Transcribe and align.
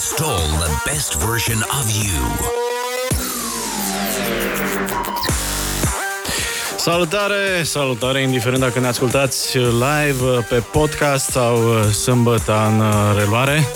Install 0.00 0.46
the 0.64 0.90
best 0.90 1.14
version 1.14 1.58
of 1.78 1.86
you. 2.04 2.20
Salutare, 6.76 7.62
salutare, 7.62 8.22
indiferent 8.22 8.60
dacă 8.60 8.80
ne 8.80 8.86
ascultați 8.86 9.58
live 9.58 10.46
pe 10.48 10.62
podcast 10.72 11.30
sau 11.30 11.82
sâmbătă 11.82 12.66
în 12.66 12.82
reluare. 13.18 13.68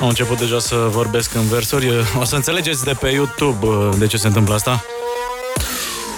Am 0.00 0.08
început 0.08 0.38
deja 0.38 0.58
să 0.58 0.76
vorbesc 0.90 1.34
în 1.34 1.48
versuri. 1.48 1.90
O 2.20 2.24
să 2.24 2.34
înțelegeți 2.34 2.84
de 2.84 2.92
pe 3.00 3.08
YouTube 3.08 3.96
de 3.98 4.06
ce 4.06 4.16
se 4.16 4.26
întâmplă 4.26 4.54
asta. 4.54 4.84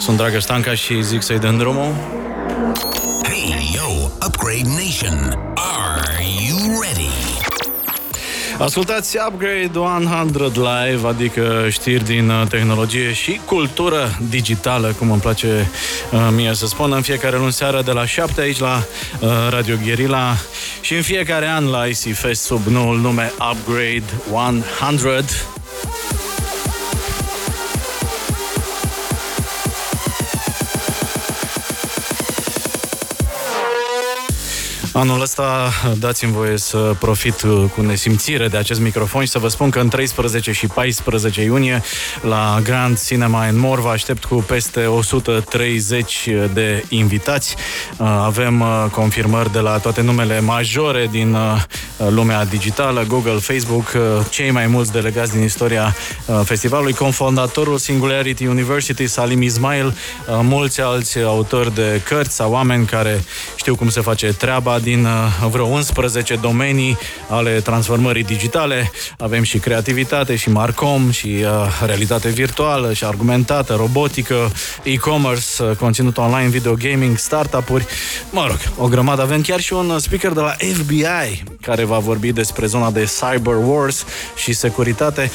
Sunt 0.01 0.17
Dragă 0.17 0.39
Stanca 0.39 0.75
și 0.75 1.03
zic 1.03 1.23
să-i 1.23 1.39
dăm 1.39 1.57
drumul. 1.57 1.95
Ascultați 8.59 9.17
Upgrade 9.29 9.79
100 9.79 10.53
Live, 10.55 11.09
adică 11.09 11.67
știri 11.71 12.05
din 12.05 12.29
uh, 12.29 12.47
tehnologie 12.49 13.13
și 13.13 13.41
cultură 13.45 14.19
digitală, 14.31 14.95
cum 14.99 15.11
îmi 15.11 15.21
place 15.21 15.71
uh, 16.13 16.29
mie 16.35 16.55
să 16.55 16.67
spun, 16.67 16.93
în 16.93 17.03
fiecare 17.03 17.37
luni 17.37 17.53
seară 17.53 17.83
de 17.83 17.91
la 17.91 18.07
7 18.07 18.41
aici 18.41 18.59
la 18.59 18.85
uh, 19.21 19.29
Radio 19.51 19.77
Guerilla 19.85 20.37
și 20.81 20.95
în 20.95 21.03
fiecare 21.03 21.49
an 21.49 21.67
la 21.67 21.87
IC 21.87 22.15
Fest 22.15 22.43
sub 22.43 22.67
noul 22.67 22.99
nume 22.99 23.33
Upgrade 23.53 24.05
100. 24.31 25.54
Anul 34.97 35.21
ăsta 35.21 35.73
dați-mi 35.99 36.33
voie 36.33 36.59
să 36.59 36.95
profit 36.99 37.41
cu 37.75 37.81
nesimțire 37.81 38.49
de 38.49 38.57
acest 38.57 38.81
microfon 38.81 39.25
și 39.25 39.31
să 39.31 39.39
vă 39.39 39.49
spun 39.49 39.71
că 39.71 39.79
în 39.79 39.89
13 39.89 40.53
și 40.53 40.67
14 40.67 41.43
iunie 41.43 41.83
la 42.21 42.61
Grand 42.63 43.05
Cinema 43.05 43.47
în 43.47 43.59
More 43.59 43.81
vă 43.81 43.89
aștept 43.89 44.25
cu 44.25 44.35
peste 44.35 44.87
130 44.87 46.29
de 46.53 46.85
invitați. 46.89 47.57
Avem 47.99 48.65
confirmări 48.93 49.53
de 49.53 49.59
la 49.59 49.79
toate 49.79 50.01
numele 50.01 50.41
majore 50.41 51.09
din 51.11 51.37
lumea 52.09 52.45
digitală, 52.45 53.05
Google, 53.09 53.39
Facebook, 53.39 53.93
cei 54.31 54.51
mai 54.51 54.67
mulți 54.67 54.93
delegați 54.93 55.33
din 55.33 55.43
istoria 55.43 55.95
festivalului, 56.45 56.93
confondatorul 56.93 57.79
Singularity 57.79 58.47
University, 58.47 59.07
Salim 59.07 59.43
Ismail, 59.43 59.97
mulți 60.29 60.81
alți 60.81 61.19
autori 61.19 61.75
de 61.75 62.01
cărți 62.05 62.35
sau 62.35 62.53
oameni 62.53 62.87
care 62.87 63.25
știu 63.57 63.77
cum 63.77 63.89
se 63.89 64.01
face 64.01 64.27
treaba 64.27 64.79
din 64.85 65.05
uh, 65.05 65.49
vreo 65.51 65.67
11 65.67 66.37
domenii 66.37 66.99
ale 67.29 67.61
transformării 67.61 68.25
digitale. 68.25 68.91
Avem 69.19 69.43
și 69.43 69.59
creativitate, 69.59 70.37
și 70.37 70.51
marcom, 70.51 71.11
și 71.11 71.27
uh, 71.27 71.83
realitate 71.87 72.29
virtuală, 72.29 72.93
și 72.93 73.05
argumentată, 73.05 73.75
robotică, 73.75 74.53
e-commerce, 74.83 75.63
uh, 75.63 75.77
conținut 75.77 76.19
online, 76.19 76.49
video 76.49 76.75
gaming, 76.75 77.17
startup-uri. 77.17 77.87
Mă 78.31 78.47
rog, 78.47 78.59
o 78.77 78.89
grămadă. 78.89 79.23
Avem 79.23 79.41
chiar 79.41 79.61
și 79.61 79.73
un 79.73 79.99
speaker 79.99 80.33
de 80.33 80.41
la 80.41 80.55
FBI 80.75 81.43
care 81.61 81.85
va 81.85 81.99
vorbi 81.99 82.33
despre 82.33 82.67
zona 82.67 82.91
de 82.91 83.05
cyber 83.21 83.55
wars 83.67 84.05
și 84.37 84.53
securitate. 84.53 85.31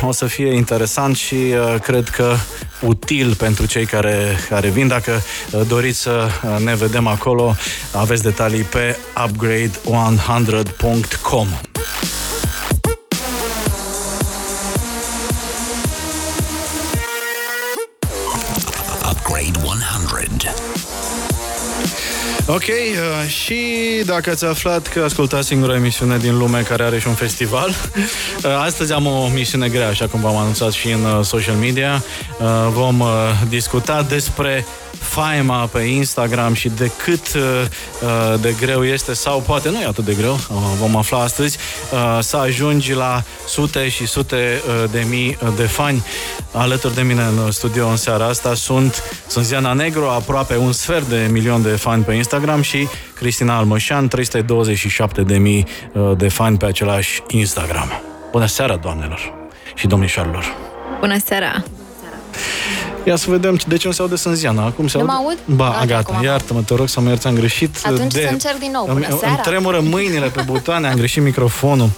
O 0.00 0.12
să 0.12 0.26
fie 0.26 0.54
interesant 0.54 1.16
și 1.16 1.36
cred 1.82 2.08
că 2.08 2.34
util 2.80 3.34
pentru 3.34 3.66
cei 3.66 3.84
care, 3.84 4.36
care 4.48 4.68
vin. 4.68 4.88
Dacă 4.88 5.22
doriți 5.68 6.00
să 6.00 6.28
ne 6.64 6.74
vedem 6.74 7.06
acolo, 7.06 7.56
aveți 7.92 8.22
detalii 8.22 8.62
pe 8.62 8.96
upgrade100.com. 9.26 11.46
Ok, 22.48 22.62
uh, 22.62 23.28
și 23.28 23.56
dacă 24.04 24.30
ați 24.30 24.44
aflat 24.44 24.86
că 24.86 25.02
ascultați 25.02 25.46
singura 25.46 25.74
emisiune 25.74 26.16
din 26.16 26.38
lume 26.38 26.60
care 26.60 26.82
are 26.82 26.98
și 26.98 27.06
un 27.06 27.14
festival, 27.14 27.68
uh, 28.44 28.62
astăzi 28.64 28.92
am 28.92 29.06
o 29.06 29.28
misiune 29.28 29.68
grea, 29.68 29.88
așa 29.88 30.06
cum 30.06 30.20
v-am 30.20 30.36
anunțat 30.36 30.72
și 30.72 30.90
în 30.90 31.04
uh, 31.04 31.24
social 31.24 31.54
media. 31.54 32.02
Uh, 32.40 32.46
vom 32.70 33.00
uh, 33.00 33.08
discuta 33.48 34.02
despre 34.02 34.66
faima 35.06 35.66
pe 35.66 35.80
Instagram 35.80 36.54
și 36.54 36.68
de 36.68 36.90
cât 37.04 37.34
uh, 37.34 37.42
uh, 38.02 38.40
de 38.40 38.54
greu 38.60 38.84
este, 38.84 39.14
sau 39.14 39.40
poate 39.40 39.70
nu 39.70 39.80
e 39.80 39.84
atât 39.84 40.04
de 40.04 40.14
greu, 40.14 40.32
uh, 40.32 40.56
vom 40.78 40.96
afla 40.96 41.18
astăzi, 41.18 41.58
uh, 41.92 42.18
să 42.20 42.36
ajungi 42.36 42.92
la 42.92 43.22
sute 43.46 43.88
și 43.88 44.06
sute 44.06 44.62
uh, 44.66 44.90
de 44.90 45.06
mii 45.08 45.38
de 45.56 45.62
fani. 45.62 46.04
Alături 46.52 46.94
de 46.94 47.02
mine 47.02 47.22
în 47.22 47.50
studio 47.50 47.88
în 47.88 47.96
seara 47.96 48.26
asta 48.26 48.54
sunt, 48.54 49.02
sunt 49.26 49.44
Ziana 49.44 49.72
Negru, 49.72 50.04
aproape 50.04 50.56
un 50.56 50.72
sfert 50.72 51.08
de 51.08 51.28
milion 51.30 51.62
de 51.62 51.68
fani 51.68 52.04
pe 52.04 52.12
Instagram 52.12 52.62
și 52.62 52.88
Cristina 53.14 53.56
Almășan, 53.56 54.08
327 54.08 55.22
de 55.22 55.38
mii 55.38 55.66
uh, 55.92 56.12
de 56.16 56.28
fani 56.28 56.56
pe 56.56 56.66
același 56.66 57.22
Instagram. 57.28 57.90
Bună 58.30 58.46
seara, 58.46 58.76
doamnelor 58.76 59.34
și 59.74 59.86
domnișoarelor! 59.86 60.44
Bună 61.00 61.16
seara! 61.24 61.64
Ia 63.04 63.16
să 63.16 63.30
vedem 63.30 63.58
de 63.66 63.76
ce 63.76 63.86
nu 63.86 63.92
se 63.92 64.00
aude 64.02 64.16
Sânziana. 64.16 64.64
Acum 64.64 64.88
se 64.88 64.98
Nu 64.98 65.02
aude? 65.02 65.12
mă 65.12 65.28
aud? 65.28 65.56
Ba, 65.56 65.78
Ah, 65.80 65.86
gata, 65.86 65.98
acum 65.98 66.16
mă 66.16 66.24
iartă-mă, 66.24 66.60
te 66.60 66.74
rog 66.74 66.88
să 66.88 67.00
mă 67.00 67.08
ierți, 67.08 67.26
am 67.26 67.34
greșit. 67.34 67.76
Atunci 67.84 68.12
de... 68.12 68.20
să 68.26 68.32
încerc 68.32 68.58
din 68.58 68.70
nou. 68.72 68.82
Bună 68.84 68.94
Îmi, 68.96 69.06
îmi 69.10 69.18
seara! 69.18 69.34
tremură 69.40 69.80
mâinile 69.80 70.26
pe 70.26 70.42
butoane, 70.46 70.88
am 70.88 70.96
greșit 70.96 71.22
microfonul. 71.22 71.90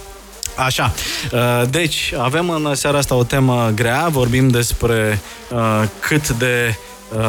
Așa, 0.55 0.93
uh, 1.31 1.39
deci 1.69 2.13
avem 2.17 2.49
în 2.49 2.75
seara 2.75 2.97
asta 2.97 3.15
o 3.15 3.23
temă 3.23 3.71
grea, 3.75 4.07
vorbim 4.11 4.47
despre 4.47 5.21
uh, 5.53 5.83
cât 5.99 6.29
de 6.29 6.75
uh, 7.17 7.21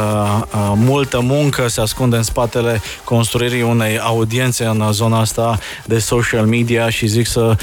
uh, 0.52 0.72
multă 0.74 1.20
muncă 1.20 1.68
se 1.68 1.80
ascunde 1.80 2.16
în 2.16 2.22
spatele 2.22 2.82
construirii 3.04 3.62
unei 3.62 3.98
audiențe 3.98 4.64
în 4.64 4.92
zona 4.92 5.20
asta 5.20 5.58
de 5.84 5.98
social 5.98 6.46
media 6.46 6.90
și 6.90 7.06
zic 7.06 7.26
să 7.26 7.56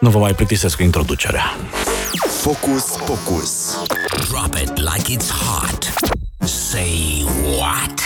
nu 0.00 0.10
vă 0.10 0.18
mai 0.18 0.32
plictisesc 0.34 0.76
cu 0.76 0.82
introducerea. 0.82 1.56
Focus 2.42 2.84
Pocus. 3.06 3.78
Drop 4.28 4.54
it 4.54 4.78
like 4.78 5.08
it's 5.08 5.30
hot. 5.30 5.92
Say 6.38 7.24
what? 7.58 8.00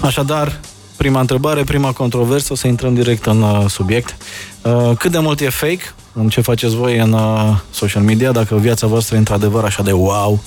Așadar, 0.00 0.60
prima 0.96 1.20
întrebare, 1.20 1.64
prima 1.64 1.92
controversă, 1.92 2.52
o 2.52 2.56
să 2.56 2.66
intrăm 2.66 2.94
direct 2.94 3.26
în 3.26 3.42
uh, 3.42 3.64
subiect. 3.68 4.16
Uh, 4.62 4.96
cât 4.98 5.10
de 5.10 5.18
mult 5.18 5.40
e 5.40 5.48
fake 5.48 5.94
în 6.12 6.28
ce 6.28 6.40
faceți 6.40 6.76
voi 6.76 6.98
în 6.98 7.12
uh, 7.12 7.56
social 7.70 8.02
media, 8.02 8.32
dacă 8.32 8.56
viața 8.56 8.86
voastră 8.86 9.14
e 9.14 9.18
într-adevăr 9.18 9.64
așa 9.64 9.82
de 9.82 9.92
wow, 9.92 10.40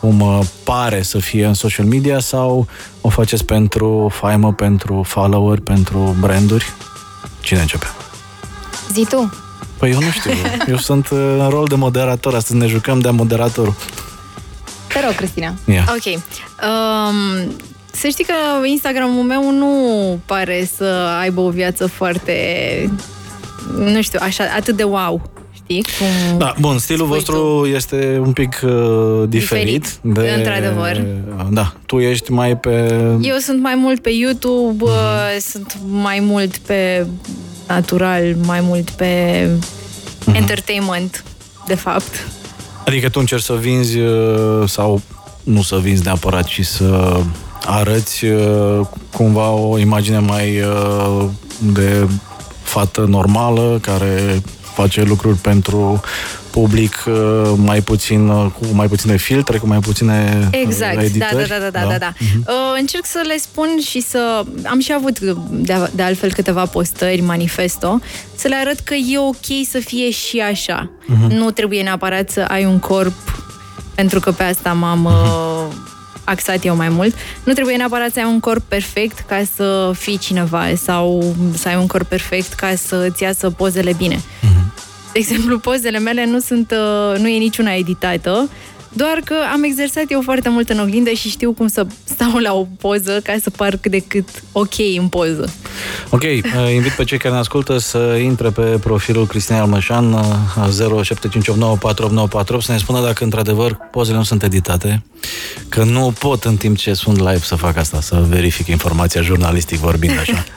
cum 0.00 0.20
uh, 0.20 0.40
pare 0.64 1.02
să 1.02 1.18
fie 1.18 1.46
în 1.46 1.54
social 1.54 1.86
media, 1.86 2.18
sau 2.18 2.66
o 3.00 3.08
faceți 3.08 3.44
pentru 3.44 4.12
faimă, 4.12 4.52
pentru 4.52 5.02
follower, 5.06 5.60
pentru 5.60 6.16
branduri? 6.20 6.72
Cine 7.40 7.60
începe? 7.60 7.86
Zi 8.92 9.06
tu! 9.08 9.45
Păi 9.78 9.90
eu 9.90 9.98
nu 10.00 10.10
știu, 10.10 10.30
eu 10.72 10.76
sunt 10.76 11.08
uh, 11.10 11.18
în 11.38 11.48
rol 11.48 11.64
de 11.68 11.74
moderator, 11.74 12.34
astăzi 12.34 12.58
ne 12.58 12.66
jucăm 12.66 12.98
de 13.00 13.10
moderatorul. 13.10 13.74
Te 14.92 15.00
rog, 15.04 15.14
Cristina. 15.14 15.54
Ia. 15.64 15.84
Ok. 15.88 16.14
Um, 16.14 17.52
să 17.92 18.08
știi 18.08 18.24
că 18.24 18.66
Instagramul 18.66 19.22
meu 19.22 19.50
nu 19.50 19.74
pare 20.26 20.68
să 20.76 20.84
aibă 21.20 21.40
o 21.40 21.50
viață 21.50 21.86
foarte, 21.86 22.34
nu 23.78 24.02
știu, 24.02 24.18
așa, 24.22 24.44
atât 24.56 24.76
de 24.76 24.82
wow. 24.82 25.30
Știi? 25.54 25.84
Cum... 25.98 26.38
Da, 26.38 26.54
bun, 26.60 26.78
stilul 26.78 27.06
spui 27.06 27.16
vostru 27.18 27.66
este 27.74 28.18
un 28.24 28.32
pic 28.32 28.60
uh, 28.64 29.22
diferit. 29.28 29.98
Diferit, 30.00 30.36
într-adevăr. 30.36 31.04
Da, 31.50 31.72
tu 31.86 31.98
ești 31.98 32.32
mai 32.32 32.56
pe... 32.56 32.70
Eu 33.20 33.36
sunt 33.36 33.60
mai 33.62 33.74
mult 33.74 34.00
pe 34.02 34.10
YouTube, 34.10 34.84
Mhm. 34.84 34.92
uh, 34.92 35.40
sunt 35.40 35.76
mai 35.90 36.18
mult 36.20 36.56
pe 36.56 37.06
natural, 37.66 38.34
mai 38.44 38.60
mult 38.60 38.90
pe 38.90 39.42
Mhm. 40.24 40.34
entertainment, 40.36 41.24
de 41.66 41.74
fapt. 41.74 42.26
Adică 42.86 43.08
tu 43.08 43.18
încerci 43.20 43.42
să 43.42 43.52
vinzi 43.54 43.98
uh, 43.98 44.68
sau 44.68 45.00
nu 45.42 45.62
să 45.62 45.76
vinzi 45.76 46.02
neapărat, 46.04 46.44
ci 46.44 46.64
să 46.66 47.20
arăți 47.64 48.24
uh, 48.24 48.80
cumva 49.12 49.50
o 49.50 49.78
imagine 49.78 50.18
mai 50.18 50.60
uh, 50.60 51.24
de 51.58 52.08
fată 52.62 53.00
normală 53.08 53.78
care 53.80 54.42
face 54.74 55.02
lucruri 55.02 55.36
pentru 55.36 56.00
public 56.60 57.04
uh, 57.06 57.52
mai 57.56 57.80
puțin 57.80 58.28
uh, 58.28 58.46
cu 58.58 58.66
mai 58.72 58.86
puține 58.88 59.16
filtre, 59.16 59.58
cu 59.58 59.66
mai 59.66 59.78
puține 59.78 60.38
uh, 60.52 60.58
Exact, 60.62 60.94
da, 60.94 61.02
editări. 61.02 61.48
da, 61.48 61.58
da, 61.58 61.70
da, 61.70 61.80
da, 61.80 61.86
da, 61.86 61.98
da. 61.98 62.12
Uh, 62.46 62.78
încerc 62.78 63.06
să 63.06 63.22
le 63.26 63.36
spun 63.38 63.68
și 63.86 64.00
să... 64.00 64.44
Am 64.64 64.80
și 64.80 64.92
avut 64.92 65.18
de, 65.50 65.90
de 65.94 66.02
altfel 66.02 66.32
câteva 66.32 66.64
postări, 66.66 67.20
manifesto, 67.20 68.00
să 68.34 68.48
le 68.48 68.54
arăt 68.54 68.78
că 68.78 68.94
e 68.94 69.18
ok 69.18 69.66
să 69.70 69.78
fie 69.78 70.10
și 70.10 70.38
așa. 70.38 70.90
Nu 71.28 71.50
trebuie 71.50 71.82
neapărat 71.82 72.30
să 72.30 72.40
ai 72.40 72.64
un 72.64 72.78
corp, 72.78 73.44
pentru 73.94 74.20
că 74.20 74.32
pe 74.32 74.42
asta 74.42 74.72
m-am... 74.72 75.04
Uh, 75.04 75.74
axat 76.24 76.64
eu 76.64 76.76
mai 76.76 76.88
mult. 76.88 77.14
Nu 77.44 77.52
trebuie 77.52 77.76
neapărat 77.76 78.12
să 78.12 78.18
ai 78.18 78.26
un 78.26 78.40
corp 78.40 78.62
perfect 78.68 79.18
ca 79.18 79.42
să 79.54 79.92
fii 79.94 80.18
cineva 80.18 80.64
sau 80.82 81.34
să 81.54 81.68
ai 81.68 81.76
un 81.76 81.86
corp 81.86 82.06
perfect 82.06 82.52
ca 82.52 82.74
să 82.86 83.08
îți 83.10 83.22
iasă 83.22 83.50
pozele 83.50 83.92
bine. 83.92 84.20
De 85.16 85.22
exemplu, 85.22 85.58
pozele 85.58 85.98
mele 85.98 86.26
nu 86.26 86.38
sunt, 86.38 86.70
uh, 86.70 87.18
nu 87.18 87.28
e 87.28 87.38
niciuna 87.38 87.72
editată, 87.74 88.48
doar 88.92 89.20
că 89.24 89.34
am 89.52 89.62
exersat 89.62 90.04
eu 90.08 90.20
foarte 90.22 90.48
mult 90.48 90.68
în 90.68 90.80
oglindă 90.80 91.10
și 91.10 91.28
știu 91.28 91.52
cum 91.52 91.68
să 91.68 91.86
stau 92.04 92.36
la 92.38 92.54
o 92.54 92.66
poză 92.78 93.20
ca 93.22 93.34
să 93.42 93.50
par 93.50 93.76
cât 93.76 93.90
de 93.90 93.98
cât 94.06 94.28
ok 94.52 94.74
în 94.98 95.08
poză. 95.08 95.52
Ok, 96.10 96.22
uh, 96.22 96.72
invit 96.74 96.92
pe 96.92 97.04
cei 97.04 97.18
care 97.18 97.34
ne 97.34 97.40
ascultă 97.40 97.78
să 97.78 98.18
intre 98.22 98.50
pe 98.50 98.62
profilul 98.62 99.26
Cristina 99.26 99.60
Almășan 99.60 100.12
uh, 100.12 100.22
0758948948 102.56 102.58
să 102.60 102.72
ne 102.72 102.78
spună 102.78 103.00
dacă 103.00 103.24
într-adevăr 103.24 103.78
pozele 103.90 104.16
nu 104.16 104.22
sunt 104.22 104.42
editate, 104.42 105.02
că 105.68 105.84
nu 105.84 106.12
pot 106.18 106.44
în 106.44 106.56
timp 106.56 106.76
ce 106.76 106.92
sunt 106.92 107.16
live 107.16 107.38
să 107.38 107.54
fac 107.54 107.76
asta, 107.76 108.00
să 108.00 108.24
verific 108.28 108.66
informația 108.66 109.20
jurnalistic 109.20 109.78
vorbind 109.78 110.18
așa. 110.18 110.44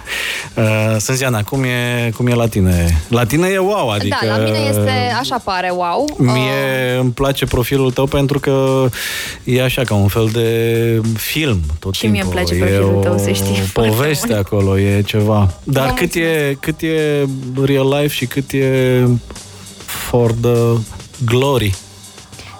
Uh, 0.55 0.97
Sânziana, 0.97 1.43
cum 1.43 1.63
e, 1.63 2.11
cum 2.15 2.27
e 2.27 2.33
la 2.33 2.47
tine? 2.47 3.01
La 3.07 3.25
tine 3.25 3.47
e 3.47 3.57
wow, 3.57 3.89
adică... 3.89 4.17
Da, 4.21 4.37
la 4.37 4.43
mine 4.43 4.57
este, 4.57 4.91
așa 5.19 5.37
pare, 5.37 5.69
wow. 5.69 6.15
Mie 6.17 6.97
îmi 6.99 7.11
place 7.11 7.45
profilul 7.45 7.91
tău 7.91 8.05
pentru 8.19 8.39
că 8.39 8.85
e 9.43 9.63
așa 9.63 9.81
ca 9.83 9.93
un 9.93 10.07
fel 10.07 10.29
de 10.33 11.01
film 11.17 11.59
tot 11.79 11.93
Și 11.93 12.07
mie 12.07 12.21
timpul. 12.21 12.37
îmi 12.37 12.45
place 12.45 12.63
e 12.63 12.67
profilul 12.67 12.95
o 12.97 13.01
tău, 13.01 13.17
să 13.17 13.31
știi, 13.31 13.55
foarte 13.55 13.91
poveste 13.91 14.27
mult. 14.33 14.45
acolo, 14.45 14.79
e 14.79 15.01
ceva. 15.01 15.53
Dar 15.63 15.87
Vă 15.87 15.93
cât 15.93 16.13
e, 16.13 16.57
cât 16.59 16.81
e 16.81 17.25
real 17.63 17.87
life 18.01 18.13
și 18.13 18.25
cât 18.25 18.51
e 18.51 19.03
for 19.85 20.31
the 20.31 20.77
glory? 21.25 21.75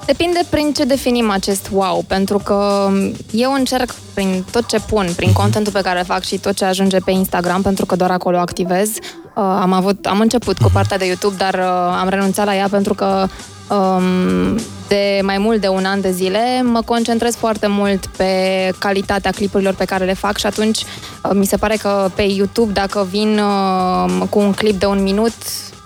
Depinde 0.06 0.40
prin 0.50 0.74
ce 0.74 0.84
definim 0.84 1.30
acest 1.30 1.70
wow, 1.74 2.04
pentru 2.08 2.38
că 2.38 2.90
eu 3.32 3.54
încerc 3.54 3.96
prin 4.14 4.46
tot 4.52 4.68
ce 4.68 4.80
pun, 4.80 5.10
prin 5.16 5.34
contentul 5.34 5.72
pe 5.74 5.82
care 5.82 6.00
îl 6.00 6.06
fac 6.06 6.24
și 6.24 6.38
tot 6.38 6.56
ce 6.56 6.66
ajunge 6.66 6.98
pe 6.98 7.12
Instagram, 7.12 7.62
pentru 7.62 7.86
că 7.86 7.96
doar 7.96 8.12
acolo 8.12 8.38
activez. 8.38 8.90
Uh, 8.90 9.44
am, 9.62 9.74
avut, 9.74 10.06
am 10.06 10.20
început 10.20 10.58
cu 10.58 10.70
partea 10.74 10.98
de 10.98 11.06
YouTube, 11.06 11.36
dar 11.38 11.54
uh, 11.54 11.98
am 12.02 12.08
renunțat 12.10 12.46
la 12.46 12.56
ea 12.56 12.68
pentru 12.72 12.94
că 12.94 13.28
um, 13.69 14.60
de 14.88 15.19
mai 15.24 15.38
mult 15.38 15.62
de 15.62 15.68
un 15.68 15.86
an 15.86 16.01
de 16.01 16.12
zile 16.12 16.62
mă 16.63 16.81
concentrez 16.81 17.36
foarte 17.36 17.68
mult 17.68 18.06
pe 18.06 18.33
calitatea 18.80 19.31
clipurilor 19.31 19.74
pe 19.74 19.86
care 19.86 20.06
le 20.06 20.13
fac 20.13 20.38
și 20.38 20.45
atunci 20.45 20.77
uh, 21.24 21.31
mi 21.33 21.45
se 21.45 21.57
pare 21.57 21.75
că 21.75 22.10
pe 22.16 22.21
YouTube, 22.21 22.71
dacă 22.71 23.07
vin 23.10 23.39
uh, 23.39 24.27
cu 24.30 24.39
un 24.39 24.51
clip 24.51 24.80
de 24.80 24.86
un 24.86 25.04
minut, 25.04 25.33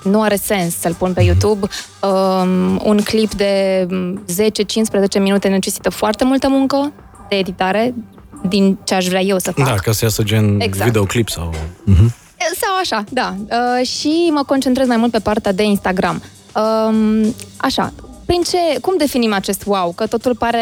nu 0.03 0.21
are 0.21 0.35
sens 0.35 0.75
să-l 0.79 0.93
pun 0.93 1.13
pe 1.13 1.21
YouTube. 1.21 1.67
Um, 2.01 2.79
un 2.83 2.99
clip 3.03 3.33
de 3.33 3.85
10-15 5.17 5.21
minute 5.21 5.47
necesită 5.47 5.89
foarte 5.89 6.23
multă 6.23 6.47
muncă 6.49 6.91
de 7.29 7.35
editare 7.35 7.93
din 8.47 8.77
ce 8.83 8.93
aș 8.93 9.07
vrea 9.07 9.21
eu 9.21 9.39
să 9.39 9.51
fac. 9.51 9.65
Da, 9.65 9.73
ca 9.75 9.91
să 9.91 10.05
iasă 10.05 10.23
gen 10.23 10.59
Exact. 10.59 10.85
videoclip 10.85 11.29
sau... 11.29 11.53
Mhm. 11.83 12.13
Sau 12.61 12.77
așa, 12.81 13.03
da. 13.09 13.35
Uh, 13.39 13.87
și 13.87 14.29
mă 14.33 14.43
concentrez 14.43 14.87
mai 14.87 14.97
mult 14.97 15.11
pe 15.11 15.19
partea 15.19 15.51
de 15.51 15.63
Instagram. 15.63 16.21
Um, 16.55 17.33
așa, 17.57 17.93
prin 18.25 18.41
ce, 18.41 18.79
cum 18.81 18.93
definim 18.97 19.33
acest 19.33 19.63
wow? 19.65 19.91
Că 19.95 20.07
totul 20.07 20.35
pare 20.35 20.59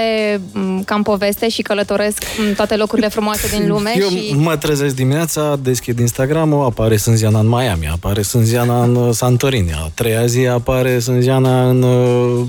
m, 0.54 0.84
cam 0.84 1.04
poveste 1.04 1.50
și 1.50 1.62
călătoresc 1.62 2.24
în 2.48 2.54
toate 2.54 2.76
locurile 2.76 3.08
frumoase 3.08 3.58
din 3.58 3.68
lume 3.68 3.94
Eu 4.00 4.08
și... 4.08 4.34
mă 4.38 4.58
trezesc 4.58 4.96
dimineața, 4.96 5.60
deschid 5.62 6.00
Instagram-ul, 6.00 6.66
apare 6.66 6.98
Sânziana 6.98 7.40
în 7.40 7.48
Miami, 7.48 7.90
apare 7.92 8.22
Sânziana 8.22 8.84
în 8.84 8.96
uh, 8.96 9.14
Santorini, 9.14 9.72
a 9.74 9.92
treia 9.94 10.26
zi 10.26 10.48
apare 10.48 11.00
Sânziana 11.00 11.70
în 11.70 11.82
uh, 11.82 12.46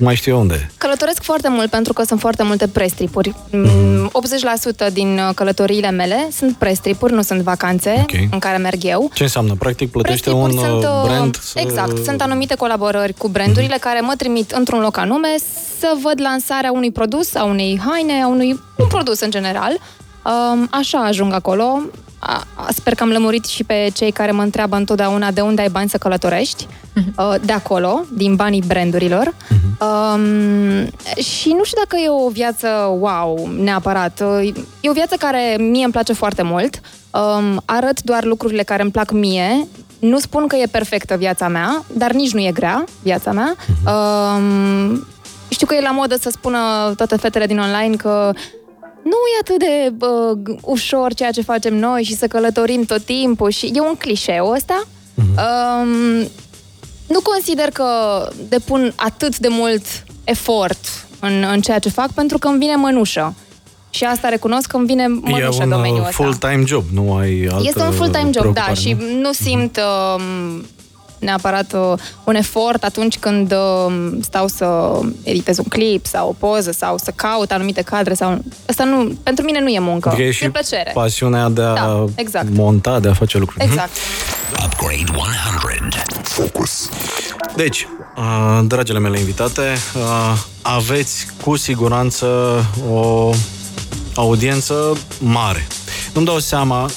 mai 0.00 0.14
știu 0.14 0.32
eu 0.32 0.40
unde. 0.40 0.70
Călătoresc 0.78 1.22
foarte 1.22 1.48
mult 1.48 1.70
pentru 1.70 1.92
că 1.92 2.02
sunt 2.04 2.20
foarte 2.20 2.42
multe 2.42 2.68
prestripuri. 2.68 3.34
Mhm. 3.50 3.84
Mm, 3.86 4.10
80% 4.88 4.92
din 4.92 5.18
uh, 5.28 5.34
călătoriile 5.34 5.90
mele 5.90 6.28
sunt 6.32 6.56
prestripuri, 6.56 7.12
nu 7.12 7.22
sunt 7.22 7.40
vacanțe 7.40 7.94
Ok. 8.00 8.28
în 8.30 8.38
care 8.38 8.56
merg 8.56 8.84
eu. 8.84 9.10
Ce 9.14 9.22
înseamnă? 9.22 9.54
Practic 9.58 9.90
plătește 9.90 10.30
un 10.30 10.42
Prestripuri 10.42 10.70
sunt, 10.70 10.84
uh, 10.84 11.00
uh, 11.02 11.08
brand 11.08 11.36
să... 11.40 11.52
Mhm. 11.54 11.68
Exact, 11.68 12.04
sunt 12.04 12.22
anumite 12.22 12.54
colaborări 12.54 13.12
cu 13.12 13.28
brandurile 13.28 13.76
care 13.80 14.00
mă 14.00 14.14
trimit 14.16 14.35
într-un 14.50 14.80
loc 14.80 14.96
anume 14.96 15.28
să 15.78 15.92
văd 16.02 16.20
lansarea 16.20 16.72
unui 16.72 16.90
produs, 16.90 17.34
a 17.34 17.44
unei 17.44 17.80
haine, 17.86 18.22
a 18.22 18.26
unui 18.28 18.60
un 18.78 18.86
produs 18.88 19.20
în 19.20 19.30
general. 19.30 19.72
Um, 20.24 20.68
Așa 20.70 20.98
ajung 20.98 21.32
acolo. 21.32 21.80
A- 22.18 22.44
a- 22.54 22.66
Sper 22.74 22.94
că 22.94 23.02
am 23.02 23.08
lămurit 23.08 23.44
și 23.44 23.64
pe 23.64 23.88
cei 23.94 24.10
care 24.10 24.30
mă 24.30 24.42
întreabă 24.42 24.76
întotdeauna 24.76 25.30
de 25.30 25.40
unde 25.40 25.62
ai 25.62 25.68
bani 25.68 25.88
să 25.88 25.96
călătorești. 25.98 26.66
Uh, 27.18 27.34
De 27.44 27.52
acolo, 27.52 28.04
din 28.12 28.34
banii 28.34 28.62
brandurilor. 28.66 29.34
Um, 29.80 30.84
și 31.22 31.48
nu 31.48 31.64
știu 31.64 31.78
dacă 31.82 31.96
e 32.04 32.08
o 32.08 32.28
viață 32.28 32.68
wow, 33.00 33.48
neapărat. 33.58 34.22
Uh, 34.40 34.52
E 34.80 34.90
o 34.90 34.92
viață 34.92 35.14
care 35.18 35.56
mie 35.58 35.84
îmi 35.84 35.92
place 35.92 36.12
foarte 36.12 36.42
mult. 36.42 36.80
Um, 37.10 37.62
arăt 37.64 38.02
doar 38.02 38.24
lucrurile 38.24 38.62
care 38.62 38.82
îmi 38.82 38.90
plac 38.90 39.10
mie. 39.10 39.66
Nu 39.98 40.18
spun 40.18 40.46
că 40.46 40.56
e 40.56 40.66
perfectă 40.70 41.16
viața 41.16 41.48
mea, 41.48 41.84
dar 41.92 42.12
nici 42.12 42.32
nu 42.32 42.40
e 42.40 42.50
grea 42.52 42.84
viața 43.02 43.32
mea. 43.32 43.54
Um, 43.94 45.06
știu 45.48 45.66
că 45.66 45.74
e 45.74 45.80
la 45.80 45.90
modă 45.90 46.16
să 46.16 46.30
spună 46.30 46.92
toate 46.96 47.16
fetele 47.16 47.46
din 47.46 47.58
online 47.58 47.96
că 47.96 48.32
nu 49.02 49.16
e 49.34 49.38
atât 49.40 49.58
de 49.58 50.06
uh, 50.06 50.56
ușor 50.62 51.14
ceea 51.14 51.30
ce 51.30 51.42
facem 51.42 51.76
noi 51.76 52.02
și 52.02 52.16
să 52.16 52.26
călătorim 52.26 52.84
tot 52.84 53.04
timpul 53.04 53.50
și 53.50 53.72
e 53.74 53.80
un 53.80 53.94
clișeu 53.98 54.50
ăsta. 54.50 54.82
Um, 55.16 56.28
nu 57.06 57.20
consider 57.22 57.70
că 57.70 57.84
depun 58.48 58.92
atât 58.96 59.38
de 59.38 59.48
mult 59.48 59.84
efort 60.24 61.06
în, 61.20 61.44
în 61.52 61.60
ceea 61.60 61.78
ce 61.78 61.88
fac 61.88 62.12
pentru 62.12 62.38
că 62.38 62.48
îmi 62.48 62.58
vine 62.58 62.74
mănușă. 62.74 63.34
Și 63.90 64.04
asta 64.04 64.28
recunosc 64.28 64.66
că 64.70 64.76
îmi 64.76 64.86
vine 64.86 65.02
E 65.02 65.06
mănușă 65.30 65.62
un 65.62 65.68
domeniul 65.68 66.00
uh, 66.00 66.06
ăsta. 66.08 66.22
full-time 66.22 66.62
job, 66.66 66.84
nu 66.92 67.14
ai 67.16 67.48
altă 67.50 67.64
Este 67.66 67.82
un 67.82 67.92
full-time 67.92 68.24
job, 68.24 68.32
da, 68.32 68.40
preocupare, 68.40 68.74
și 68.74 68.92
nu? 68.92 69.04
Mhm. 69.04 69.18
nu 69.20 69.32
simt 69.32 69.76
uh, 70.16 70.22
neapărat 71.18 71.72
uh, 71.72 71.92
un 72.24 72.34
efort 72.34 72.84
atunci 72.84 73.18
când 73.18 73.52
uh, 73.52 74.12
stau 74.20 74.46
să 74.46 74.98
editez 75.22 75.58
un 75.58 75.64
clip 75.68 76.06
sau 76.06 76.28
o 76.28 76.32
poză 76.46 76.70
sau 76.70 76.98
să 76.98 77.12
caut 77.14 77.50
anumite 77.50 77.82
cadre 77.82 78.14
sau... 78.14 78.38
Asta 78.68 78.84
nu, 78.84 79.12
pentru 79.22 79.44
mine 79.44 79.60
nu 79.60 79.68
e 79.68 79.78
muncă, 79.78 80.08
Adică 80.08 80.22
e 80.22 80.26
e 80.26 80.30
și 80.30 80.50
plăcere. 80.50 80.90
pasiunea 80.94 81.48
de 81.48 81.62
a 81.62 81.74
Da, 81.74 82.04
exact. 82.14 82.46
monta, 82.50 82.98
de 83.00 83.08
a 83.08 83.12
face 83.12 83.38
lucruri. 83.38 83.64
Exact. 83.64 83.90
Upgrade 84.64 85.04
100. 85.16 86.02
Focus. 86.22 86.88
Deci, 87.56 87.86
uh, 88.16 88.60
dragile 88.66 88.98
mele 88.98 89.18
invitate, 89.18 89.62
uh, 89.96 90.38
aveți 90.62 91.26
cu 91.44 91.56
siguranță 91.56 92.26
o 92.92 93.30
audiență 94.16 94.96
mare. 95.18 95.66
Nu-mi 96.12 96.26
dau 96.26 96.38
seama 96.38 96.90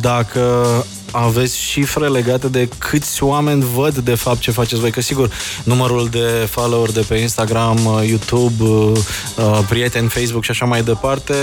dacă 0.00 0.66
aveți 1.12 1.58
cifre 1.58 2.08
legate 2.08 2.48
de 2.48 2.68
câți 2.78 3.22
oameni 3.22 3.64
văd 3.74 3.98
de 3.98 4.14
fapt 4.14 4.40
ce 4.40 4.50
faceți 4.50 4.80
voi, 4.80 4.90
că 4.90 5.00
sigur 5.00 5.30
numărul 5.64 6.08
de 6.08 6.48
follower 6.50 6.90
de 6.90 7.04
pe 7.08 7.14
Instagram, 7.14 7.84
uh, 7.84 8.08
YouTube, 8.08 8.64
uh, 8.64 8.98
uh, 9.36 9.60
prieteni, 9.68 10.08
Facebook 10.08 10.44
și 10.44 10.50
așa 10.50 10.64
mai 10.64 10.82
departe 10.82 11.34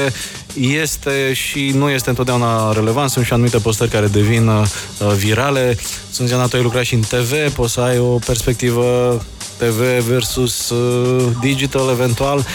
este 0.59 1.33
și 1.33 1.71
nu 1.75 1.89
este 1.89 2.09
întotdeauna 2.09 2.71
relevant. 2.71 3.09
Sunt 3.09 3.25
și 3.25 3.33
anumite 3.33 3.57
postări 3.57 3.89
care 3.89 4.07
devin 4.07 4.47
uh, 4.47 4.65
virale. 5.17 5.77
Sunt 6.11 6.27
Ziana, 6.27 6.45
tu 6.45 6.55
ai 6.55 6.63
lucrat 6.63 6.83
și 6.83 6.93
în 6.93 7.01
TV, 7.01 7.53
poți 7.55 7.73
să 7.73 7.79
ai 7.79 7.99
o 7.99 8.19
perspectivă 8.25 9.21
TV 9.57 10.03
versus 10.07 10.69
uh, 10.69 11.25
digital 11.41 11.89
eventual. 11.89 12.45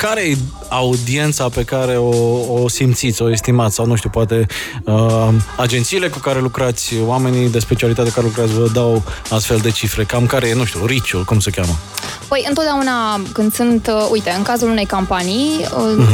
Care 0.00 0.20
e 0.20 0.36
audiența 0.68 1.48
pe 1.48 1.64
care 1.64 1.96
o, 1.96 2.62
o 2.62 2.68
simțiți, 2.68 3.22
o 3.22 3.30
estimați 3.30 3.74
sau 3.74 3.86
nu 3.86 3.94
știu, 3.94 4.10
poate 4.10 4.46
uh, 4.84 5.28
agențiile 5.56 6.08
cu 6.08 6.18
care 6.18 6.40
lucrați, 6.40 6.94
oamenii 7.04 7.48
de 7.48 7.58
specialitate 7.58 8.10
care 8.10 8.26
lucrați 8.26 8.52
vă 8.52 8.68
dau 8.72 9.02
astfel 9.30 9.56
de 9.56 9.70
cifre, 9.70 10.04
cam 10.04 10.26
care 10.26 10.48
e, 10.48 10.54
nu 10.54 10.64
știu, 10.64 10.86
riciul, 10.86 11.24
cum 11.24 11.40
se 11.40 11.50
cheamă? 11.50 11.72
Păi, 12.28 12.44
întotdeauna 12.48 13.20
când 13.32 13.54
sunt, 13.54 13.86
uh, 13.86 14.08
uite, 14.10 14.30
în 14.36 14.42
cazul 14.42 14.68
unei 14.68 14.86
campanii, 14.86 15.66
uh, 15.96 16.04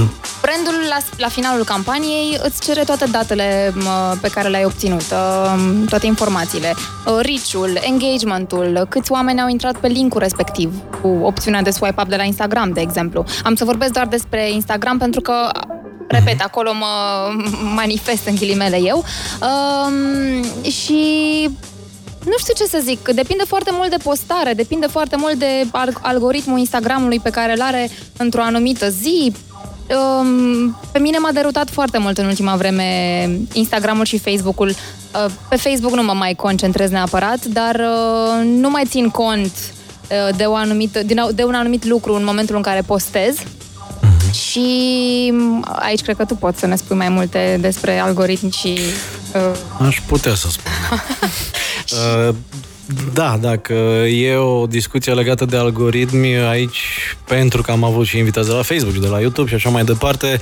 brandul 0.42 0.74
la, 0.88 0.98
la 1.16 1.28
finalul 1.28 1.64
campaniei 1.64 2.38
îți 2.42 2.62
cere 2.62 2.84
toate 2.84 3.04
datele 3.04 3.72
uh, 3.76 4.12
pe 4.20 4.28
care 4.28 4.48
le-ai 4.48 4.64
obținut, 4.64 5.04
uh, 5.10 5.54
toate 5.88 6.06
informațiile, 6.06 6.74
uh, 7.06 7.18
reach-ul, 7.20 7.78
engagement-ul, 7.80 8.86
câți 8.88 9.12
oameni 9.12 9.40
au 9.40 9.48
intrat 9.48 9.76
pe 9.76 9.88
linkul 9.88 10.20
respectiv, 10.20 10.74
cu 11.02 11.08
opțiunea 11.08 11.62
de 11.62 11.70
swipe 11.70 12.00
up 12.02 12.08
de 12.08 12.16
la 12.16 12.22
Instagram, 12.22 12.72
de 12.72 12.80
exemplu. 12.80 13.24
Am 13.44 13.54
să 13.54 13.64
vorbesc 13.64 13.92
doar 13.92 14.06
despre 14.06 14.50
Instagram 14.50 14.98
pentru 14.98 15.20
că 15.20 15.50
Repet, 16.08 16.40
acolo 16.40 16.72
mă 16.72 16.86
manifest 17.80 18.26
în 18.26 18.34
ghilimele 18.34 18.80
eu. 18.82 19.04
Um, 19.40 20.42
și 20.70 21.02
nu 22.24 22.32
știu 22.38 22.54
ce 22.56 22.64
să 22.64 22.80
zic, 22.82 23.08
depinde 23.08 23.44
foarte 23.46 23.70
mult 23.72 23.90
de 23.90 23.96
postare, 24.02 24.52
depinde 24.52 24.86
foarte 24.86 25.16
mult 25.16 25.34
de 25.34 25.64
al- 25.70 25.98
algoritmul 26.02 26.58
Instagramului 26.58 27.20
pe 27.20 27.30
care 27.30 27.52
îl 27.52 27.60
are 27.60 27.90
într-o 28.16 28.42
anumită 28.42 28.88
zi. 28.88 29.32
Um, 29.88 30.78
pe 30.92 30.98
mine 30.98 31.18
m-a 31.18 31.32
derutat 31.32 31.70
foarte 31.70 31.98
mult 31.98 32.18
în 32.18 32.26
ultima 32.26 32.56
vreme 32.56 33.30
Instagramul 33.52 34.04
și 34.04 34.18
Facebook-ul. 34.18 34.68
Uh, 34.68 35.32
pe 35.48 35.56
Facebook 35.56 35.94
nu 35.94 36.02
mă 36.02 36.12
mai 36.12 36.34
concentrez 36.34 36.90
neapărat, 36.90 37.44
dar 37.44 37.74
uh, 37.74 38.44
nu 38.44 38.70
mai 38.70 38.84
țin 38.88 39.08
cont 39.08 39.52
uh, 39.52 40.36
de, 40.36 40.44
o 40.44 40.54
anumită, 40.54 41.02
din, 41.02 41.20
de 41.34 41.44
un 41.44 41.54
anumit 41.54 41.84
lucru 41.84 42.14
în 42.14 42.24
momentul 42.24 42.56
în 42.56 42.62
care 42.62 42.80
postez. 42.80 43.36
Și 44.32 45.30
m, 45.34 45.64
aici 45.68 46.00
cred 46.00 46.16
că 46.16 46.24
tu 46.24 46.34
poți 46.34 46.58
să 46.58 46.66
ne 46.66 46.76
spui 46.76 46.96
mai 46.96 47.08
multe 47.08 47.58
despre 47.60 47.98
algoritmi 47.98 48.50
și... 48.50 48.78
Uh, 49.34 49.86
Aș 49.86 50.00
putea 50.06 50.34
să 50.34 50.48
spun. 50.50 50.72
Uh, 52.28 52.34
Da, 53.12 53.38
dacă 53.40 53.72
e 54.06 54.36
o 54.36 54.66
discuție 54.66 55.12
legată 55.12 55.44
de 55.44 55.56
algoritmi 55.56 56.36
aici, 56.36 56.80
pentru 57.24 57.62
că 57.62 57.70
am 57.70 57.84
avut 57.84 58.06
și 58.06 58.18
invitați 58.18 58.48
de 58.48 58.54
la 58.54 58.62
Facebook, 58.62 58.94
de 58.94 59.06
la 59.06 59.20
YouTube 59.20 59.48
și 59.48 59.54
așa 59.54 59.68
mai 59.68 59.84
departe, 59.84 60.38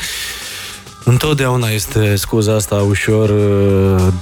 întotdeauna 1.05 1.69
este 1.69 2.17
scuza 2.17 2.55
asta 2.55 2.75
ușor 2.75 3.29
uh, 3.29 4.13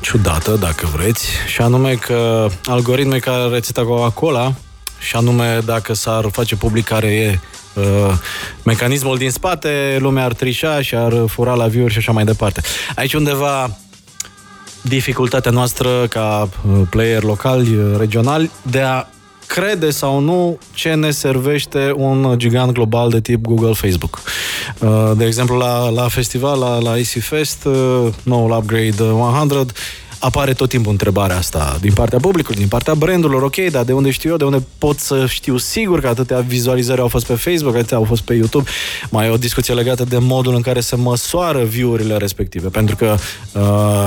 ciudată, 0.00 0.56
dacă 0.60 0.88
vreți, 0.96 1.26
și 1.46 1.60
anume 1.60 1.94
că 1.94 2.48
algoritmii 2.64 3.20
ca 3.20 3.48
rețeta 3.52 3.84
Coca-Cola, 3.84 4.52
și 4.98 5.16
anume 5.16 5.58
dacă 5.64 5.92
s-ar 5.92 6.28
face 6.32 6.56
public 6.56 6.84
care 6.84 7.06
e 7.06 7.38
uh, 7.74 8.12
mecanismul 8.62 9.18
din 9.18 9.30
spate, 9.30 9.96
lumea 10.00 10.24
ar 10.24 10.32
trișa 10.32 10.82
și 10.82 10.94
ar 10.94 11.14
fura 11.26 11.54
la 11.54 11.66
view 11.66 11.86
și 11.86 11.98
așa 11.98 12.12
mai 12.12 12.24
departe. 12.24 12.60
Aici 12.94 13.14
undeva 13.14 13.76
dificultatea 14.88 15.50
noastră 15.50 16.06
ca 16.08 16.48
uh, 16.70 16.80
player 16.90 17.22
locali, 17.22 17.76
uh, 17.76 17.94
regionali, 17.98 18.50
de 18.62 18.80
a 18.80 19.06
crede 19.46 19.90
sau 19.90 20.20
nu 20.20 20.58
ce 20.72 20.94
ne 20.94 21.10
servește 21.10 21.92
un 21.96 22.34
gigant 22.38 22.72
global 22.72 23.10
de 23.10 23.20
tip 23.20 23.44
Google, 23.44 23.72
Facebook. 23.72 24.22
Uh, 24.78 25.10
De 25.16 25.24
exemplu, 25.24 25.56
la, 25.56 25.88
la 25.88 26.08
festival, 26.08 26.58
la, 26.58 26.78
la 26.78 26.96
IC 26.96 27.22
Fest, 27.22 27.64
uh, 27.64 28.06
noul 28.22 28.50
Upgrade 28.50 29.02
100, 29.02 29.66
apare 30.24 30.52
tot 30.52 30.68
timpul 30.68 30.90
întrebarea 30.90 31.36
asta 31.36 31.76
din 31.80 31.92
partea 31.92 32.18
publicului, 32.18 32.58
din 32.58 32.68
partea 32.68 32.94
brandurilor, 32.94 33.42
ok, 33.42 33.56
dar 33.56 33.84
de 33.84 33.92
unde 33.92 34.10
știu 34.10 34.30
eu, 34.30 34.36
de 34.36 34.44
unde 34.44 34.62
pot 34.78 34.98
să 34.98 35.26
știu 35.26 35.56
sigur 35.56 36.00
că 36.00 36.06
atâtea 36.06 36.38
vizualizări 36.38 37.00
au 37.00 37.08
fost 37.08 37.26
pe 37.26 37.34
Facebook, 37.34 37.74
atâtea 37.74 37.96
au 37.96 38.04
fost 38.04 38.22
pe 38.22 38.34
YouTube. 38.34 38.70
Mai 39.10 39.26
e 39.26 39.30
o 39.30 39.36
discuție 39.36 39.74
legată 39.74 40.04
de 40.04 40.18
modul 40.18 40.54
în 40.54 40.60
care 40.60 40.80
se 40.80 40.96
măsoară 40.96 41.64
view-urile 41.64 42.16
respective, 42.16 42.68
pentru 42.68 42.96
că 42.96 43.16
uh, 43.52 43.62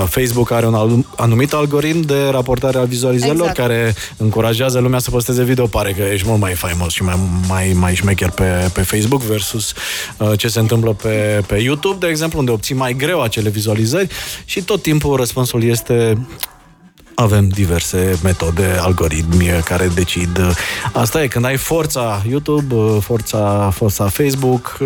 Facebook 0.09 0.51
are 0.51 0.65
un 0.65 0.73
al- 0.73 1.05
anumit 1.15 1.53
algoritm 1.53 2.01
de 2.01 2.27
raportare 2.31 2.77
a 2.77 2.83
vizualizărilor 2.83 3.47
Exact. 3.47 3.67
care 3.67 3.95
încurajează 4.17 4.79
lumea 4.79 4.99
să 4.99 5.09
posteze 5.09 5.43
video. 5.43 5.65
Pare 5.65 5.91
că 5.91 6.01
ești 6.13 6.27
mult 6.27 6.39
mai 6.39 6.53
faimos 6.53 6.93
și 6.93 7.03
mai, 7.03 7.19
mai, 7.47 7.71
mai 7.75 7.95
șmecher 7.95 8.29
pe, 8.29 8.69
pe 8.73 8.81
Facebook 8.81 9.21
versus 9.21 9.73
uh, 10.17 10.31
ce 10.37 10.47
se 10.47 10.59
întâmplă 10.59 10.93
pe, 10.93 11.43
pe 11.47 11.55
YouTube, 11.55 11.95
de 11.99 12.07
exemplu, 12.07 12.39
unde 12.39 12.51
obții 12.51 12.75
mai 12.75 12.93
greu 12.93 13.21
acele 13.21 13.49
vizualizări 13.49 14.07
și 14.45 14.61
tot 14.61 14.81
timpul 14.81 15.15
răspunsul 15.15 15.63
este 15.63 16.06
avem 17.15 17.47
diverse 17.47 18.19
metode, 18.23 18.77
algoritmi 18.79 19.47
care 19.65 19.87
decid. 19.87 20.39
Asta 20.93 21.23
e, 21.23 21.27
când 21.27 21.45
ai 21.45 21.57
forța 21.57 22.23
YouTube, 22.29 22.75
forța, 22.99 23.71
forța 23.73 24.07
Facebook, 24.07 24.77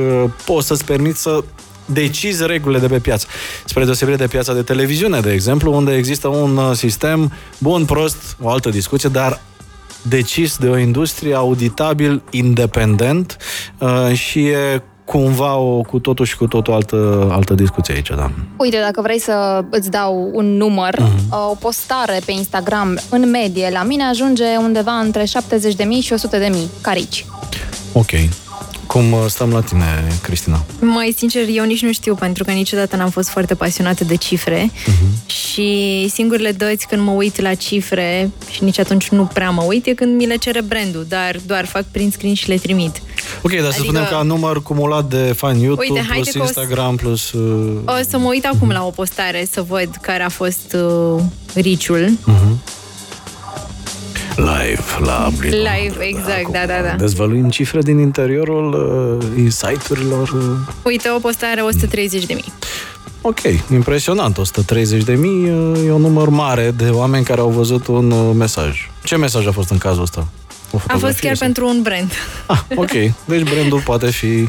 poți 0.46 0.68
să-ți 0.68 0.86
permiți 0.86 1.22
să 1.22 1.44
decizi 1.86 2.46
regulile 2.46 2.80
de 2.80 2.88
pe 2.88 3.00
piață. 3.00 3.28
Spre 3.66 3.84
deosebire 3.84 4.18
de 4.18 4.28
piața 4.28 4.54
de 4.54 4.62
televiziune, 4.62 5.20
de 5.20 5.32
exemplu, 5.32 5.74
unde 5.74 5.96
există 5.96 6.28
un 6.28 6.58
uh, 6.58 6.76
sistem 6.76 7.32
bun, 7.58 7.86
prost, 7.86 8.38
o 8.42 8.50
altă 8.50 8.70
discuție, 8.70 9.10
dar 9.10 9.42
decis 10.02 10.58
de 10.58 10.68
o 10.68 10.78
industrie 10.78 11.36
auditabil, 11.36 12.22
independent 12.30 13.38
uh, 13.78 14.14
și 14.14 14.46
e 14.46 14.82
cumva 15.12 15.56
o 15.56 15.82
cu 15.82 16.00
totul 16.00 16.26
și 16.26 16.38
cu 16.38 16.48
totul 16.48 16.74
altă, 16.74 17.28
altă 17.32 17.54
discuție 17.54 17.94
aici, 17.94 18.08
da. 18.10 18.32
Uite, 18.58 18.78
dacă 18.80 19.02
vrei 19.02 19.20
să 19.20 19.64
îți 19.70 19.90
dau 19.92 20.30
un 20.34 20.58
număr, 20.58 20.96
Mhm. 21.00 21.32
uh 21.32 21.50
o 21.52 21.56
postare 21.56 22.20
pe 22.26 22.32
Instagram, 22.32 23.00
în 23.10 23.30
medie, 23.30 23.70
la 23.74 23.84
mine 23.84 24.04
ajunge 24.04 24.44
undeva 24.58 24.92
între 24.92 25.24
70.000 25.26 26.00
și 26.02 26.14
100.000 26.14 26.70
carici. 26.82 27.26
Ok. 27.94 28.10
Cum 28.86 29.12
uh, 29.12 29.20
stăm 29.28 29.52
la 29.52 29.62
tine, 29.62 30.08
Cristina? 30.22 30.64
Mai 30.82 31.14
sincer, 31.18 31.44
eu 31.54 31.66
nici 31.66 31.82
nu 31.82 31.92
știu, 31.92 32.16
pentru 32.16 32.44
că 32.44 32.52
niciodată 32.52 32.96
n-am 32.96 33.10
fost 33.10 33.30
foarte 33.30 33.56
pasionată 33.56 34.04
de 34.04 34.16
cifre 34.16 34.72
Mhm. 34.86 35.06
și 35.26 36.10
singurele 36.14 36.52
dăți 36.52 36.88
când 36.88 37.02
mă 37.02 37.12
uit 37.12 37.42
la 37.42 37.54
cifre, 37.54 38.32
și 38.52 38.64
nici 38.64 38.80
atunci 38.80 39.10
nu 39.10 39.24
prea 39.26 39.50
mă 39.50 39.62
uit, 39.64 39.86
e 39.86 39.94
când 39.94 40.16
mi 40.16 40.26
le 40.26 40.36
cere 40.36 40.62
brandul, 40.62 41.06
dar 41.10 41.40
doar 41.46 41.66
fac 41.66 41.84
print 41.92 42.14
screen 42.14 42.34
și 42.34 42.48
le 42.50 42.56
trimit. 42.56 43.02
Ok, 43.42 43.52
dar 43.52 43.60
să 43.62 43.68
Adică- 43.68 43.84
spunem 43.84 44.04
ca 44.10 44.22
număr 44.22 44.62
cumulat 44.64 45.06
de 45.06 45.34
fani 45.36 45.64
YouTube, 45.64 45.86
Uite, 45.90 46.06
haide 46.10 46.30
plus 46.32 46.34
că 46.34 46.40
o 46.42 46.46
să- 46.46 46.60
Instagram, 46.60 46.96
plus... 46.96 47.32
Uh, 47.32 47.78
O 47.86 48.04
să 48.10 48.18
mă 48.18 48.28
uit 48.28 48.46
acum 48.46 48.70
la 48.70 48.86
o 48.86 48.90
postare 48.90 49.48
să 49.52 49.62
văd 49.62 49.90
care 50.02 50.24
a 50.24 50.30
fost 50.30 50.76
uh, 51.16 51.22
riciul. 51.54 52.12
Live 54.36 54.84
la 55.06 55.26
Abril. 55.26 55.56
Live, 55.56 56.04
exact, 56.04 56.48
da, 56.52 56.66
da, 56.66 56.82
da. 56.90 56.96
Dezvăluim 56.98 57.50
cifre 57.50 57.82
din 57.82 57.98
interiorul 58.00 58.74
uh, 59.38 59.52
site-urilor. 59.52 60.30
Uh. 60.30 60.42
Uite, 60.84 61.10
o 61.10 61.20
postare 61.20 61.62
130 61.62 62.26
de 62.26 62.34
mii. 62.34 62.54
Ok, 63.22 63.40
impresionant. 63.74 64.38
130 64.38 65.04
de 65.04 65.14
mii 65.14 65.50
uh, 65.50 65.80
e 65.86 65.92
un 65.92 66.02
număr 66.02 66.30
mare 66.30 66.72
de 66.72 66.90
oameni 66.90 67.24
care 67.26 67.40
au 67.42 67.50
văzut 67.50 67.88
un 67.88 68.12
uh, 68.12 68.36
mesaj. 68.36 68.90
Ce 69.04 69.16
mesaj 69.18 69.48
a 69.48 69.52
fost 69.52 69.70
în 69.70 69.78
cazul 69.78 70.02
ăsta? 70.02 70.20
O 70.72 70.78
A 70.78 70.80
fotografie 70.80 71.08
fost 71.08 71.20
chiar 71.20 71.36
sau- 71.36 71.46
pentru 71.46 71.68
un 71.68 71.82
brand. 71.82 72.12
Ah, 72.48 72.60
ok. 72.76 72.92
Deci 73.32 73.44
brandul 73.54 73.80
poate 73.86 74.12
fi 74.12 74.26
uh, 74.26 74.48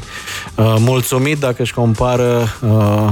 mulțumit 0.79 1.39
dacă 1.39 1.62
își 1.62 1.75
compară 1.75 2.57
uh, 2.61 3.11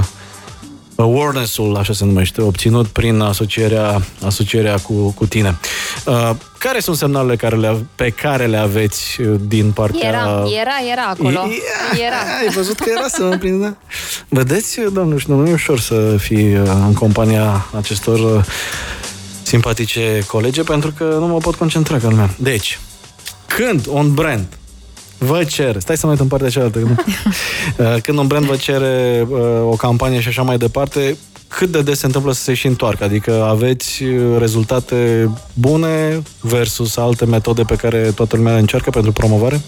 awareness-ul, 1.01 1.75
așa 1.75 1.93
se 1.93 2.05
numește, 2.05 2.41
obținut 2.41 2.87
prin 2.87 3.19
asocierea, 3.19 4.01
asocierea 4.25 4.77
cu, 4.77 4.93
cu 5.11 5.25
tine. 5.25 5.57
Uh, 6.05 6.29
care 6.57 6.79
sunt 6.79 6.97
semnalele 6.97 7.35
care 7.35 7.55
le, 7.55 7.85
pe 7.95 8.09
care 8.09 8.45
le 8.45 8.57
aveți 8.57 9.21
uh, 9.21 9.39
din 9.47 9.71
partea... 9.71 10.07
Era, 10.07 10.43
era, 10.61 10.91
era 10.91 11.03
acolo. 11.03 11.39
Ia, 11.39 12.05
Era. 12.05 12.15
Ai 12.41 12.49
văzut 12.53 12.79
că 12.79 12.89
era 12.97 13.07
să 13.07 13.23
mă 13.23 13.37
prindă? 13.37 13.77
Vedeți, 14.27 14.79
domnul 14.93 15.19
și 15.19 15.27
domnul, 15.27 15.45
nu 15.45 15.51
e 15.51 15.53
ușor 15.53 15.79
să 15.79 16.15
fii 16.17 16.55
uh, 16.55 16.67
în 16.85 16.93
compania 16.93 17.65
acestor 17.77 18.19
uh, 18.19 18.43
simpatice 19.43 20.23
colege, 20.27 20.63
pentru 20.63 20.93
că 20.97 21.03
nu 21.19 21.27
mă 21.27 21.37
pot 21.37 21.55
concentra 21.55 21.97
ca 21.97 22.07
lumea. 22.09 22.29
Deci, 22.37 22.79
când 23.45 23.85
un 23.89 24.13
brand 24.13 24.45
vă 25.25 25.43
cere, 25.43 25.79
stai 25.79 25.97
să 25.97 26.05
mă 26.05 26.11
uit 26.11 26.21
în 26.21 26.27
partea 26.27 26.49
cealaltă, 26.49 26.79
nu? 26.79 26.95
Uh, 27.77 27.95
când 28.01 28.17
un 28.17 28.27
brand 28.27 28.45
vă 28.45 28.55
cere 28.55 29.27
uh, 29.29 29.39
o 29.71 29.75
campanie 29.75 30.19
și 30.19 30.27
așa 30.27 30.41
mai 30.41 30.57
departe, 30.57 31.17
cât 31.47 31.69
de 31.71 31.81
des 31.81 31.99
se 31.99 32.05
întâmplă 32.05 32.31
să 32.31 32.41
se 32.41 32.53
și 32.53 32.67
întoarcă? 32.67 33.03
Adică 33.03 33.45
aveți 33.49 34.03
uh, 34.03 34.37
rezultate 34.39 35.29
bune 35.53 36.21
versus 36.39 36.97
alte 36.97 37.25
metode 37.25 37.61
pe 37.63 37.75
care 37.75 38.11
toată 38.15 38.35
lumea 38.35 38.53
le 38.53 38.59
încearcă 38.59 38.89
pentru 38.89 39.11
promovare? 39.11 39.61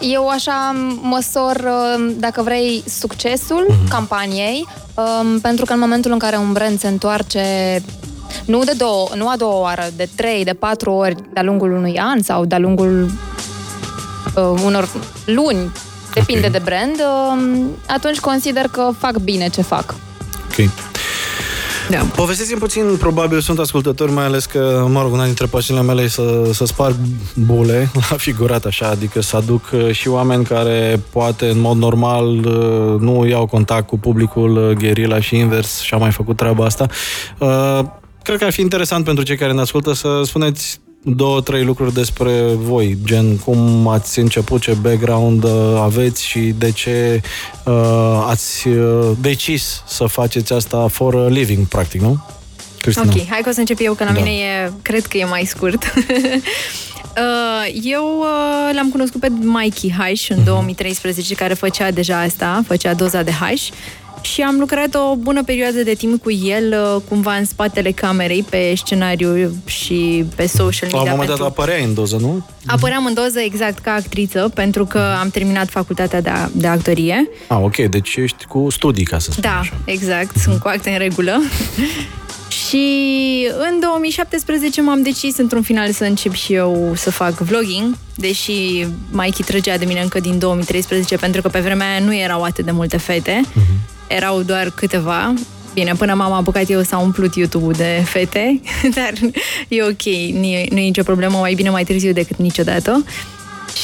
Eu 0.00 0.28
așa 0.28 0.74
măsor, 1.02 1.56
uh, 1.56 2.12
dacă 2.18 2.42
vrei, 2.42 2.82
succesul 2.86 3.66
Mhm. 3.68 3.88
campaniei, 3.88 4.66
um, 4.94 5.40
pentru 5.40 5.64
că 5.64 5.72
în 5.72 5.78
momentul 5.78 6.12
în 6.12 6.18
care 6.18 6.36
un 6.36 6.52
brand 6.52 6.78
se 6.78 6.88
întoarce 6.88 7.42
nu 8.44 8.64
de 8.64 8.72
două, 8.76 9.08
nu 9.16 9.28
a 9.28 9.34
doua 9.36 9.60
oară, 9.60 9.82
de 9.96 10.08
trei, 10.16 10.44
de 10.44 10.52
patru 10.52 10.90
ori 10.92 11.14
de-a 11.32 11.42
lungul 11.42 11.72
unui 11.72 11.98
an 11.98 12.22
sau 12.22 12.44
de-a 12.44 12.58
lungul 12.58 13.10
uh, 14.34 14.60
unor 14.64 14.88
luni, 15.24 15.70
depinde 16.14 16.46
Ok. 16.46 16.52
de 16.52 16.60
brand, 16.64 16.94
uh, 16.98 17.64
atunci 17.86 18.18
consider 18.18 18.64
că 18.70 18.90
fac 18.98 19.18
bine 19.18 19.48
ce 19.48 19.62
fac. 19.62 19.94
Ok. 20.50 20.70
Da. 21.90 21.98
Povestiți-mi 22.14 22.58
puțin, 22.58 22.96
probabil 22.98 23.40
sunt 23.40 23.58
ascultători, 23.58 24.12
mai 24.12 24.24
ales 24.24 24.44
că, 24.46 24.86
mă 24.88 25.02
rog, 25.02 25.12
una 25.12 25.24
dintre 25.24 25.46
pasiunile 25.46 25.86
mele 25.86 26.02
e 26.02 26.08
să, 26.08 26.50
să 26.52 26.64
sparg 26.64 26.94
bule, 27.34 27.90
la 28.10 28.16
figurat 28.16 28.64
așa, 28.64 28.86
adică 28.86 29.20
să 29.20 29.36
aduc 29.36 29.62
uh, 29.72 29.90
și 29.92 30.08
oameni 30.08 30.44
care 30.44 31.00
poate 31.12 31.48
în 31.48 31.60
mod 31.60 31.76
normal 31.76 32.26
uh, 32.26 33.00
nu 33.00 33.26
iau 33.26 33.46
contact 33.46 33.86
cu 33.86 33.98
publicul 33.98 34.68
uh, 34.68 34.76
gherila 34.76 35.20
și 35.20 35.36
invers 35.36 35.80
și 35.80 35.94
am 35.94 36.00
mai 36.00 36.10
făcut 36.10 36.36
treaba 36.36 36.64
asta. 36.64 36.86
Uh, 37.38 37.80
Cred 38.22 38.38
că 38.38 38.44
ar 38.44 38.52
fi 38.52 38.60
interesant 38.60 39.04
pentru 39.04 39.24
cei 39.24 39.36
care 39.36 39.52
ne 39.52 39.60
ascultă 39.60 39.92
să 39.92 40.20
spuneți 40.24 40.80
două, 41.02 41.40
trei 41.40 41.64
lucruri 41.64 41.94
despre 41.94 42.40
voi, 42.56 42.98
gen 43.04 43.36
cum 43.36 43.88
ați 43.88 44.18
început, 44.18 44.60
ce 44.60 44.72
background 44.72 45.44
uh, 45.44 45.50
aveți 45.82 46.24
și 46.26 46.38
de 46.38 46.70
ce 46.70 47.20
uh, 47.64 48.24
ați 48.28 48.68
uh, 48.68 49.10
decis 49.20 49.82
să 49.86 50.04
faceți 50.06 50.52
asta 50.52 50.88
for 50.88 51.14
a 51.14 51.28
living, 51.28 51.66
practic, 51.66 52.00
nu? 52.00 52.24
Cristina. 52.80 53.12
Ok, 53.16 53.26
hai 53.28 53.40
că 53.42 53.48
o 53.48 53.52
să 53.52 53.58
încep 53.60 53.76
eu, 53.80 53.94
că 53.94 54.04
la 54.04 54.12
Da. 54.12 54.20
mine 54.20 54.30
e, 54.30 54.70
cred 54.82 55.06
că 55.06 55.16
e 55.16 55.24
mai 55.24 55.44
scurt. 55.44 55.82
Uh, 57.16 57.80
Eu 57.82 58.18
uh, 58.18 58.74
l-am 58.74 58.88
cunoscut 58.90 59.20
pe 59.20 59.28
Mikey 59.42 59.90
H 59.90 60.28
Mhm. 60.28 60.38
în 60.38 60.44
2013, 60.44 61.34
care 61.34 61.54
făcea 61.54 61.90
deja 61.90 62.20
asta, 62.20 62.62
făcea 62.66 62.94
doza 62.94 63.22
de 63.22 63.30
H 63.30 63.52
și 64.22 64.40
am 64.40 64.56
lucrat 64.58 64.94
o 64.94 65.14
bună 65.16 65.42
perioadă 65.44 65.82
de 65.82 65.94
timp 65.94 66.22
cu 66.22 66.30
el, 66.32 66.72
uh, 66.96 67.02
cumva 67.08 67.34
în 67.34 67.44
spatele 67.44 67.90
camerei, 67.90 68.42
pe 68.50 68.72
scenariu 68.76 69.52
și 69.64 70.24
pe 70.36 70.46
social 70.46 70.88
La 70.92 70.96
un 70.98 71.02
media. 71.02 71.10
moment 71.10 71.28
dat 71.28 71.38
pentru- 71.38 71.44
apărea 71.62 71.84
în 71.84 71.94
doză, 71.94 72.16
nu? 72.20 72.46
Apăream 72.66 73.04
în 73.06 73.14
doză 73.14 73.38
exact 73.40 73.78
ca 73.78 73.92
actriță, 73.92 74.50
pentru 74.54 74.84
că 74.84 75.00
am 75.20 75.30
terminat 75.30 75.68
facultatea 75.68 76.20
de, 76.20 76.30
de 76.52 76.66
actorie. 76.66 77.28
Ah, 77.46 77.58
ok, 77.62 77.76
deci 77.76 78.14
ești 78.16 78.44
cu 78.44 78.66
studii, 78.70 79.04
ca 79.04 79.18
să 79.18 79.30
spun 79.30 79.42
Da, 79.42 79.58
așa. 79.58 79.72
exact, 79.84 80.36
sunt 80.36 80.60
cu 80.60 80.68
acte 80.68 80.90
în 80.90 80.98
regulă. 80.98 81.40
Și 82.68 83.48
în 83.70 83.80
2017 83.80 84.80
m-am 84.82 85.02
decis 85.02 85.36
într-un 85.38 85.62
final 85.62 85.90
să 85.92 86.04
încep 86.04 86.32
și 86.32 86.52
eu 86.54 86.92
să 86.96 87.10
fac 87.10 87.38
vlogging, 87.38 87.96
deși 88.14 88.86
Mikey 89.10 89.44
trăgea 89.46 89.78
de 89.78 89.84
mine 89.84 90.00
încă 90.00 90.20
din 90.20 90.38
2013, 90.38 91.16
pentru 91.16 91.42
că 91.42 91.48
pe 91.48 91.60
vremea 91.60 91.88
aia 91.90 91.98
nu 92.04 92.14
erau 92.16 92.42
atât 92.42 92.64
de 92.64 92.70
multe 92.70 92.96
fete, 92.96 93.40
uh-huh. 93.44 93.98
Erau 94.16 94.42
doar 94.42 94.70
câteva. 94.70 95.34
Bine, 95.74 95.94
până 95.98 96.14
m-am 96.14 96.32
apucat 96.32 96.70
eu 96.70 96.82
s-a 96.82 96.98
umplut 96.98 97.34
YouTube-ul 97.34 97.72
de 97.72 98.02
fete, 98.04 98.60
dar 98.94 99.12
e 99.68 99.82
ok, 99.82 100.04
nu 100.32 100.44
e, 100.44 100.66
nu 100.70 100.78
e 100.78 100.82
nicio 100.82 101.02
problemă, 101.02 101.38
mai 101.38 101.54
bine 101.54 101.70
mai 101.70 101.84
târziu 101.84 102.12
decât 102.12 102.36
niciodată. 102.36 103.04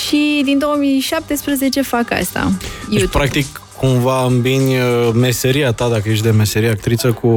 Și 0.06 0.42
din 0.44 0.58
2017 0.58 1.82
fac 1.82 2.10
asta. 2.10 2.52
Deci, 2.88 2.98
YouTube. 3.00 3.18
practic, 3.18 3.60
cumva 3.76 4.24
îmbini 4.24 4.76
uh, 4.76 5.10
meseria 5.14 5.72
ta, 5.72 5.88
dacă 5.88 6.08
ești 6.08 6.24
de 6.24 6.30
meserie 6.30 6.68
actriță, 6.68 7.12
cu 7.12 7.28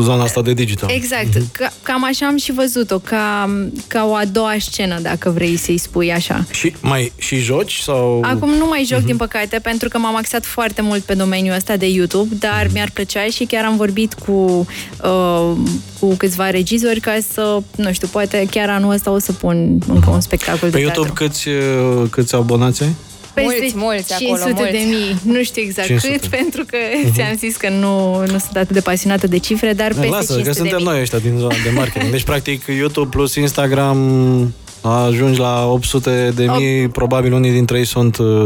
zona 0.00 0.22
asta 0.22 0.42
de 0.42 0.52
digital. 0.52 0.90
Exact. 0.90 1.28
Ca, 1.52 1.72
cam 1.82 2.04
așa 2.04 2.26
am 2.26 2.36
și 2.36 2.52
văzut-o, 2.52 2.98
ca, 2.98 3.50
ca 3.86 4.04
o 4.04 4.14
a 4.14 4.24
doua 4.24 4.54
scenă, 4.58 4.98
dacă 5.00 5.30
vrei 5.30 5.56
să-i 5.56 5.78
spui 5.78 6.12
așa. 6.12 6.44
Și 6.50 6.74
mai 6.80 7.12
și 7.18 7.36
joci 7.36 7.78
sau 7.78 8.22
Acum 8.24 8.50
nu 8.50 8.66
mai 8.66 8.84
joc, 8.84 9.00
din 9.00 9.16
păcate, 9.16 9.58
pentru 9.58 9.88
că 9.88 9.98
m-am 9.98 10.16
axat 10.16 10.44
foarte 10.44 10.82
mult 10.82 11.02
pe 11.02 11.14
domeniul 11.14 11.54
ăsta 11.54 11.76
de 11.76 11.86
YouTube, 11.88 12.34
dar 12.38 12.68
mi-ar 12.72 12.90
plăcea 12.94 13.26
și 13.26 13.44
chiar 13.44 13.64
am 13.64 13.76
vorbit 13.76 14.14
cu, 14.14 14.66
uh, 15.02 15.52
cu 16.00 16.14
câțiva 16.14 16.50
regizori 16.50 17.00
ca 17.00 17.18
să, 17.32 17.62
nu 17.76 17.92
știu, 17.92 18.08
poate 18.08 18.46
chiar 18.50 18.68
anul 18.68 18.92
ăsta 18.92 19.10
o 19.10 19.18
să 19.18 19.32
pun 19.32 19.78
încă 19.88 20.10
un 20.10 20.20
spectacol 20.20 20.68
pe 20.70 20.76
de 20.76 20.80
YouTube 20.80 21.06
teatru. 21.06 21.24
câți, 21.24 21.48
uh, 21.48 22.08
câți 22.10 22.34
abonați 22.34 22.82
ai? 22.82 22.94
Peste 23.34 23.56
Mulți, 23.60 23.76
mulți 23.76 24.12
acolo, 24.12 24.28
500 24.36 24.52
mulți. 24.56 24.72
de 24.72 24.78
mii, 24.88 25.34
nu 25.36 25.42
știu 25.42 25.62
exact 25.62 25.86
500. 25.86 26.18
cât, 26.18 26.26
pentru 26.38 26.64
că 26.64 26.76
ți-am 27.14 27.36
zis 27.36 27.56
că 27.56 27.68
nu, 27.68 28.18
nu 28.20 28.26
sunt 28.38 28.56
atât 28.56 28.70
de 28.70 28.80
pasionată 28.80 29.26
de 29.26 29.38
cifre, 29.38 29.72
dar 29.72 29.86
peste 29.88 30.06
Lasă, 30.08 30.32
500 30.32 30.42
că 30.48 30.52
suntem 30.52 30.78
de 30.78 30.82
mii. 30.84 30.92
noi 30.92 31.00
ăștia 31.00 31.18
din 31.18 31.36
zona 31.38 31.54
de 31.64 31.70
marketing. 31.70 32.10
Deci, 32.10 32.22
practic, 32.24 32.66
YouTube 32.66 33.08
plus 33.10 33.34
Instagram 33.34 34.54
ajungi 34.82 35.38
la 35.38 35.66
800 35.66 36.32
de 36.34 36.46
mii, 36.56 36.88
probabil 36.88 37.32
unii 37.32 37.50
dintre 37.50 37.78
ei 37.78 37.84
sunt 37.86 38.18
uh, 38.18 38.44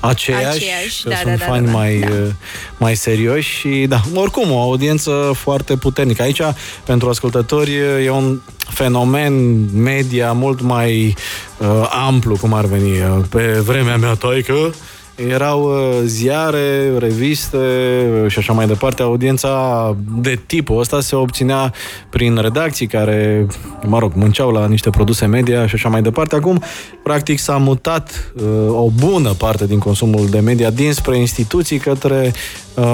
aceiași, 0.00 0.46
Aceiași, 0.46 1.02
că 1.02 1.08
da, 1.08 1.14
sunt 1.16 1.30
da, 1.38 1.44
da, 1.44 1.44
fani 1.44 1.64
da, 1.66 1.70
da. 1.72 1.76
mai, 1.78 1.98
Da. 1.98 2.06
uh, 2.08 2.26
mai 2.76 2.96
serioși 2.96 3.50
și 3.58 3.86
da, 3.88 4.00
oricum 4.14 4.50
o 4.50 4.60
audiență 4.60 5.30
foarte 5.34 5.76
puternică. 5.76 6.22
Aici, 6.22 6.40
pentru 6.84 7.08
ascultători, 7.08 7.74
e 8.04 8.10
un 8.10 8.40
fenomen 8.70 9.64
media 9.82 10.32
mult 10.32 10.60
mai 10.60 11.14
uh, 11.58 11.88
amplu, 12.06 12.36
cum 12.36 12.52
ar 12.52 12.64
veni. 12.64 12.90
Uh, 12.90 13.24
Pe 13.28 13.62
vremea 13.64 13.96
mea 13.96 14.14
toică, 14.14 14.74
erau 15.16 15.62
uh, 15.62 16.02
ziare, 16.04 16.98
reviste 16.98 17.56
uh, 17.56 18.30
și 18.30 18.38
așa 18.38 18.52
mai 18.52 18.66
departe. 18.66 19.02
Audiența 19.02 19.96
de 20.18 20.40
tipul 20.46 20.78
ăsta 20.78 21.00
se 21.00 21.16
obținea 21.16 21.72
prin 22.10 22.36
redacții 22.36 22.86
care, 22.86 23.46
mă 23.86 23.98
rog, 23.98 24.12
munceau 24.14 24.50
la 24.50 24.66
niște 24.66 24.90
produse 24.90 25.26
media 25.26 25.66
și 25.66 25.74
așa 25.74 25.88
mai 25.88 26.02
departe. 26.02 26.34
Acum, 26.34 26.62
practic, 27.02 27.38
s-a 27.38 27.56
mutat 27.56 28.32
uh, 28.36 28.44
o 28.68 28.90
bună 28.98 29.30
parte 29.30 29.66
din 29.66 29.78
consumul 29.78 30.26
de 30.28 30.40
media 30.40 30.70
dinspre 30.70 31.18
instituții 31.18 31.78
către 31.78 32.32
uh, 32.74 32.84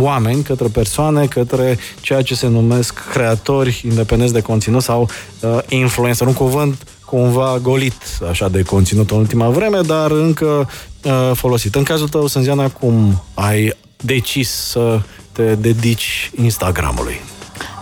oameni, 0.00 0.42
către 0.42 0.66
persoane, 0.72 1.26
către 1.26 1.78
ceea 2.00 2.22
ce 2.22 2.34
se 2.34 2.48
numesc 2.48 3.00
creatori 3.10 3.84
independenți 3.88 4.32
de 4.32 4.40
conținut 4.40 4.82
sau 4.82 5.08
uh, 5.40 5.58
influencer. 5.68 6.26
Un 6.26 6.32
cuvânt 6.32 6.86
cumva 7.06 7.58
golit 7.62 8.02
așa 8.30 8.48
de 8.48 8.62
conținut 8.62 9.10
în 9.10 9.18
ultima 9.18 9.48
vreme, 9.48 9.80
dar 9.80 10.10
încă 10.10 10.68
uh, 11.06 11.30
folosit. 11.34 11.74
În 11.74 11.82
cazul 11.82 12.08
tău, 12.08 12.26
Sânziana, 12.26 12.68
cum 12.68 13.22
ai 13.34 13.72
decis 13.96 14.50
să 14.50 15.00
te 15.32 15.54
dedici 15.54 16.30
Instagramului? 16.42 17.20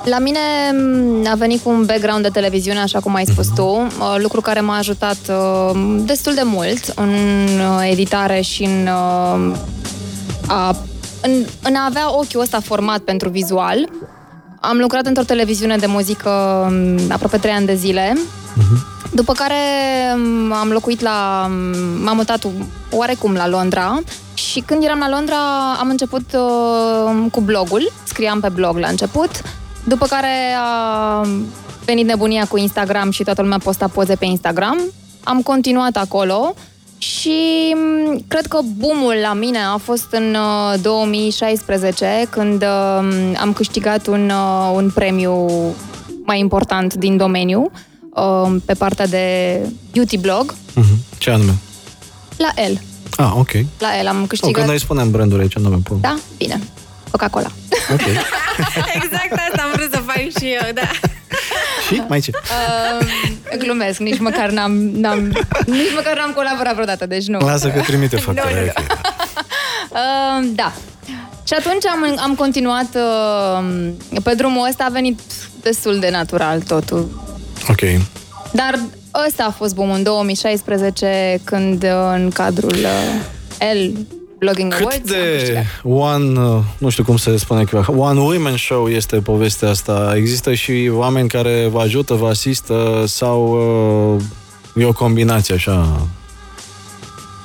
La 0.05 0.19
mine 0.19 0.39
m, 0.73 1.27
a 1.31 1.35
venit 1.35 1.63
cu 1.63 1.71
un 1.71 1.85
background 1.85 2.23
de 2.23 2.29
televiziune, 2.29 2.79
așa 2.79 3.01
cum 3.01 3.15
ai 3.15 3.25
spus 3.25 3.47
tu, 3.55 3.67
uh, 3.67 4.17
lucru 4.17 4.41
care 4.41 4.61
m-a 4.61 4.77
ajutat 4.77 5.19
uh, 5.29 6.01
destul 6.05 6.35
de 6.35 6.43
mult 6.45 6.93
în 6.95 7.13
uh, 7.13 7.89
editare 7.91 8.41
și 8.41 8.63
în 8.63 8.87
uh, 8.87 9.57
a, 10.47 10.77
în, 11.23 11.45
în 11.63 11.75
a 11.75 11.85
avea 11.85 12.19
ochiul 12.19 12.41
ăsta 12.41 12.61
format 12.61 12.99
pentru 12.99 13.29
vizual. 13.29 13.89
Am 14.69 14.79
lucrat 14.79 15.07
într-o 15.07 15.23
televiziune 15.23 15.77
de 15.77 15.87
muzică 15.87 16.31
m, 16.71 17.13
aproape 17.13 17.37
trei 17.37 17.53
ani 17.53 17.67
de 17.67 17.75
zile, 17.75 18.17
după 19.13 19.33
care 19.33 19.55
m, 20.17 20.53
am 20.53 20.69
locuit 20.69 21.01
la... 21.01 21.47
m-am 22.05 22.17
mutat 22.17 22.47
oarecum 22.91 23.33
la 23.35 23.49
Londra. 23.49 24.01
Și 24.35 24.61
când 24.61 24.85
eram 24.85 24.99
la 24.99 25.09
Londra 25.09 25.37
am 25.81 25.89
început 25.89 26.25
uh, 26.33 27.31
cu 27.33 27.41
blogul, 27.41 27.93
scriam 28.05 28.41
pe 28.41 28.49
blog 28.49 28.79
la 28.79 28.89
început, 28.89 29.31
după 29.85 30.07
care 30.07 30.57
a 30.59 31.21
venit 31.85 32.07
nebunia 32.07 32.47
cu 32.47 32.57
Instagram 32.57 33.11
și 33.11 33.23
toată 33.23 33.43
lumea 33.43 33.59
posta 33.59 33.89
poze 33.89 34.15
pe 34.15 34.25
Instagram. 34.25 34.81
Am 35.25 35.43
continuat 35.43 35.97
acolo 35.97 36.55
și 37.05 37.75
m, 37.77 38.25
cred 38.29 38.47
că 38.47 38.59
boomul 38.77 39.15
la 39.23 39.33
mine 39.33 39.59
a 39.59 39.77
fost 39.77 40.07
în 40.11 40.35
uh, 40.35 40.81
2016 40.83 42.27
când 42.31 42.63
uh, 42.63 43.33
am 43.41 43.53
câștigat 43.55 44.07
un, 44.07 44.31
uh, 44.31 44.73
un 44.75 44.91
premiu 44.95 45.47
mai 46.25 46.39
important 46.39 46.95
din 46.95 47.17
domeniu 47.17 47.71
uh, 48.15 48.57
pe 48.65 48.75
partea 48.75 49.07
de 49.07 49.59
beauty 49.93 50.19
blog 50.19 50.55
Uh-huh. 50.55 51.19
Ce 51.19 51.31
anume? 51.31 51.55
la 52.37 52.51
El. 52.63 52.81
Ah, 53.17 53.33
ok. 53.37 53.51
La 53.79 53.99
El 53.99 54.07
am 54.07 54.21
Oh, 54.21 54.29
câștigat... 54.29 54.55
când 54.55 54.67
noi 54.67 54.79
spunem 54.81 55.11
branduri 55.11 55.41
aici, 55.43 55.57
nu 55.57 55.67
avem 55.67 55.81
problemă. 55.81 56.15
Da? 56.15 56.21
Bine. 56.37 56.61
Coca-Cola. 57.11 57.51
Ok. 57.93 58.01
Exact 58.99 59.33
asta 59.49 59.63
am 59.63 59.71
vrut 59.75 59.89
să 59.93 60.01
fac 60.07 60.17
și 60.17 60.45
eu, 60.63 60.73
da. 60.75 60.81
și 61.87 62.03
mai 62.09 62.21
ce? 62.21 62.31
Uh, 62.35 63.07
glumesc, 63.59 63.99
nici 63.99 64.19
măcar 64.19 64.51
n-am, 64.51 64.73
n-am, 64.73 65.21
nici 65.67 65.93
măcar 65.95 66.17
n-am 66.17 66.33
colaborat 66.35 66.73
vreodată, 66.73 67.07
deci 67.07 67.27
nu. 67.27 67.39
Lasă 67.39 67.69
că 67.69 67.81
trimite 67.81 68.17
factura. 68.27 68.49
Nu, 68.49 68.55
nu, 68.55 68.61
nu. 68.65 68.71
ok. 68.77 69.03
Uh, 69.91 70.49
da. 70.55 70.73
Și 71.47 71.55
atunci 71.59 71.87
am, 71.87 72.19
am 72.19 72.35
continuat 72.35 72.89
uh, 72.95 73.65
pe 74.23 74.35
drumul 74.35 74.67
ăsta, 74.69 74.85
a 74.85 74.93
venit 74.93 75.21
destul 75.63 75.99
de 75.99 76.11
natural 76.11 76.61
totul. 76.61 77.23
Ok. 77.69 77.81
Dar 78.53 78.79
ăsta 79.27 79.45
a 79.45 79.51
fost 79.51 79.75
boom 79.75 79.91
în 79.91 80.03
2016, 80.03 81.41
când 81.45 81.83
uh, 81.83 81.91
în 82.15 82.31
cadrul 82.31 82.75
uh, 82.77 83.73
L 83.75 84.07
Blogging 84.45 84.73
Cât 84.75 84.81
Awards 84.81 85.11
am 85.11 85.17
de 85.17 85.37
câștigat. 85.39 85.65
one, 85.83 86.41
uh, 86.41 86.59
nu 86.79 86.89
știu 86.89 87.05
cum 87.05 87.17
se 87.17 87.37
spune, 87.37 87.65
one 87.87 88.21
women 88.21 88.57
show 88.57 88.89
este 88.89 89.17
povestea 89.17 89.69
asta? 89.69 90.13
Există 90.17 90.55
și 90.55 90.91
oameni 90.93 91.29
care 91.29 91.69
vă 91.71 91.81
ajută, 91.81 92.15
vă 92.15 92.29
asistă 92.29 93.05
sau 93.07 93.41
uh, 94.75 94.83
e 94.83 94.85
o 94.85 94.93
combinație 94.93 95.55
așa? 95.55 96.07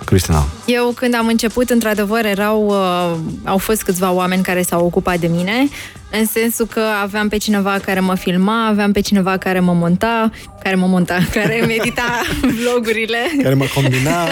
Cristina. 0.10 0.45
Eu 0.65 0.91
când 0.95 1.15
am 1.15 1.28
început, 1.28 1.69
într-adevăr, 1.69 2.26
erau, 2.26 2.65
uh, 2.67 3.17
au 3.43 3.58
fost 3.58 3.84
câțiva 3.84 4.12
oameni 4.12 4.43
care 4.43 4.62
s-au 4.62 4.86
ocupat 4.86 5.19
de 5.19 5.28
mine, 5.28 5.67
în 6.12 6.26
sensul 6.26 6.65
că 6.65 6.82
aveam 7.02 7.28
pe 7.28 7.38
cineva 7.38 7.80
care 7.86 8.00
mă 8.00 8.15
filma, 8.15 8.65
aveam 8.67 8.91
pe 8.91 9.00
cineva 9.00 9.38
care 9.38 9.60
mă 9.60 9.74
monta, 9.74 10.32
care 10.63 10.76
mă 10.76 10.86
monta, 10.86 11.19
care 11.34 11.63
îmi 11.63 11.76
edita 11.80 12.22
vlogurile 12.62 13.19
Care 13.43 13.54
mă 13.54 13.65
combina. 13.74 14.28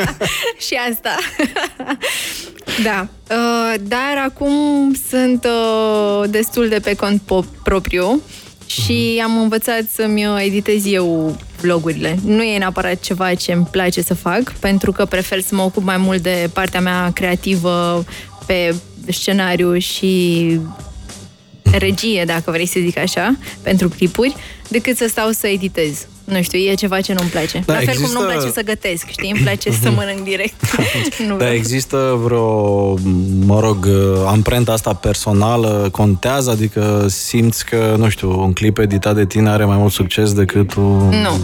și 0.66 0.78
asta. 0.90 1.16
da. 2.82 3.06
Uh, 3.30 3.74
dar 3.80 4.24
acum 4.24 4.94
sunt 5.08 5.44
uh, 5.44 6.30
destul 6.30 6.68
de 6.68 6.78
pe 6.78 6.94
cont 6.94 7.20
po- 7.22 7.62
propriu 7.62 8.22
și 8.72 9.20
am 9.24 9.40
învățat 9.40 9.82
să-mi 9.90 10.26
uh, 10.26 10.42
editez 10.44 10.86
eu 10.86 11.36
vlogurile. 11.60 12.18
Nu 12.24 12.42
e 12.42 12.58
neapărat 12.58 13.00
ceva 13.00 13.34
ce 13.34 13.52
îmi 13.52 13.68
place 13.70 14.02
să 14.02 14.14
fac, 14.14 14.52
pentru 14.52 14.92
că 14.92 15.04
prefer 15.04 15.40
să 15.40 15.54
mă 15.54 15.62
ocup 15.62 15.82
mai 15.82 15.96
mult 15.96 16.22
de 16.22 16.50
partea 16.52 16.80
mea 16.80 17.10
creativă 17.14 18.04
pe 18.46 18.74
scenariu 19.08 19.78
și 19.78 20.60
regie, 21.78 22.24
dacă 22.24 22.50
vrei 22.50 22.66
să 22.66 22.80
zic 22.80 22.98
așa, 22.98 23.36
pentru 23.62 23.88
clipuri, 23.88 24.34
decât 24.68 24.96
să 24.96 25.06
stau 25.08 25.30
să 25.30 25.46
editez. 25.46 26.06
Nu 26.24 26.42
știu, 26.42 26.58
e 26.58 26.74
ceva 26.74 27.00
ce 27.00 27.12
nu-mi 27.12 27.28
place. 27.28 27.62
Da, 27.66 27.72
La 27.72 27.78
fel 27.78 27.88
cum 27.94 28.02
există- 28.02 28.18
nu-mi 28.22 28.32
place 28.32 28.50
să 28.52 28.62
gătesc, 28.64 29.06
știi? 29.10 29.30
Îmi 29.30 29.40
place 29.40 29.70
să 29.82 29.90
mănânc 29.90 30.20
direct. 30.24 30.54
nu 31.18 31.26
Dar 31.26 31.36
vreau. 31.36 31.52
există 31.52 32.18
vreo, 32.24 32.94
mă 33.46 33.60
rog, 33.60 33.88
amprenta 34.26 34.72
asta 34.72 34.92
personală 34.92 35.88
contează? 35.92 36.50
Adică 36.50 37.06
simți 37.08 37.64
că, 37.64 37.94
nu 37.98 38.08
știu, 38.08 38.40
un 38.40 38.52
clip 38.52 38.78
editat 38.78 39.14
de 39.14 39.26
tine 39.26 39.50
are 39.50 39.64
mai 39.64 39.76
mult 39.76 39.92
succes 39.92 40.32
decât 40.32 40.74
un... 40.74 41.08
Nu. 41.08 41.38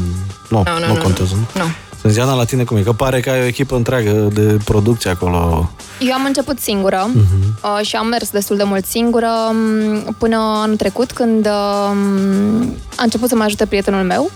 Nu, 0.49 0.62
Nu, 0.62 0.62
nu, 0.64 0.79
nu, 0.81 0.87
nu 0.87 0.95
nu, 0.95 1.03
contează, 1.03 1.35
nu? 1.35 1.61
nu. 1.62 1.69
Sânziana, 2.09 2.35
la 2.35 2.44
tine 2.44 2.64
cum 2.64 2.77
e? 2.77 2.81
Că 2.81 2.92
pare 2.92 3.21
că 3.21 3.31
ai 3.31 3.40
o 3.40 3.44
echipă 3.44 3.77
întreagă 3.77 4.11
de 4.11 4.57
producție 4.64 5.11
acolo. 5.11 5.71
Eu 6.01 6.12
am 6.12 6.25
început 6.25 6.59
singură 6.59 7.11
uh, 7.14 7.87
și 7.87 7.97
am 7.97 8.07
mers 8.07 8.31
destul 8.31 8.57
de 8.57 8.62
mult 8.62 8.87
singură 8.87 9.29
um, 9.51 10.14
până 10.18 10.37
anul 10.37 10.77
trecut 10.77 11.12
când 11.12 11.47
um, 11.47 12.75
a 12.97 13.03
început 13.03 13.29
să 13.29 13.35
mă 13.37 13.42
ajute 13.42 13.66
prietenul 13.66 14.03
meu. 14.05 14.31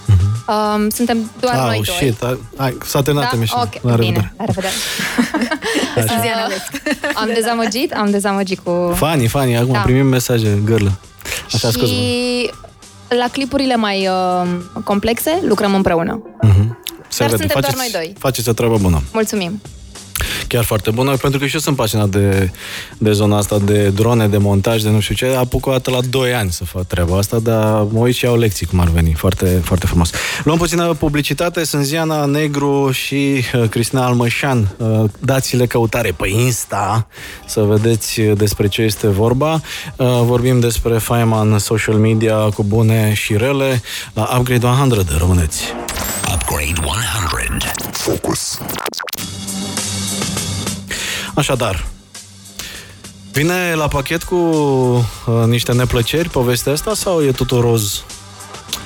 Um, 0.49 0.89
suntem 0.89 1.31
doar 1.41 1.55
ah, 1.55 1.61
noi 1.67 1.77
oh, 1.81 1.87
doi. 1.87 1.95
shit, 1.97 2.25
hai, 2.25 2.39
hai, 2.57 2.77
s-a 2.85 3.03
terminat 3.03 3.31
Da? 3.31 3.37
emisiunea. 3.37 3.65
Ok, 3.75 3.83
La 3.83 3.97
bine, 3.97 4.07
revedere. 4.07 4.35
la 4.39 4.45
revedere. 4.45 4.73
Sânziana 6.09 6.45
Uh, 6.47 6.49
West. 6.49 7.17
am 7.17 7.29
dezamăgit, 7.35 7.93
am 7.93 8.11
dezamăgit 8.11 8.59
cu... 8.59 8.93
Fani, 8.95 9.27
fani, 9.27 9.57
acum 9.57 9.73
Da. 9.73 9.79
primim 9.79 10.07
mesaje, 10.07 10.63
gârlă. 10.65 10.93
Așa, 11.55 11.69
și 11.69 11.73
scuze 11.75 11.95
la 13.19 13.29
clipurile 13.33 13.77
mai 13.77 14.09
uh, 14.09 14.49
complexe 14.85 15.39
lucrăm 15.47 15.75
împreună. 15.75 16.23
Se 17.13 17.19
Dar 17.19 17.31
vede. 17.31 17.37
suntem 17.43 17.61
doar 17.61 17.73
faceți, 17.73 17.93
noi 17.93 18.03
doi. 18.03 18.15
Faceți 18.19 18.49
o 18.49 18.53
treabă 18.53 18.77
bună. 18.77 19.03
Mulțumim! 19.13 19.61
Chiar 20.47 20.65
foarte 20.65 20.91
bună, 20.91 21.17
pentru 21.17 21.41
că 21.41 21.47
și 21.47 21.55
eu 21.55 21.61
sunt 21.61 21.77
pasionat 21.77 22.09
de, 22.09 22.51
de 22.99 23.13
zona 23.13 23.37
asta, 23.37 23.59
de 23.59 23.89
drone, 23.89 24.29
de 24.29 24.37
montaj, 24.37 24.83
de 24.83 24.89
nu 24.89 25.01
știu 25.01 25.15
ce. 25.15 25.27
Apuc 25.27 25.67
o 25.67 25.71
dată 25.71 25.91
la 25.91 25.99
2 26.11 26.35
ani 26.35 26.53
să 26.53 26.65
fac 26.65 26.87
treaba 26.87 27.17
asta, 27.19 27.39
dar 27.39 27.83
mă 27.91 27.99
uit 27.99 28.15
și 28.15 28.25
iau 28.25 28.37
lecții 28.39 28.67
cum 28.67 28.81
ar 28.81 28.89
veni. 28.89 29.13
Foarte, 29.13 29.61
foarte 29.65 29.87
frumos. 29.87 30.11
Luăm 30.45 30.59
puțină 30.59 30.95
publicitate. 30.95 31.65
Sunt 31.65 31.85
Ziana 31.85 32.25
Negru 32.25 32.91
și 32.91 33.45
uh, 33.55 33.69
Cristina 33.69 34.05
Almășan. 34.07 34.75
Uh, 34.77 35.05
dați-le 35.19 35.67
căutare 35.67 36.15
pe 36.17 36.29
Insta 36.29 37.07
să 37.47 37.61
vedeți 37.61 38.21
despre 38.21 38.69
ce 38.69 38.83
este 38.83 39.07
vorba. 39.07 39.53
Uh, 39.97 40.07
vorbim 40.25 40.61
despre 40.61 40.99
faima 40.99 41.41
în 41.41 41.59
social 41.59 41.95
media 41.95 42.37
cu 42.37 42.63
bune 42.63 43.13
și 43.15 43.37
rele 43.37 43.83
la 44.15 44.37
Upgrade 44.39 44.67
100. 44.67 45.05
Rămâneți! 45.19 45.63
Upgrade 46.31 46.81
100. 46.81 47.73
Focus. 47.93 48.59
Așadar, 51.35 51.85
vine 53.33 53.75
la 53.75 53.89
pachet 53.89 54.23
cu 54.23 54.35
uh, 54.35 55.45
niște 55.47 55.73
neplăceri 55.73 56.29
povestea 56.29 56.73
asta 56.73 56.95
sau 56.95 57.23
e 57.23 57.31
totul 57.33 57.61
roz? 57.61 58.03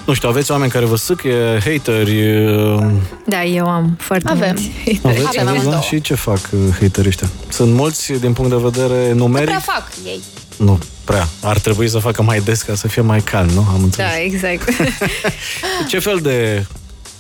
Nu 0.05 0.13
știu, 0.15 0.29
aveți 0.29 0.51
oameni 0.51 0.71
care 0.71 0.85
vă 0.85 0.97
sâcă, 0.97 1.29
hateri, 1.65 2.45
uh, 2.47 2.87
Da, 3.27 3.45
eu 3.45 3.67
am 3.69 3.97
foarte 4.01 4.29
Avem. 4.31 4.47
mulți. 4.49 4.71
aveți, 5.03 5.07
Avem 5.07 5.21
aveți, 5.21 5.45
da? 5.45 5.51
amândouă. 5.51 5.81
Și 5.81 6.01
ce 6.01 6.15
fac 6.15 6.41
uh, 6.53 6.59
haterii 6.81 7.09
ăștia? 7.09 7.29
Sunt 7.49 7.73
mulți 7.75 8.13
din 8.13 8.33
punct 8.33 8.51
de 8.51 8.57
vedere 8.57 9.09
Nu 9.13 9.17
numeric? 9.19 9.47
prea 9.47 9.59
fac 9.61 9.89
ei. 10.05 10.21
Nu 10.57 10.79
prea. 11.05 11.29
Ar 11.43 11.59
trebui 11.59 11.89
să 11.89 11.99
facă 11.99 12.23
mai 12.23 12.41
des 12.41 12.63
ca 12.63 12.75
să 12.75 12.89
fie 12.89 13.03
mai 13.03 13.21
calm, 13.21 13.49
nu? 13.49 13.67
Am 13.75 13.83
înțeles. 13.83 14.11
Da, 14.11 14.21
exact. 14.21 14.69
Ce 15.91 15.99
fel 15.99 16.19
de 16.23 16.67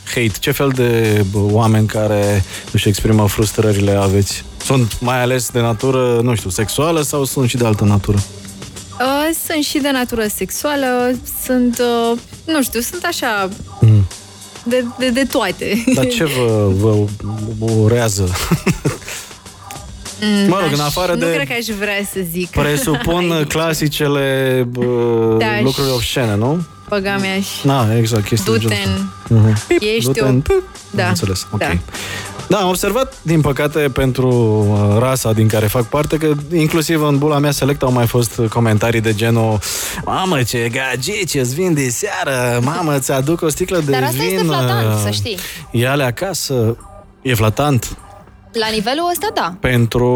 hate, 0.06 0.30
ce 0.40 0.50
fel 0.50 0.68
de 0.74 1.24
bă, 1.30 1.38
oameni 1.38 1.86
care 1.86 2.44
își 2.72 2.88
exprimă 2.88 3.28
frustrările 3.28 3.90
aveți? 3.90 4.44
Sunt 4.64 5.00
mai 5.00 5.20
ales 5.22 5.48
de 5.50 5.60
natură, 5.60 6.20
nu 6.22 6.34
știu, 6.34 6.50
sexuală 6.50 7.02
sau 7.02 7.24
sunt 7.24 7.48
și 7.48 7.56
de 7.56 7.66
altă 7.66 7.84
natură? 7.84 8.16
Uh, 9.00 9.36
sunt 9.46 9.64
și 9.64 9.78
de 9.78 9.90
natură 9.90 10.26
sexuală, 10.34 11.18
sunt, 11.44 11.78
uh, 12.12 12.18
nu 12.44 12.62
știu, 12.62 12.80
sunt 12.80 13.04
așa 13.04 13.48
de, 14.64 14.84
de, 14.98 15.08
de 15.10 15.22
toate. 15.24 15.84
Dar 15.94 16.06
ce 16.06 16.24
vă, 16.24 16.68
vă 17.58 17.70
urează? 17.80 18.28
Mă 20.48 20.58
rog, 20.60 20.72
în 20.72 20.80
Aș- 20.80 20.86
afară 20.86 21.12
nu 21.12 21.18
de- 21.18 21.32
cred 21.34 21.46
că 21.46 21.52
aș 21.58 21.76
vrea 21.78 22.00
să 22.12 22.20
zic. 22.32 22.50
Presupun 22.50 23.30
Aici. 23.36 23.46
clasicele 23.48 24.62
bă, 24.70 24.84
Da, 25.38 25.46
lucruri 25.62 25.88
și- 25.88 25.94
obscene, 25.94 26.36
nu? 26.36 26.62
Băga 26.88 27.16
mea 27.16 27.36
și 27.40 27.66
Na, 27.66 27.96
exact, 27.96 28.26
chestii 28.26 28.52
de 28.52 28.58
genul 28.58 29.14
ăsta. 29.30 29.54
du-te 29.68 29.84
Mhm. 29.84 29.94
Ești 29.96 30.04
Du-te 30.04 30.20
o... 30.20 30.26
în- 30.26 30.42
Da, 30.90 31.02
Am 31.02 31.08
înțeles, 31.08 31.46
ok. 31.52 31.58
da. 31.58 31.70
Da, 32.48 32.56
am 32.58 32.68
observat, 32.68 33.14
din 33.22 33.40
păcate, 33.40 33.78
pentru 33.78 34.28
uh, 34.28 34.96
rasa 34.98 35.32
din 35.32 35.48
care 35.48 35.66
fac 35.66 35.82
parte, 35.84 36.16
că 36.16 36.32
inclusiv 36.54 37.02
în 37.02 37.18
bula 37.18 37.38
mea 37.38 37.50
select 37.50 37.82
au 37.82 37.92
mai 37.92 38.06
fost 38.06 38.40
comentarii 38.50 39.00
de 39.00 39.14
genul 39.14 39.58
Mamă, 40.04 40.42
ce 40.42 40.70
gagici, 40.72 41.34
îți 41.34 41.54
vin 41.54 41.74
de 41.74 41.88
seară, 41.88 42.60
mamă, 42.62 42.98
ți 42.98 43.12
aduc 43.12 43.42
o 43.42 43.48
sticlă 43.48 43.78
de 43.84 43.90
Dar 43.90 44.02
asta 44.02 44.16
vin. 44.22 44.28
este 44.32 44.44
flatant, 44.44 44.86
uh, 44.94 45.00
să 45.04 45.10
știi. 45.10 45.38
Ia-le 45.70 46.04
acasă. 46.04 46.76
E 47.22 47.34
flatant. 47.34 47.96
La 48.58 48.68
nivelul 48.72 49.08
ăsta, 49.10 49.28
da. 49.34 49.54
Pentru 49.60 50.06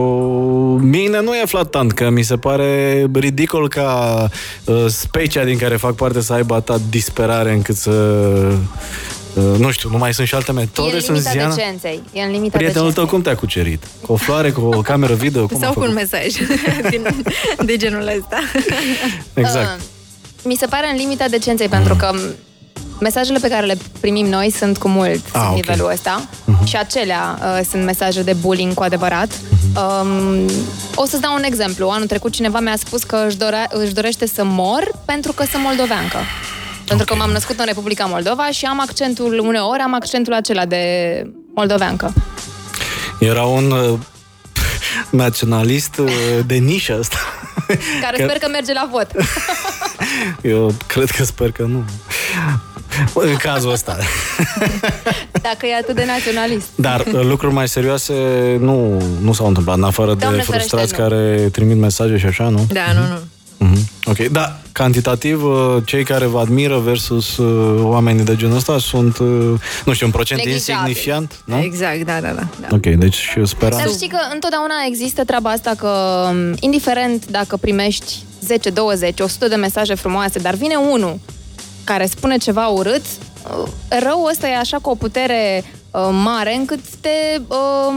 mine 0.82 1.20
nu 1.20 1.34
e 1.34 1.42
flatant, 1.46 1.92
că 1.92 2.10
mi 2.10 2.22
se 2.22 2.36
pare 2.36 3.06
ridicol 3.12 3.68
ca 3.68 4.28
uh, 4.64 4.84
specia 4.88 5.44
din 5.44 5.58
care 5.58 5.76
fac 5.76 5.94
parte 5.94 6.20
să 6.20 6.32
aibă 6.32 6.54
atâta 6.54 6.80
disperare 6.90 7.52
încât 7.52 7.76
să... 7.76 7.90
Uh, 9.34 9.58
nu 9.58 9.70
știu, 9.70 9.88
nu 9.90 9.98
mai 9.98 10.14
sunt 10.14 10.26
și 10.26 10.34
alte 10.34 10.50
E 10.50 10.54
metode, 10.54 10.94
în 10.94 11.00
sunt 11.00 11.16
limita 11.16 11.30
Ziana. 11.30 11.54
decenței. 11.54 12.02
E 12.12 12.20
în 12.22 12.30
limita 12.30 12.56
Prietenul 12.58 12.92
tău 12.92 13.04
decenței. 13.04 13.06
cum 13.12 13.22
te-a 13.22 13.34
cucerit? 13.34 13.82
Cu 14.06 14.12
o 14.12 14.16
floare, 14.16 14.50
cu 14.50 14.60
o 14.60 14.80
cameră 14.80 15.14
video? 15.14 15.46
Cum 15.46 15.56
a 15.56 15.64
Sau 15.64 15.72
cu 15.72 15.80
un 15.80 15.86
făcut? 15.86 16.00
mesaj 16.10 16.32
din, 16.90 17.06
de 17.64 17.76
genul 17.76 18.12
ăsta. 18.18 18.38
Exact. 19.34 19.78
Uh, 19.78 19.84
mi 20.44 20.54
se 20.54 20.66
pare 20.66 20.86
în 20.90 20.96
limita 20.96 21.28
decenței, 21.28 21.68
pentru 21.68 21.94
că 21.96 22.10
mesajele 23.00 23.38
pe 23.38 23.48
care 23.48 23.66
le 23.66 23.76
primim 24.00 24.26
noi 24.26 24.50
sunt 24.50 24.78
cu 24.78 24.88
mult 24.88 25.20
Ah, 25.32 25.40
ah, 25.40 25.46
ok. 25.48 25.54
nivelul 25.54 25.90
ăsta 25.92 26.28
și 26.64 26.76
acelea 26.76 27.38
uh, 27.42 27.60
sunt 27.70 27.84
mesaje 27.84 28.22
de 28.22 28.32
bullying 28.32 28.74
cu 28.74 28.82
adevărat. 28.82 29.28
Um, 29.76 30.44
o 30.94 31.04
să-ți 31.06 31.20
dau 31.20 31.34
un 31.34 31.42
exemplu. 31.42 31.88
Anul 31.88 32.06
trecut 32.06 32.32
cineva 32.32 32.60
mi-a 32.60 32.76
spus 32.76 33.02
că 33.02 33.24
își, 33.26 33.36
dorea, 33.36 33.66
își 33.70 33.92
dorește 33.94 34.26
să 34.26 34.44
mor 34.44 34.90
pentru 35.04 35.32
că 35.32 35.44
sunt 35.50 35.62
moldoveancă. 35.62 36.18
Pentru 36.86 37.06
că 37.06 37.14
m-am 37.14 37.30
născut 37.30 37.58
în 37.58 37.64
Republica 37.66 38.04
Moldova 38.04 38.50
și 38.50 38.64
am 38.64 38.80
accentul, 38.80 39.38
uneori 39.38 39.80
am 39.80 39.94
accentul 39.94 40.32
acela 40.32 40.64
de 40.66 40.82
moldoveancă. 41.54 42.12
Era 43.18 43.42
un 43.42 43.70
uh, 43.70 43.98
naționalist 45.10 45.98
uh, 45.98 46.38
de 46.46 46.54
nișă 46.54 46.96
ăsta. 46.98 47.16
Care 48.00 48.16
Că- 48.16 48.22
sper 48.22 48.38
că 48.38 48.48
merge 48.48 48.72
la 48.72 48.88
vot. 48.90 49.06
Eu 50.42 50.74
cred 50.86 51.10
că 51.10 51.24
sper 51.24 51.50
că 51.52 51.62
nu. 51.62 51.84
În 53.14 53.36
cazul 53.36 53.70
ăsta. 53.72 53.96
Dacă 55.42 55.66
e 55.66 55.74
atât 55.76 55.94
de 55.94 56.04
naționalist. 56.06 56.66
Dar 56.74 57.00
uh, 57.00 57.20
lucruri 57.22 57.54
mai 57.54 57.68
serioase 57.68 58.14
nu, 58.60 59.02
nu 59.20 59.32
s-au 59.32 59.46
întâmplat, 59.46 59.76
în 59.76 59.82
afară 59.84 60.12
de 60.12 60.18
Doamne 60.18 60.40
ferește, 60.40 60.68
frustrați 60.68 60.92
nu. 60.92 60.98
care 61.08 61.48
trimit 61.52 61.76
mesaje 61.76 62.18
și 62.18 62.26
așa, 62.26 62.48
nu? 62.48 62.66
Da, 62.72 62.92
nu, 62.94 63.00
nu. 63.00 63.18
Mhm. 63.66 63.78
Ok, 64.04 64.16
da, 64.18 64.58
cantitativ, 64.72 65.44
uh, 65.44 65.76
cei 65.84 66.04
care 66.04 66.26
vă 66.26 66.38
admiră 66.38 66.78
versus 66.78 67.36
uh, 67.36 67.80
oamenii 67.82 68.24
de 68.24 68.36
genul 68.36 68.56
ăsta 68.56 68.78
sunt, 68.78 69.18
uh, 69.18 69.28
nu 69.84 69.92
știu, 69.92 70.06
un 70.06 70.12
procent 70.12 70.40
Neglijabil. 70.44 70.74
insignifiant, 70.74 71.42
nu? 71.44 71.58
Exact, 71.58 72.02
da, 72.04 72.20
da, 72.20 72.28
da. 72.28 72.46
da. 72.60 72.66
Ok, 72.70 72.86
deci 72.86 73.32
eu 73.36 73.44
speram... 73.44 73.78
Dar 73.78 73.88
știi 73.88 74.08
că 74.08 74.18
întotdeauna 74.32 74.74
există 74.86 75.24
treaba 75.24 75.50
asta 75.50 75.72
că, 75.78 75.88
m, 76.32 76.56
indiferent 76.60 77.26
dacă 77.26 77.56
primești 77.56 78.14
10, 78.40 78.70
20, 78.70 79.20
100 79.20 79.48
de 79.48 79.54
mesaje 79.54 79.94
frumoase, 79.94 80.38
dar 80.38 80.54
vine 80.54 80.74
unul 80.92 81.18
care 81.84 82.06
spune 82.06 82.36
ceva 82.36 82.66
urât, 82.66 83.02
uh, 83.04 83.68
răul 83.88 84.28
ăsta 84.30 84.48
e 84.48 84.56
așa 84.56 84.78
cu 84.82 84.90
o 84.90 84.94
putere 84.94 85.64
uh, 85.90 86.08
mare 86.22 86.54
încât 86.54 86.80
te 87.00 87.40
uh, 87.48 87.94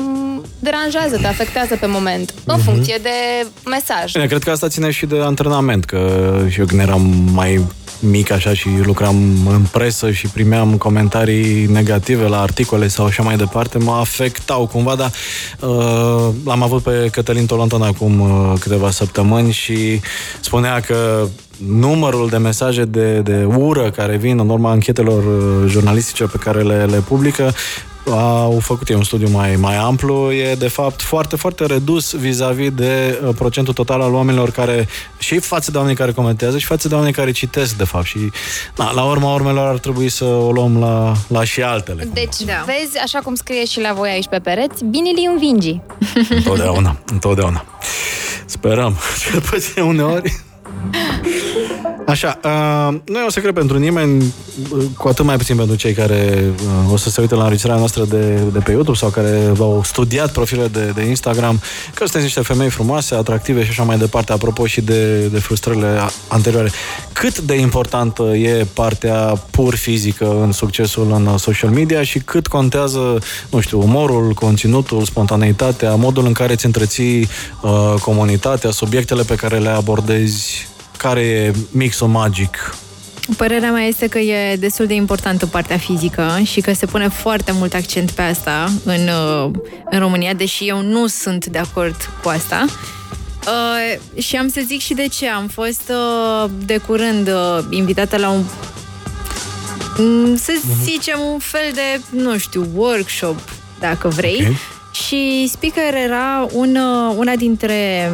deranjează, 0.60 1.18
te 1.18 1.28
afectează 1.28 1.76
pe 1.76 1.86
moment, 1.86 2.34
în 2.46 2.58
funcție 2.58 3.00
de 3.02 3.48
mesaj. 3.66 4.12
Bine, 4.12 4.26
cred 4.26 4.44
că 4.44 4.52
asta 4.52 4.68
ține 4.68 4.92
și 4.92 5.06
de 5.06 5.20
antrenament, 5.20 5.86
că 5.86 6.22
și 6.50 6.60
eu 6.60 6.66
când 6.66 6.82
eram 6.82 7.02
mai 7.32 7.62
mic 8.10 8.32
așa 8.32 8.54
și 8.54 8.68
lucram 8.84 9.48
în 9.48 9.62
presă 9.72 10.12
și 10.12 10.28
primeam 10.28 10.78
comentarii 10.78 11.66
negative 11.66 12.28
la 12.28 12.42
articole 12.42 12.88
sau 12.88 13.06
așa 13.06 13.24
mai 13.24 13.36
departe, 13.36 13.78
mă 13.78 13.92
afectau 13.92 14.68
cumva, 14.68 14.96
dar 14.96 15.12
uh, 15.60 16.30
l-am 16.46 16.64
avut 16.64 16.84
pe 16.84 17.08
Cătălin 17.12 17.46
Tolontan 17.46 17.82
acum 17.82 18.20
uh, 18.20 18.54
câteva 18.60 18.92
săptămâni 18.92 19.52
și 19.52 20.02
spunea 20.40 20.80
că 20.80 21.28
numărul 21.58 22.30
de 22.30 22.38
mesaje 22.38 22.86
de, 22.86 23.20
de 23.20 23.44
ură 23.44 23.92
care 23.92 24.18
vin 24.18 24.40
în 24.40 24.50
urma 24.50 24.70
anchetelor 24.70 25.24
uh, 25.24 25.70
jurnalistice 25.70 26.24
pe 26.24 26.38
care 26.38 26.62
le, 26.62 26.86
le 26.86 26.98
publică 26.98 27.54
au 28.12 28.60
făcut 28.62 28.90
ei 28.90 28.96
un 28.96 29.04
studiu 29.04 29.30
mai, 29.30 29.56
mai 29.56 29.76
amplu, 29.76 30.32
e 30.32 30.56
de 30.56 30.68
fapt 30.68 31.02
foarte, 31.02 31.36
foarte 31.36 31.66
redus 31.66 32.14
vis-a-vis 32.16 32.72
de 32.72 33.20
uh, 33.24 33.36
procentul 33.36 33.74
total 33.74 34.02
al 34.02 34.14
oamenilor 34.14 34.52
care, 34.52 34.88
și 35.18 35.40
față 35.40 35.72
de 35.72 35.78
oamenii 35.78 35.98
care 35.98 36.12
comentează 36.12 36.58
și 36.58 36.66
față 36.66 36.88
de 36.88 36.94
oamenii 36.94 37.14
care 37.16 37.32
citesc, 37.32 37.76
de 37.76 37.84
fapt. 37.84 38.06
Și 38.06 38.32
na, 38.78 38.92
la 38.92 39.04
urma 39.04 39.34
urmelor 39.34 39.68
ar 39.68 39.78
trebui 39.78 40.10
să 40.10 40.26
o 40.26 40.52
luăm 40.52 40.80
la, 40.80 41.14
la 41.28 41.44
și 41.44 41.62
altele. 41.62 42.10
Deci, 42.14 42.42
Da. 42.46 42.66
vezi, 42.66 42.98
așa 43.04 43.20
cum 43.20 43.36
scrie 43.36 43.66
și 43.66 43.80
la 43.80 43.94
voi 43.94 44.10
aici 44.10 44.28
pe 44.28 44.40
pereți, 44.40 44.86
bine 44.86 45.10
li 45.10 45.28
învingi. 45.32 45.80
Întotdeauna, 46.30 46.98
întotdeauna. 47.12 47.66
Sperăm, 48.46 48.98
cel 49.30 49.42
puțin 49.42 49.84
uneori. 49.84 50.42
Așa, 52.08 52.40
uh, 52.44 53.00
nu 53.06 53.20
e 53.20 53.24
un 53.24 53.30
secret 53.30 53.54
pentru 53.54 53.78
nimeni, 53.78 54.34
uh, 54.72 54.84
cu 54.98 55.08
atât 55.08 55.26
mai 55.26 55.38
puțin 55.38 55.56
pentru 55.56 55.76
cei 55.76 55.94
care 55.94 56.44
uh, 56.86 56.92
o 56.92 56.98
să 56.98 57.10
se 57.10 57.22
uite 57.22 57.36
la 57.36 57.42
înregistrarea 57.42 57.80
noastră 57.80 58.06
de, 58.06 58.36
de 58.54 58.60
pe 58.60 58.72
YouTube 58.72 58.98
sau 58.98 59.10
care 59.10 59.50
v-au 59.54 59.82
studiat 59.84 60.32
profilele 60.32 60.68
de, 60.68 60.92
de 60.96 61.02
Instagram, 61.02 61.60
că 61.94 62.04
sunteți 62.04 62.24
niște 62.24 62.42
femei 62.42 62.70
frumoase, 62.70 63.16
atractive 63.16 63.64
și 63.64 63.70
așa 63.70 63.84
mai 63.84 63.98
departe, 63.98 64.32
apropo 64.32 64.66
și 64.66 64.82
de, 64.82 65.28
de 65.28 65.40
frustrările 65.40 65.88
a- 66.00 66.10
anterioare. 66.28 66.72
Cât 67.14 67.40
de 67.40 67.56
importantă 67.56 68.24
e 68.24 68.68
partea 68.74 69.16
pur 69.52 69.76
fizică 69.76 70.38
în 70.42 70.52
succesul 70.52 71.12
în 71.12 71.38
social 71.38 71.70
media 71.70 72.04
și 72.04 72.20
cât 72.20 72.48
contează, 72.48 73.20
nu 73.50 73.60
știu, 73.60 73.82
umorul, 73.82 74.34
conținutul, 74.34 75.04
spontaneitatea, 75.04 75.96
modul 75.96 76.26
în 76.26 76.34
care 76.34 76.54
îți 76.54 76.66
întreții 76.66 77.28
uh, 77.62 77.94
comunitatea, 78.02 78.72
subiectele 78.72 79.24
pe 79.24 79.36
care 79.36 79.58
le 79.58 79.70
abordezi, 79.70 80.72
care 80.98 81.22
e 81.22 81.54
mixul 81.72 82.08
magic? 82.08 82.76
Părerea 83.38 83.72
mea 83.72 83.84
este 83.84 84.08
că 84.08 84.20
e 84.20 84.56
destul 84.56 84.86
de 84.86 84.94
importantă 84.94 85.46
partea 85.46 85.78
fizică 85.78 86.40
și 86.44 86.62
că 86.62 86.74
se 86.74 86.86
pune 86.86 87.08
foarte 87.08 87.52
mult 87.52 87.74
accent 87.74 88.12
pe 88.12 88.22
asta 88.22 88.72
în, 88.84 89.08
uh, 89.08 89.52
în 89.90 90.00
România, 90.00 90.34
deși 90.34 90.68
eu 90.68 90.82
nu 90.82 91.08
sunt 91.08 91.46
de 91.46 91.58
acord 91.58 91.96
cu 92.24 92.30
asta. 92.30 92.66
Uh, 93.48 94.22
și 94.22 94.36
am 94.36 94.50
să 94.50 94.62
zic 94.66 94.80
și 94.80 94.94
de 94.94 95.08
ce. 95.08 95.30
Am 95.30 95.48
fost 95.48 95.82
uh, 95.90 96.50
de 96.66 96.78
curând 96.78 97.28
uh, 97.28 97.60
invitată 97.70 98.18
la 98.18 98.30
un 98.30 98.44
mm, 99.98 100.36
să 100.36 100.54
zicem 100.84 101.20
un 101.34 101.40
fel 101.40 101.72
de, 101.74 102.02
nu 102.10 102.38
știu, 102.38 102.68
workshop, 102.76 103.40
dacă 103.80 104.08
vrei. 104.08 104.48
Ok. 104.50 104.56
Și 104.96 105.50
speaker 105.52 105.94
era 105.94 106.48
un, 106.52 106.76
uh, 106.76 107.16
una 107.18 107.36
dintre 107.36 108.12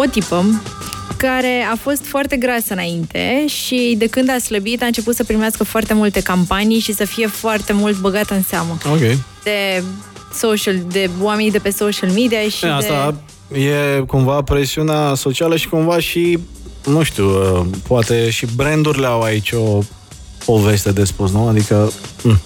o 0.00 0.04
tipă 0.06 0.44
care 1.16 1.66
a 1.72 1.76
fost 1.76 2.04
foarte 2.04 2.36
grasă 2.36 2.72
înainte 2.72 3.46
și 3.46 3.94
de 3.98 4.06
când 4.06 4.30
a 4.30 4.38
slăbit 4.38 4.82
a 4.82 4.86
început 4.86 5.14
să 5.14 5.24
primească 5.24 5.64
foarte 5.64 5.94
multe 5.94 6.20
campanii 6.20 6.78
și 6.78 6.92
să 6.94 7.04
fie 7.04 7.26
foarte 7.26 7.72
mult 7.72 7.98
băgată 8.00 8.34
în 8.34 8.42
seamă 8.42 8.78
Ok. 8.92 8.98
de 9.42 9.82
social, 10.34 10.76
de 10.92 11.10
oamenii 11.20 11.50
de 11.50 11.58
pe 11.58 11.70
social 11.70 12.10
media 12.10 12.40
și 12.48 12.64
E, 12.64 12.72
asta 12.72 13.14
e 13.52 14.00
cumva 14.06 14.42
presiunea 14.42 15.14
socială 15.14 15.56
și 15.56 15.68
cumva 15.68 15.98
și, 15.98 16.38
nu 16.84 17.02
știu, 17.02 17.26
uh, 17.28 17.66
poate 17.86 18.30
și 18.30 18.46
brandurile 18.56 19.06
au 19.06 19.20
aici 19.22 19.52
o 19.52 19.78
poveste 20.44 20.92
de 20.92 21.04
spus, 21.04 21.30
nu? 21.30 21.48
Adică, 21.48 21.92
mm, 22.22 22.40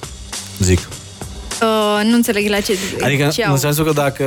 zic. 0.58 0.78
de... 0.78 1.64
Uh, 1.64 2.04
nu 2.04 2.14
înțeleg 2.14 2.48
la 2.48 2.60
ce... 2.60 2.78
Adică, 3.00 3.28
ce 3.32 3.42
în 3.42 3.50
au. 3.50 3.56
sensul 3.56 3.84
că 3.84 3.92
dacă 3.92 4.24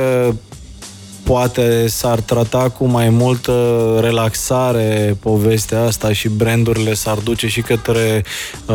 poate 1.26 1.86
s-ar 1.88 2.20
trata 2.20 2.68
cu 2.68 2.84
mai 2.86 3.08
multă 3.08 3.52
relaxare 4.00 5.16
povestea 5.20 5.82
asta 5.82 6.12
și 6.12 6.28
brandurile 6.28 6.94
s-ar 6.94 7.18
duce 7.18 7.48
și 7.48 7.60
către 7.60 8.24
uh, 8.66 8.74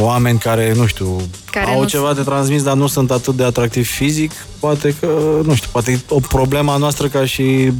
oameni 0.00 0.38
care, 0.38 0.72
nu 0.76 0.86
știu, 0.86 1.16
Care 1.50 1.70
au 1.70 1.80
nu 1.80 1.86
ceva 1.86 2.12
de 2.14 2.22
transmis, 2.22 2.62
dar 2.62 2.74
nu 2.76 2.86
sunt 2.86 3.10
atât 3.10 3.34
de 3.36 3.44
atractivi 3.44 3.86
fizic, 3.86 4.32
poate 4.60 4.94
că, 5.00 5.06
nu 5.44 5.54
știu, 5.54 5.68
poate 5.72 5.90
e 5.92 5.98
o 6.08 6.20
problemă 6.20 6.72
a 6.72 6.76
noastră 6.76 7.06
ca 7.06 7.24
și 7.24 7.72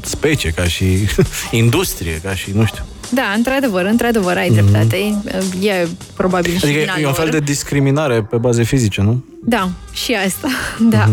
specie, 0.00 0.50
ca 0.50 0.64
și 0.64 0.84
industrie, 1.50 2.20
ca 2.24 2.34
și, 2.34 2.50
nu 2.54 2.64
știu. 2.64 2.82
Da, 3.10 3.22
într-adevăr, 3.36 3.84
într-adevăr, 3.84 4.36
ai 4.36 4.50
dreptate. 4.50 4.96
E 5.60 5.88
probabil 6.16 6.50
și 6.50 6.56
Mhm. 6.56 6.64
Adică 6.66 6.80
vina 6.80 6.94
e 7.00 7.06
un 7.06 7.12
fel 7.12 7.24
lor. 7.24 7.32
de 7.34 7.40
discriminare 7.40 8.22
pe 8.22 8.36
baze 8.36 8.62
fizice, 8.62 9.00
nu? 9.02 9.24
Da, 9.44 9.68
și 9.92 10.16
asta, 10.26 10.48
da. 10.96 11.10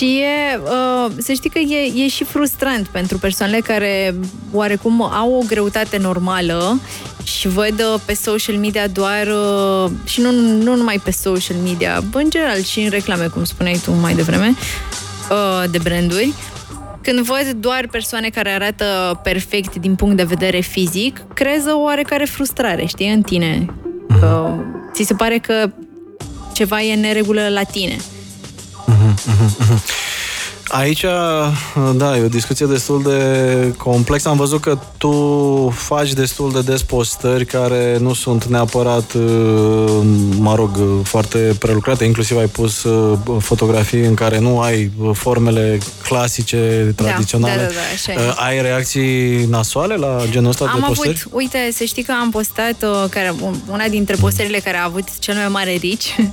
Și 0.00 0.18
e, 0.18 0.60
uh, 0.62 1.12
să 1.18 1.32
știi 1.32 1.50
că 1.50 1.58
e, 1.58 2.04
e 2.04 2.08
și 2.08 2.24
frustrant 2.24 2.86
pentru 2.86 3.18
persoanele 3.18 3.60
care 3.60 4.14
oarecum 4.52 5.02
au 5.02 5.32
o 5.32 5.42
greutate 5.46 5.98
normală 5.98 6.80
și 7.22 7.48
văd 7.48 7.80
uh, 7.80 8.00
pe 8.04 8.14
social 8.14 8.56
media 8.56 8.86
doar, 8.86 9.26
uh, 9.26 9.90
și 10.04 10.20
nu, 10.20 10.30
nu 10.62 10.76
numai 10.76 11.00
pe 11.04 11.10
social 11.10 11.56
media, 11.56 12.02
în 12.12 12.30
general 12.30 12.62
și 12.62 12.80
în 12.80 12.90
reclame, 12.90 13.26
cum 13.26 13.44
spuneai 13.44 13.80
tu 13.84 13.92
mai 13.92 14.14
devreme, 14.14 14.54
uh, 15.30 15.70
de 15.70 15.78
branduri, 15.78 16.32
când 17.02 17.18
văd 17.18 17.50
doar 17.50 17.88
persoane 17.90 18.28
care 18.28 18.50
arată 18.50 19.20
perfect 19.22 19.76
din 19.76 19.94
punct 19.94 20.16
de 20.16 20.22
vedere 20.22 20.60
fizic, 20.60 21.22
creează 21.34 21.70
o 21.72 21.82
oarecare 21.82 22.24
frustrare, 22.24 22.84
știi, 22.84 23.12
în 23.12 23.22
tine. 23.22 23.66
Că 24.20 24.54
ți 24.92 25.02
se 25.02 25.14
pare 25.14 25.38
că 25.38 25.70
ceva 26.52 26.82
e 26.82 26.92
în 26.92 27.00
neregulă 27.00 27.48
la 27.48 27.62
tine. 27.62 27.96
Aici, 30.72 31.04
da, 31.94 32.16
e 32.16 32.22
o 32.22 32.28
discuție 32.28 32.66
destul 32.66 33.02
de 33.02 33.74
complexă. 33.76 34.28
Am 34.28 34.36
văzut 34.36 34.60
că 34.60 34.78
tu 34.98 35.12
faci 35.76 36.12
destul 36.12 36.52
de 36.52 36.60
des 36.60 36.82
postări 36.82 37.44
care 37.44 37.96
nu 38.00 38.12
sunt 38.12 38.44
neapărat, 38.44 39.12
uh, 39.12 39.22
mă 40.36 40.54
rog, 40.54 40.78
foarte 41.02 41.38
prelucrate. 41.58 42.04
Inclusiv 42.04 42.36
ai 42.36 42.46
pus 42.46 42.82
uh, 42.82 43.18
fotografii 43.40 44.04
în 44.04 44.14
care 44.14 44.38
nu 44.38 44.60
ai 44.60 44.90
formele 45.12 45.78
clasice, 46.02 46.92
tradiționale. 46.96 47.62
da, 47.62 47.62
da, 47.62 47.80
așa 47.94 48.12
e. 48.12 48.28
Uh, 48.28 48.34
Ai 48.36 48.62
reacții 48.62 49.44
nasoale 49.44 49.94
la 49.94 50.22
genul 50.30 50.50
ăsta 50.50 50.64
Am 50.64 50.80
de 50.80 50.86
postări? 50.86 51.08
avut, 51.08 51.32
uite, 51.32 51.70
să 51.72 51.84
știi 51.84 52.02
că 52.02 52.12
am 52.20 52.30
postat 52.30 52.82
uh, 52.82 53.04
care, 53.10 53.34
una 53.70 53.88
dintre 53.88 54.16
postările 54.20 54.58
care 54.58 54.76
a 54.76 54.84
avut 54.84 55.18
cel 55.18 55.34
mai 55.34 55.48
mare 55.48 55.78
reach 55.82 56.04
uh, 56.18 56.26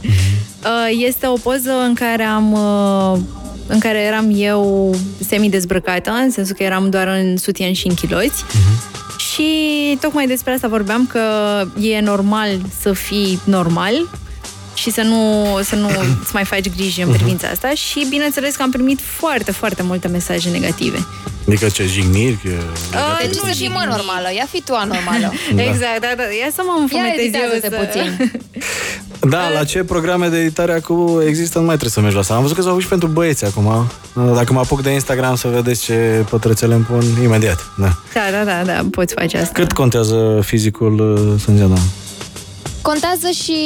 este 0.89 1.27
o 1.27 1.33
poză 1.33 1.71
în 1.87 1.93
care 1.93 2.23
am 2.23 2.51
uh, 2.51 3.19
în 3.67 3.79
care 3.79 3.99
eram 3.99 4.31
eu 4.35 4.95
semi-dezbrăcată, 5.27 6.11
în 6.11 6.31
sensul 6.31 6.55
că 6.55 6.63
eram 6.63 6.89
doar 6.89 7.07
în 7.07 7.37
sutien 7.37 7.73
și 7.73 7.87
în 7.87 7.93
chiloți. 7.93 8.43
Și 9.17 9.97
tocmai 10.01 10.27
despre 10.27 10.51
asta 10.53 10.67
vorbeam 10.67 11.07
că 11.07 11.21
e 11.81 11.99
normal 11.99 12.49
să 12.79 12.93
fii 12.93 13.39
normal 13.43 13.93
și 14.77 14.91
să 14.91 15.01
nu, 15.01 15.45
să 15.63 15.75
nu 15.75 15.87
îți 16.23 16.33
mai 16.33 16.43
faci 16.45 16.69
griji 16.75 17.01
în 17.01 17.11
privința 17.11 17.47
asta 17.47 17.69
și 17.73 18.05
bineînțeles 18.09 18.55
că 18.55 18.61
am 18.61 18.71
primit 18.71 18.99
foarte, 19.03 19.51
foarte 19.51 19.83
multe 19.83 20.07
mesaje 20.07 20.49
negative. 20.49 21.05
Adică 21.47 21.67
ce 21.69 21.85
jigniri? 21.85 22.37
că- 22.43 22.49
legate 22.91 23.21
De 23.21 23.27
de 23.27 23.27
ce 23.27 23.33
să 23.33 23.39
postări? 23.39 23.57
fii, 23.57 23.67
mă, 23.67 23.83
normală? 23.89 24.27
Ia 24.35 24.47
fi 24.51 24.61
tu 24.61 24.73
anormală. 24.73 25.31
Da. 25.55 25.61
Exact, 25.61 25.99
da, 26.01 26.11
da. 26.17 26.23
Ia 26.23 26.49
să 26.55 26.61
mă 26.65 26.73
Ia 26.75 26.81
înfumetez 26.81 27.17
eu 27.19 27.23
editează-te 27.25 27.69
să... 27.69 27.75
puțin. 27.85 28.09
Da, 29.29 29.49
la 29.49 29.63
ce 29.63 29.83
programe 29.83 30.27
de 30.27 30.37
editare 30.37 30.73
acum 30.73 31.21
există, 31.27 31.57
nu 31.59 31.65
mai 31.65 31.77
trebuie 31.77 31.91
să 31.91 31.99
mergi 31.99 32.15
la 32.15 32.21
asta. 32.21 32.33
Am 32.33 32.41
văzut 32.41 32.55
că 32.55 32.61
s-au 32.61 32.79
și 32.79 32.87
pentru 32.87 33.07
băieți 33.07 33.45
acum. 33.45 33.87
Dacă 34.35 34.53
mă 34.53 34.59
apuc 34.59 34.81
de 34.81 34.89
Instagram 34.89 35.35
să 35.35 35.47
vedeți 35.47 35.81
ce 35.83 36.25
pătrățele 36.29 36.73
îmi 36.73 36.83
pun, 36.83 37.03
imediat. 37.23 37.65
Da. 37.77 37.95
Da, 38.13 38.21
da, 38.31 38.43
da, 38.43 38.63
da, 38.73 38.85
poți 38.91 39.13
face 39.13 39.37
asta. 39.37 39.51
Cât 39.53 39.71
contează 39.71 40.39
fizicul 40.43 40.99
uh, 41.33 41.41
Sângeana? 41.41 41.77
Contează 42.91 43.29
și, 43.29 43.57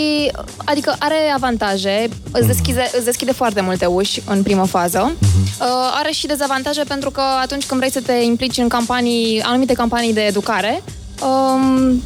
adică 0.65 0.95
are 0.99 1.15
avantaje, 1.36 2.10
îți 2.31 2.47
deschide, 2.47 2.89
îți 2.95 3.05
deschide 3.05 3.31
foarte 3.31 3.62
multe 3.62 3.86
uși 3.86 4.21
în 4.25 4.43
primă 4.43 4.65
fază. 4.65 5.13
Uh, 5.19 5.65
are 5.93 6.12
și 6.12 6.27
dezavantaje 6.27 6.84
pentru 6.88 7.10
că 7.10 7.21
atunci 7.41 7.65
când 7.65 7.79
vrei 7.79 7.91
să 7.91 8.01
te 8.01 8.13
implici 8.13 8.57
în 8.57 8.67
campanii, 8.67 9.41
anumite 9.41 9.73
campanii 9.73 10.13
de 10.13 10.21
educare, 10.21 10.84
um, 11.21 12.01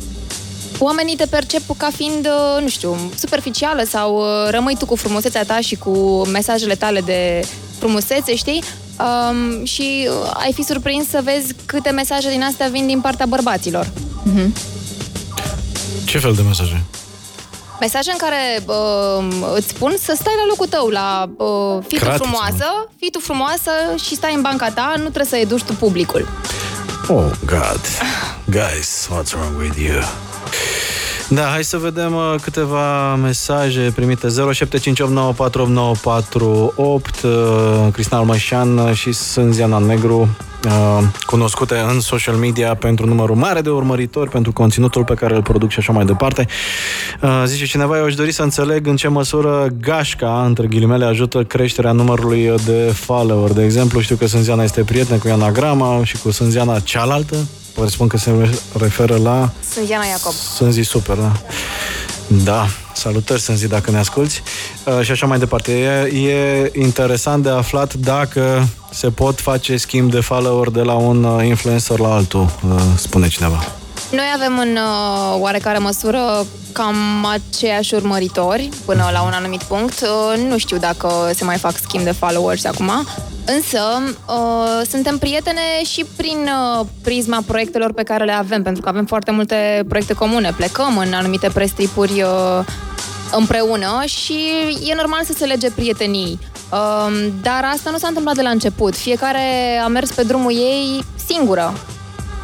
oamenii 0.80 1.15
te 1.15 1.25
percep 1.25 1.62
ca 1.78 1.89
fiind, 1.95 2.25
uh, 2.25 2.62
nu 2.62 2.67
știu, 2.67 2.97
superficială 3.17 3.84
sau 3.84 4.17
uh, 4.17 4.49
rămâi 4.49 4.75
tu 4.80 4.86
cu 4.86 4.95
frumusețea 4.95 5.43
ta 5.43 5.60
și 5.60 5.75
cu 5.75 6.25
mesajele 6.32 6.75
tale 6.75 7.01
de 7.01 7.45
frumusețe, 7.80 8.36
știi? 8.36 8.63
Um, 8.99 9.65
și 9.65 10.08
uh, 10.08 10.32
ai 10.34 10.54
fi 10.54 10.63
surprins 10.63 11.10
să 11.10 11.21
vezi 11.23 11.54
câte 11.65 11.89
mesaje 11.89 12.30
din 12.30 12.43
astea 12.43 12.67
vin 12.67 12.88
din 12.88 13.01
partea 13.01 13.25
bărbaților. 13.25 13.91
Ce 16.06 16.17
fel 16.17 16.34
de 16.34 16.41
mesaje? 16.41 16.84
Mesaje 17.80 18.12
în 18.12 18.18
care 18.18 18.64
uh, 18.66 19.26
îți 19.56 19.68
spun 19.68 19.94
să 20.00 20.14
stai 20.20 20.34
la 20.38 20.46
locul 20.48 20.68
tău, 20.68 20.88
la 20.88 21.30
uh, 21.38 21.84
fii 21.88 21.98
tu 21.98 22.04
Cratiță, 22.04 22.24
frumoasă, 22.24 22.66
fii 22.98 23.12
tu 23.12 23.20
frumoasă 23.20 23.72
și 24.04 24.16
stai 24.16 24.34
în 24.34 24.42
banca 24.42 24.70
ta, 24.70 24.94
nu 24.96 25.04
trebuie 25.04 25.26
să 25.26 25.36
educi 25.36 25.64
tu 25.64 25.74
publicul. 25.74 26.28
Oh, 27.08 27.32
God. 27.46 27.82
Guys, 28.46 29.10
what's 29.12 29.34
wrong 29.34 29.58
with 29.60 29.78
you? 29.78 30.02
Da, 31.30 31.44
hai 31.44 31.64
să 31.64 31.78
vedem 31.78 32.16
uh, 32.16 32.36
câteva 32.42 33.16
mesaje 33.16 33.92
primite 33.96 34.28
0758948948 34.28 34.32
uh, 36.76 37.00
Cristina 37.92 38.20
Almășan 38.20 38.94
și 38.94 39.12
Sânziana 39.12 39.78
Negru 39.78 40.30
uh, 40.65 41.04
cunoscute 41.25 41.75
în 41.91 41.99
social 41.99 42.36
media 42.36 42.75
pentru 42.75 43.06
numărul 43.06 43.36
mare 43.36 43.62
de 43.62 43.69
urmăritori, 43.69 44.30
pentru 44.30 44.51
conținutul 44.54 45.04
pe 45.04 45.13
care 45.13 45.36
îl 45.36 45.41
produc 45.41 45.69
și 45.69 45.80
așa 45.80 45.91
mai 45.91 46.06
departe. 46.06 46.47
Uh, 47.21 47.43
Zice 47.45 47.65
cineva, 47.65 47.97
eu 47.97 48.04
aș 48.04 48.15
dori 48.15 48.32
să 48.32 48.43
înțeleg 48.43 48.88
în 48.88 48.95
ce 48.95 49.08
măsură 49.08 49.67
gașca, 49.80 50.43
între 50.45 50.67
ghilimele, 50.67 51.06
ajută 51.06 51.43
creșterea 51.43 51.91
numărului 51.91 52.51
de 52.65 52.93
follower. 52.93 53.51
De 53.51 53.63
exemplu, 53.63 53.99
știu 53.99 54.15
că 54.15 54.28
Sânziana 54.28 54.63
este 54.63 54.84
prieten 54.84 55.17
cu 55.17 55.28
Iana 55.28 55.51
Grama 55.51 56.01
și 56.04 56.17
cu 56.17 56.32
Sânziana 56.32 56.80
cealaltă. 56.80 57.36
Presupun 57.73 58.08
că 58.08 58.17
se 58.17 58.32
referă 58.80 59.17
la 59.17 59.49
Sunt 59.73 59.86
Diana 59.86 60.06
Iacob. 60.06 60.32
Sânzi 60.32 60.82
super, 60.82 61.15
da. 61.15 61.21
Da, 61.21 61.41
salutări 62.94 63.42
Sânzi 63.42 63.68
dacă 63.68 63.92
ne 63.92 63.98
asculti. 63.98 64.42
Uh, 64.86 65.02
și 65.02 65.12
așa 65.12 65.26
mai 65.26 65.40
departe. 65.40 65.72
E, 65.72 66.30
e 66.30 66.72
interesant 66.76 67.44
de 67.44 67.50
aflat 67.50 67.94
dacă 67.94 68.68
se 68.92 69.10
pot 69.10 69.40
face 69.40 69.78
schimb 69.78 70.12
de 70.12 70.20
follower 70.20 70.70
de 70.70 70.82
la 70.82 70.94
un 70.94 71.24
uh, 71.24 71.46
influencer 71.46 72.00
la 72.00 72.14
altul, 72.14 72.42
uh, 72.42 72.82
spune 72.96 73.28
cineva. 73.28 73.85
Noi 74.12 74.26
avem 74.36 74.58
în 74.60 74.76
uh, 74.76 75.39
oarecare 75.39 75.78
măsură 75.78 76.46
cam 76.72 77.26
aceiași 77.26 77.94
urmăritori 77.94 78.70
până 78.86 79.10
la 79.13 79.22
un 79.22 79.32
anumit 79.32 79.63
punct. 79.63 80.02
Uh, 80.02 80.44
nu 80.50 80.58
știu 80.58 80.78
dacă 80.78 81.32
se 81.34 81.44
mai 81.44 81.58
fac 81.58 81.78
schimb 81.78 82.04
de 82.04 82.12
followers 82.12 82.65
acum, 82.65 82.91
însă 83.46 83.80
uh, 84.28 84.82
suntem 84.89 85.18
prietene 85.18 85.84
și 85.84 86.06
prin 86.15 86.50
uh, 86.80 86.86
prisma 87.02 87.44
proiectelor 87.48 87.94
pe 87.94 88.04
care 88.04 88.24
le 88.24 88.32
avem, 88.32 88.63
pentru 88.63 88.82
că 88.82 88.89
avem 88.89 89.06
foarte 89.06 89.32
multe 89.32 89.84
proiecte 89.88 90.13
comune. 90.13 90.54
Plecăm 90.56 90.98
în 90.98 91.13
anumite 91.13 91.50
prestripuri 91.54 92.22
uh, 92.22 92.65
împreună 93.32 94.02
și 94.06 94.38
e 94.86 94.96
normal 94.96 95.24
să 95.24 95.34
se 95.38 95.46
lege 95.46 95.72
prietenii. 95.72 96.39
Um, 96.72 97.13
dar 97.41 97.70
asta 97.74 97.89
nu 97.89 97.98
s-a 97.98 98.08
întâmplat 98.08 98.36
de 98.36 98.41
la 98.41 98.50
început. 98.50 98.96
Fiecare 98.96 99.78
a 99.84 99.88
mers 99.88 100.12
pe 100.12 100.24
drumul 100.24 100.52
ei 100.52 101.06
singură. 101.28 101.74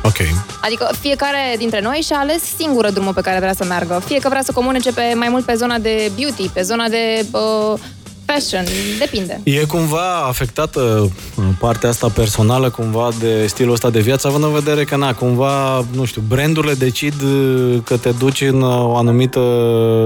Ok. 0.03 0.17
Adică 0.61 0.89
fiecare 0.99 1.55
dintre 1.57 1.81
noi 1.81 2.03
și-a 2.05 2.17
ales 2.19 2.41
singură 2.57 2.89
drumul 2.89 3.13
pe 3.13 3.21
care 3.21 3.39
vrea 3.39 3.53
să 3.53 3.65
meargă. 3.65 4.01
Fie 4.05 4.19
că 4.19 4.29
vrea 4.29 4.41
să 4.41 4.51
comunice 4.51 4.91
pe 4.91 5.01
mai 5.15 5.27
mult 5.29 5.45
pe 5.45 5.53
zona 5.55 5.77
de 5.77 6.11
beauty, 6.15 6.49
pe 6.53 6.61
zona 6.61 6.87
de 6.87 7.25
uh, 7.31 7.79
fashion, 8.25 8.65
depinde. 8.99 9.41
E 9.43 9.65
cumva 9.65 10.15
afectată 10.27 11.11
uh, 11.35 11.43
partea 11.59 11.89
asta 11.89 12.07
personală 12.07 12.69
cumva 12.69 13.09
de 13.19 13.45
stilul 13.47 13.73
ăsta 13.73 13.89
de 13.89 13.99
viață, 13.99 14.27
având 14.27 14.43
în 14.43 14.51
vedere 14.51 14.83
că, 14.83 14.95
na, 14.95 15.13
cumva, 15.13 15.85
nu 15.93 16.05
știu, 16.05 16.23
brandurile 16.27 16.73
decid 16.73 17.21
uh, 17.21 17.77
că 17.83 17.97
te 17.97 18.09
duci 18.09 18.41
în 18.41 18.61
uh, 18.61 18.83
o 18.83 18.95
anumită 18.95 19.41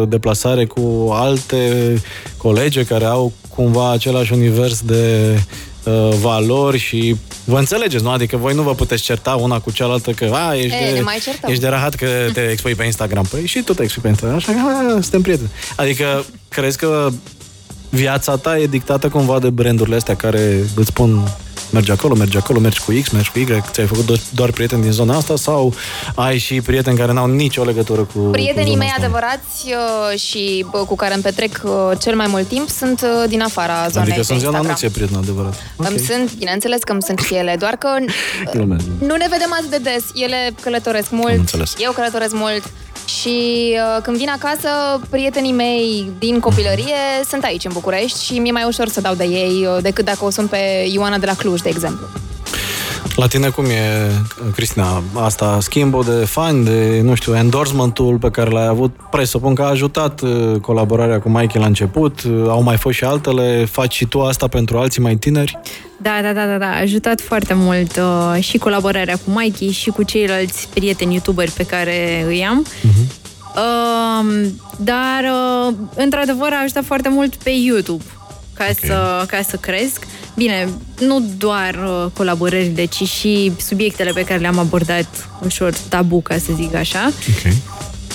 deplasare 0.10 0.66
cu 0.66 1.10
alte 1.14 1.94
colege 2.38 2.84
care 2.84 3.06
au 3.06 3.32
cumva 3.56 3.92
același 3.92 4.34
univers 4.34 4.82
de 4.82 5.32
uh, 5.34 5.40
valori 6.20 6.78
și 6.78 7.16
vă 7.44 7.58
înțelegeți, 7.60 8.04
nu? 8.04 8.10
Adică 8.10 8.38
voi 8.38 8.54
nu 8.54 8.62
vă 8.62 8.76
puteți 8.76 9.04
certa 9.04 9.32
una 9.36 9.60
cu 9.60 9.72
cealaltă 9.72 10.12
că 10.12 10.30
a, 10.34 10.56
ești, 10.56 10.74
E, 10.76 10.86
ne 10.86 10.94
de, 10.94 11.00
mai 11.00 11.18
certăm. 11.24 11.50
ești 11.50 11.62
de 11.64 11.68
rahat 11.70 11.96
că 11.96 12.08
te 12.34 12.42
expui 12.52 12.76
pe 12.76 12.84
Instagram. 12.84 13.26
Păi 13.26 13.46
și 13.46 13.62
tu 13.62 13.74
te 13.74 13.84
expui 13.84 14.02
pe 14.02 14.08
Instagram, 14.08 14.38
așa 14.38 14.52
că 14.52 14.60
a, 14.60 15.02
suntem 15.02 15.22
prieteni. 15.22 15.50
Adică 15.76 16.26
crezi 16.50 16.78
că 16.78 17.10
viața 17.90 18.36
ta 18.38 18.58
e 18.58 18.66
dictată 18.68 19.10
cumva 19.10 19.40
de 19.40 19.50
brandurile 19.50 19.96
astea 19.96 20.16
care 20.16 20.64
îți 20.76 20.88
spun 20.88 21.28
mergi 21.76 21.92
acolo, 21.92 22.14
mergi 22.16 22.38
acolo, 22.38 22.60
mergi 22.60 22.80
cu 22.86 22.92
X, 23.04 23.10
mergi 23.10 23.32
cu 23.32 23.40
Y, 23.40 23.46
ți-ai 23.72 23.88
făcut 23.88 24.06
do- 24.18 24.22
doar 24.34 24.52
prieteni 24.52 24.82
din 24.82 24.92
zona 24.92 25.16
asta 25.18 25.36
sau 25.36 25.74
ai 26.16 26.38
și 26.38 26.62
prieteni 26.62 26.98
care 26.98 27.12
n-au 27.12 27.28
nicio 27.28 27.64
legătură 27.64 28.02
cu 28.02 28.20
cu 28.20 28.30
Prietenii 28.32 28.66
zona 28.72 28.78
mei 28.78 28.88
asta? 28.88 29.02
adevărați 29.04 29.66
uh, 29.66 30.20
și 30.20 30.66
bă, 30.72 30.78
cu 30.78 30.96
care 30.96 31.14
îmi 31.14 31.24
petrec 31.24 31.62
uh, 31.64 31.72
cel 32.02 32.16
mai 32.16 32.28
mult 32.30 32.48
timp 32.48 32.70
sunt 32.70 33.02
uh, 33.02 33.30
din 33.30 33.42
afara 33.42 33.88
zonei 33.88 34.02
Adică 34.02 34.16
de 34.18 34.24
sunt 34.24 34.40
Ziana, 34.40 34.58
nu 34.60 34.64
Instagram. 34.68 34.76
ți-e 34.76 34.90
prieten 34.98 35.18
adevărat. 35.18 35.54
Îmi 35.76 36.00
sunt, 36.00 36.34
bineînțeles 36.34 36.82
că 36.84 36.92
îmi 36.92 37.02
sunt 37.04 37.20
și 37.20 37.34
ele, 37.34 37.56
doar 37.60 37.76
că 37.76 37.90
uh, 38.02 38.52
Glumesc. 38.54 38.86
nu 39.00 39.16
ne 39.16 39.28
vedem 39.30 39.52
atât 39.60 39.70
de 39.70 39.78
des. 39.78 40.04
Ele 40.14 40.54
călătoresc 40.62 41.08
Am 41.12 41.18
mult, 41.18 41.38
înțeles. 41.38 41.74
eu 41.78 41.92
călătoresc 41.92 42.34
mult 42.34 42.64
și 43.06 43.74
uh, 43.74 44.02
când 44.04 44.18
vin 44.18 44.30
acasă, 44.30 44.70
prietenii 45.10 45.52
mei 45.52 46.12
din 46.20 46.40
copilărie 46.40 46.96
sunt 47.30 47.44
aici 47.44 47.66
în 47.66 47.72
București 47.74 48.26
și 48.26 48.40
mi-e 48.40 48.52
mai 48.52 48.64
ușor 48.68 48.88
să 48.88 49.02
dau 49.02 49.14
de 49.14 49.24
ei 49.24 49.68
uh, 49.68 49.82
decât 49.82 50.06
dacă 50.06 50.26
o 50.26 50.30
sun 50.30 50.48
pe 50.48 50.58
Ioana 50.92 51.18
de 51.18 51.26
la 51.26 51.34
Cluj, 51.34 51.62
de 51.62 51.70
exemplu. 51.70 52.08
La 53.16 53.28
tine 53.28 53.50
cum 53.50 53.66
e, 53.66 54.12
Cristina, 54.56 55.04
asta, 55.14 55.58
schimbul 55.62 56.04
de 56.04 56.26
fani, 56.26 56.66
de, 56.66 57.02
nu 57.04 57.16
știu, 57.16 57.36
endorsementul 57.36 58.18
pe 58.18 58.30
care 58.30 58.50
l-ai 58.50 58.68
avut, 58.68 58.96
presupun 59.12 59.54
că 59.54 59.62
a 59.62 59.70
ajutat 59.70 60.22
uh, 60.22 60.60
colaborarea 60.62 61.20
cu 61.20 61.30
Mikey 61.30 61.62
la 61.62 61.68
început, 61.68 62.24
uh, 62.24 62.46
au 62.48 62.64
mai 62.64 62.78
fost 62.78 62.96
și 62.96 63.04
altele, 63.04 63.66
faci 63.72 63.94
și 63.94 64.06
tu 64.06 64.22
asta 64.22 64.48
pentru 64.48 64.78
alții 64.78 65.02
mai 65.02 65.16
tineri? 65.16 65.60
Da, 66.02 66.20
da, 66.22 66.34
da, 66.34 66.46
da, 66.46 66.58
da. 66.58 66.66
A 66.66 66.80
ajutat 66.80 67.22
foarte 67.22 67.54
mult 67.54 67.98
uh, 67.98 68.44
și 68.44 68.58
colaborarea 68.58 69.16
cu 69.26 69.32
Mikey 69.32 69.72
și 69.72 69.90
cu 69.90 70.04
ceilalți 70.04 70.68
prieteni 70.74 71.14
youtuberi 71.14 71.52
pe 71.52 71.66
care 71.66 72.24
îi 72.28 72.46
am. 72.46 72.66
Uh, 73.56 74.46
dar, 74.78 75.24
uh, 75.68 75.74
într-adevăr, 75.96 76.52
a 76.52 76.62
ajutat 76.64 76.86
foarte 76.86 77.10
mult 77.10 77.36
pe 77.36 77.50
YouTube 77.50 78.04
ca, 78.54 78.66
Ok. 78.70 78.78
să, 78.86 79.24
ca 79.28 79.42
să 79.50 79.56
cresc. 79.56 80.04
Bine, 80.36 80.70
nu 81.00 81.24
doar 81.38 81.76
uh, 81.76 82.06
colaborările, 82.18 82.86
ci 82.86 83.04
și 83.08 83.52
subiectele 83.58 84.12
pe 84.12 84.24
care 84.24 84.40
le-am 84.40 84.58
abordat 84.60 85.30
ușor 85.46 85.74
tabu, 85.90 86.22
ca 86.22 86.38
să 86.38 86.52
zic 86.56 86.76
așa. 86.76 87.06
Ok. 87.06 87.54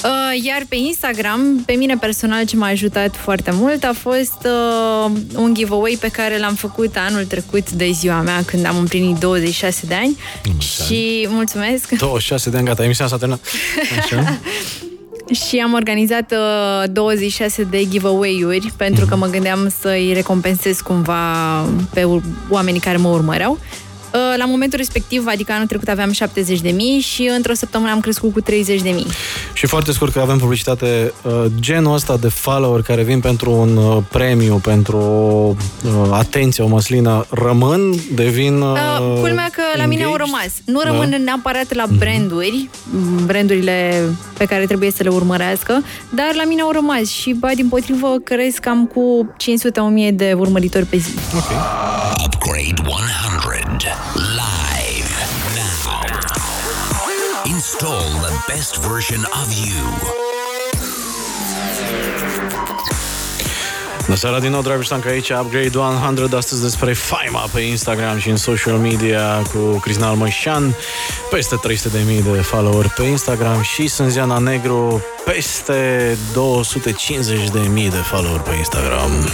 Uh, 0.05 0.45
Iar 0.45 0.63
pe 0.69 0.77
Instagram, 0.77 1.63
pe 1.67 1.73
mine 1.73 1.97
personal 1.97 2.45
ce 2.45 2.57
m-a 2.57 2.67
ajutat 2.67 3.17
foarte 3.17 3.51
mult 3.55 3.85
a 3.85 3.93
fost 3.95 4.37
uh, 4.45 5.11
un 5.37 5.55
giveaway 5.55 5.97
pe 6.01 6.09
care 6.09 6.39
l-am 6.39 6.55
făcut 6.55 6.97
anul 7.09 7.25
trecut 7.25 7.71
de 7.71 7.91
ziua 7.91 8.21
mea, 8.21 8.43
când 8.47 8.67
am 8.67 8.77
împlinit 8.79 9.19
26 9.19 9.87
de 9.87 9.95
ani. 9.95 10.17
mulți 10.47 10.87
și 10.87 11.27
mulțumesc! 11.31 11.93
26 11.93 12.51
de 12.51 12.57
ani, 12.57 12.67
gata, 12.67 12.85
emisiunea 12.85 13.13
s-a 13.13 13.19
terminat. 13.19 13.45
Așa? 13.99 14.39
și 15.47 15.57
am 15.59 15.73
organizat 15.73 16.33
uh, 16.33 16.91
26 16.93 17.63
de 17.63 17.89
giveaway-uri 17.89 18.73
pentru 18.77 19.07
că 19.07 19.17
mă 19.17 19.27
gândeam 19.27 19.73
să-i 19.81 20.13
recompensez 20.13 20.81
cumva 20.81 21.61
pe 21.95 22.05
ur- 22.05 22.23
oamenii 22.51 22.81
care 22.81 22.97
mă 22.97 23.09
urmăreau. 23.09 23.59
Uh, 24.15 24.19
La 24.37 24.45
momentul 24.45 24.79
respectiv, 24.79 25.25
adică 25.27 25.53
anul 25.53 25.67
trecut 25.67 25.89
aveam 25.89 26.13
70 26.13 26.61
de 26.61 26.71
mii 26.71 27.01
și 27.01 27.31
într-o 27.37 27.55
săptămână 27.55 27.91
am 27.91 28.01
crescut 28.01 28.33
cu 28.33 28.41
30 28.41 28.81
de 28.83 28.91
mii. 28.91 29.07
Și 29.53 29.67
foarte 29.67 29.93
scurt 29.93 30.13
că 30.13 30.21
avem 30.21 30.39
publicitate, 30.39 31.13
uh, 31.23 31.33
genul 31.61 31.95
ăsta 31.95 32.17
de 32.17 32.29
follower 32.29 32.83
care 32.83 33.03
vin 33.03 33.21
pentru 33.21 33.51
un 33.53 33.77
uh, 33.77 33.97
premiu, 34.11 34.55
pentru 34.57 34.97
o 34.97 35.55
uh, 35.85 36.09
atenție, 36.13 36.65
o 36.65 36.67
măslină, 36.67 37.27
rămân, 37.31 37.95
devin 38.15 38.61
uh, 38.61 38.79
Uh, 39.01 39.19
culmea 39.21 39.49
că 39.53 39.63
la 39.77 39.85
mine 39.87 40.03
au 40.05 40.11
engaged? 40.11 40.27
rămas. 40.33 40.51
Nu 40.65 40.81
rămân 40.85 41.11
Da. 41.11 41.17
neapărat 41.17 41.75
la 41.75 41.85
branduri, 41.99 42.69
m, 42.91 43.27
brandurile 43.27 44.05
pe 44.39 44.45
care 44.45 44.65
trebuie 44.65 44.91
să 44.91 45.03
le 45.03 45.09
urmărească, 45.09 45.83
dar 46.09 46.31
la 46.35 46.45
mine 46.45 46.61
au 46.61 46.71
rămas 46.71 47.09
și, 47.09 47.33
ba, 47.33 47.49
din 47.55 47.69
potrivă, 47.69 48.17
cresc 48.25 48.59
cam 48.59 48.87
cu 48.87 49.35
500-1000 49.37 50.11
de 50.15 50.33
urmăritori 50.37 50.85
pe 50.85 50.97
zi. 50.97 51.11
Upgrade 52.25 52.83
100. 52.85 54.00
Live 54.15 55.13
now. 55.55 56.05
Install 57.45 58.09
the 58.27 58.35
best 58.49 58.77
version 58.77 59.27
of 59.43 59.49
you. 59.65 59.85
Bună 64.05 64.17
seara 64.17 64.41
din 64.41 64.51
nou, 64.51 64.63
Dragoș 64.63 64.87
Stanca 64.87 65.09
aici, 65.09 65.31
Upgrade 65.31 65.79
100, 65.79 66.37
astăzi 66.37 66.63
despre 66.63 66.93
faima 66.93 67.49
pe 67.53 67.61
Instagram 67.61 68.19
și 68.19 68.29
în 68.29 68.37
social 68.37 68.77
media 68.77 69.43
cu 69.53 69.59
Cristina 69.59 70.09
Almășan, 70.09 70.75
peste 71.31 71.61
300.000 71.69 72.33
de 72.33 72.41
follower 72.41 72.93
pe 72.97 73.03
Instagram 73.03 73.63
și 73.63 73.87
Sânziana 73.87 74.39
Negru, 74.39 75.03
peste 75.25 76.17
250.000 77.75 77.89
de 77.91 77.97
follower 77.97 78.41
pe 78.41 78.55
Instagram. 78.55 79.29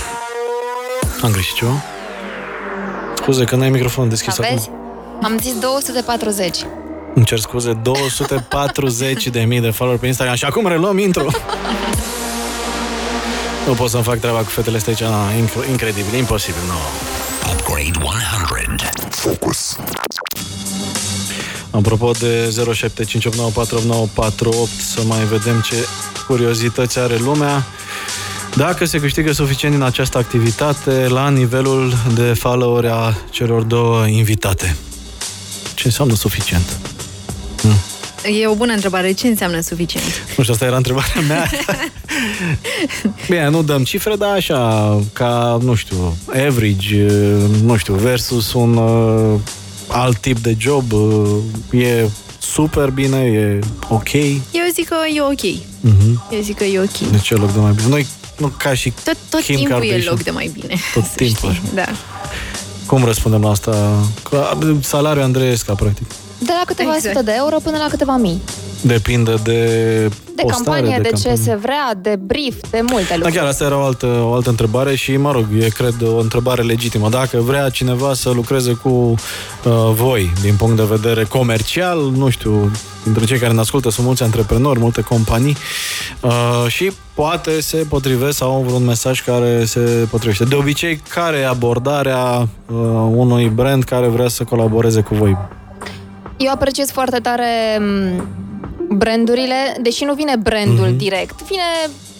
Am 1.22 1.30
greșit 1.30 1.54
ceva? 1.54 1.95
Scuze 3.26 3.44
că 3.44 3.56
n-ai 3.56 3.70
microfon 3.70 4.08
deschis 4.08 4.38
Aveți? 4.38 4.68
acum. 4.68 5.20
Am 5.22 5.38
zis 5.38 5.58
240. 5.58 6.58
Îmi 7.14 7.24
cer 7.24 7.38
scuze, 7.38 7.72
240 7.72 9.26
de 9.28 9.40
mii 9.40 9.60
de 9.60 9.70
follower 9.70 9.98
pe 9.98 10.06
Instagram 10.06 10.36
și 10.36 10.44
acum 10.44 10.66
reluăm 10.66 10.98
intro. 10.98 11.24
nu 13.66 13.72
pot 13.72 13.90
să-mi 13.90 14.02
fac 14.02 14.18
treaba 14.18 14.38
cu 14.38 14.44
fetele 14.48 14.76
astea 14.76 14.92
aici, 14.92 15.02
na, 15.02 15.30
inc- 15.44 15.68
incredibil, 15.70 16.14
imposibil, 16.18 16.60
nu. 16.66 16.74
Upgrade 17.52 17.90
100. 18.02 18.88
Focus. 19.10 19.76
Apropo 21.70 22.10
de 22.10 22.48
0758948948, 22.48 22.52
să 24.94 25.02
mai 25.06 25.24
vedem 25.24 25.60
ce 25.60 25.86
curiozități 26.26 26.98
are 26.98 27.16
lumea. 27.16 27.64
Dacă 28.56 28.84
se 28.84 29.00
câștigă 29.00 29.32
suficient 29.32 29.74
din 29.74 29.82
această 29.82 30.18
activitate 30.18 31.06
la 31.08 31.28
nivelul 31.28 31.92
de 32.14 32.22
follower 32.22 32.84
a 32.84 33.16
celor 33.30 33.62
două 33.62 34.06
invitate. 34.06 34.76
Ce 35.74 35.82
înseamnă 35.84 36.14
suficient? 36.14 36.76
E 38.40 38.46
o 38.46 38.54
bună 38.54 38.72
întrebare. 38.72 39.12
Ce 39.12 39.26
înseamnă 39.26 39.60
suficient? 39.60 40.06
Nu 40.36 40.42
știu, 40.42 40.52
asta 40.52 40.64
era 40.64 40.76
întrebarea 40.76 41.20
mea. 41.28 41.50
Bine, 43.28 43.48
nu 43.48 43.62
dăm 43.62 43.84
cifre, 43.84 44.14
dar 44.16 44.30
așa, 44.30 45.00
ca, 45.12 45.58
nu 45.62 45.74
știu, 45.74 46.16
average, 46.26 47.06
nu 47.62 47.76
știu, 47.76 47.94
versus 47.94 48.52
un 48.52 48.76
uh, 48.76 49.40
alt 49.88 50.18
tip 50.18 50.38
de 50.38 50.56
job, 50.58 50.92
uh, 50.92 51.80
e 51.82 52.08
super 52.38 52.90
bine, 52.90 53.18
e 53.18 53.58
ok. 53.88 54.12
Eu 54.12 54.66
zic 54.72 54.88
că 54.88 54.96
e 55.14 55.20
ok. 55.20 55.54
Mhm. 55.80 56.22
Eu 56.30 56.40
zic 56.40 56.56
că 56.56 56.64
e 56.64 56.80
ok. 56.80 56.98
De 56.98 57.18
ce 57.18 57.34
loc 57.34 57.52
de 57.52 57.58
mai 57.58 57.72
bine? 57.72 57.88
Noi, 57.88 58.06
nu 58.36 58.52
ca 58.56 58.74
și 58.74 58.92
Tot, 59.04 59.16
tot 59.30 59.40
Kim 59.40 59.56
timpul 59.56 59.74
e 59.76 59.78
Kardashian. 59.78 60.12
loc 60.14 60.22
de 60.22 60.30
mai 60.30 60.50
bine. 60.60 60.74
Tot 60.94 61.04
să 61.04 61.10
timpul, 61.16 61.52
știi. 61.52 61.70
Da. 61.74 61.84
cum 62.86 63.04
răspundem 63.04 63.40
la 63.42 63.50
asta? 63.50 64.02
Că, 64.30 64.56
salariul 64.80 65.24
Andreesca, 65.24 65.74
practic. 65.74 66.06
De 66.38 66.52
la 66.58 66.62
câteva 66.66 66.94
Exact. 66.96 67.14
sute 67.16 67.24
de 67.30 67.34
euro 67.36 67.56
până 67.62 67.76
la 67.76 67.86
câteva 67.88 68.16
mii. 68.16 68.40
Depinde 68.80 69.34
de 69.42 69.54
De 70.34 70.42
postare, 70.42 70.80
campanie, 70.80 70.98
de, 71.02 71.08
ce 71.08 71.12
campanie. 71.12 71.36
se 71.42 71.54
vrea, 71.54 71.94
de 72.02 72.16
brief, 72.20 72.54
de 72.70 72.80
multe 72.90 73.06
Da, 73.08 73.14
lucruri. 73.14 73.36
chiar 73.36 73.46
asta 73.46 73.64
era 73.64 73.78
o 73.78 73.82
altă, 73.82 74.06
o 74.06 74.32
altă 74.32 74.48
întrebare 74.50 74.94
și, 74.94 75.16
mă 75.16 75.32
rog, 75.32 75.44
e, 75.60 75.68
cred, 75.68 75.94
o 76.02 76.18
întrebare 76.18 76.62
legitimă. 76.62 77.08
Dacă 77.08 77.38
vrea 77.40 77.68
cineva 77.68 78.14
să 78.14 78.30
lucreze 78.30 78.72
cu 78.72 78.88
uh, 78.88 79.14
voi, 79.94 80.32
din 80.42 80.54
punct 80.56 80.76
de 80.76 80.82
vedere 80.88 81.24
comercial, 81.24 81.98
nu 82.16 82.28
știu, 82.28 82.70
dintre 83.04 83.24
cei 83.24 83.38
care 83.38 83.52
ne 83.52 83.60
ascultă 83.60 83.90
sunt 83.90 84.06
mulți 84.06 84.22
antreprenori, 84.22 84.78
multe 84.78 85.00
companii 85.00 85.56
uh, 86.20 86.64
și 86.68 86.92
poate 87.14 87.60
se 87.60 87.76
potrivesc 87.88 88.36
sau 88.36 88.52
au 88.54 88.62
vreun 88.62 88.84
mesaj 88.84 89.22
care 89.24 89.64
se 89.64 89.80
potrivește. 90.10 90.44
De 90.44 90.54
obicei, 90.54 91.00
care 91.14 91.36
e 91.36 91.46
abordarea 91.46 92.38
uh, 92.40 92.76
unui 93.14 93.48
brand 93.48 93.84
care 93.84 94.06
vrea 94.06 94.28
să 94.28 94.44
colaboreze 94.44 95.00
cu 95.00 95.14
voi? 95.14 95.36
Eu 96.36 96.50
apreciez 96.52 96.90
foarte 96.90 97.18
tare 97.18 97.78
m, 97.80 98.26
brandurile, 98.96 99.76
deși 99.80 100.04
nu 100.04 100.14
vine 100.14 100.36
brandul 100.42 100.86
Mhm. 100.86 100.96
direct, 100.96 101.42
vine 101.42 101.62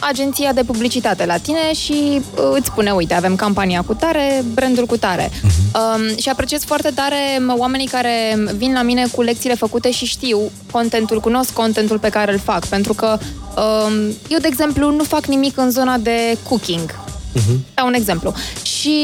agenția 0.01 0.53
de 0.53 0.62
publicitate 0.62 1.27
la 1.27 1.37
tine 1.37 1.72
și 1.74 1.93
uh, 2.37 2.43
îți 2.53 2.66
spune, 2.66 2.91
uite, 2.91 3.14
avem 3.14 3.37
campania 3.37 3.83
cu 3.87 3.95
tare, 3.95 4.45
brandul 4.55 4.87
cu 4.87 4.97
tare. 4.97 5.31
Mhm. 5.43 5.53
Um, 5.77 6.16
și 6.16 6.29
apreciez 6.29 6.64
foarte 6.64 6.91
tare 6.95 7.16
m, 7.41 7.55
oamenii 7.59 7.87
care 7.87 8.39
vin 8.57 8.72
la 8.72 8.83
mine 8.83 9.07
cu 9.12 9.22
lecțiile 9.22 9.55
făcute 9.55 9.91
și 9.91 10.05
știu 10.05 10.39
contentul, 10.72 11.20
cunosc 11.20 11.53
contentul 11.53 11.99
pe 11.99 12.09
care 12.09 12.33
îl 12.33 12.39
fac, 12.39 12.66
pentru 12.66 12.93
că 12.95 13.18
um, 13.57 13.93
eu, 14.29 14.39
de 14.41 14.47
exemplu, 14.47 14.91
nu 14.91 15.03
fac 15.05 15.27
nimic 15.27 15.57
în 15.59 15.70
zona 15.70 15.97
de 15.99 16.39
cooking. 16.49 16.95
Uh-huh. 17.37 17.57
Ca 17.74 17.85
un 17.85 17.95
exemplu. 17.95 18.33
Și 18.62 18.97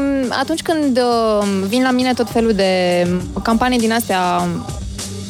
m, 0.00 0.32
atunci 0.40 0.62
când 0.62 0.98
uh, 0.98 1.46
vin 1.68 1.82
la 1.82 1.90
mine 1.90 2.12
tot 2.12 2.30
felul 2.30 2.52
de 2.52 3.06
campanii 3.42 3.78
din 3.78 3.92
astea 3.92 4.46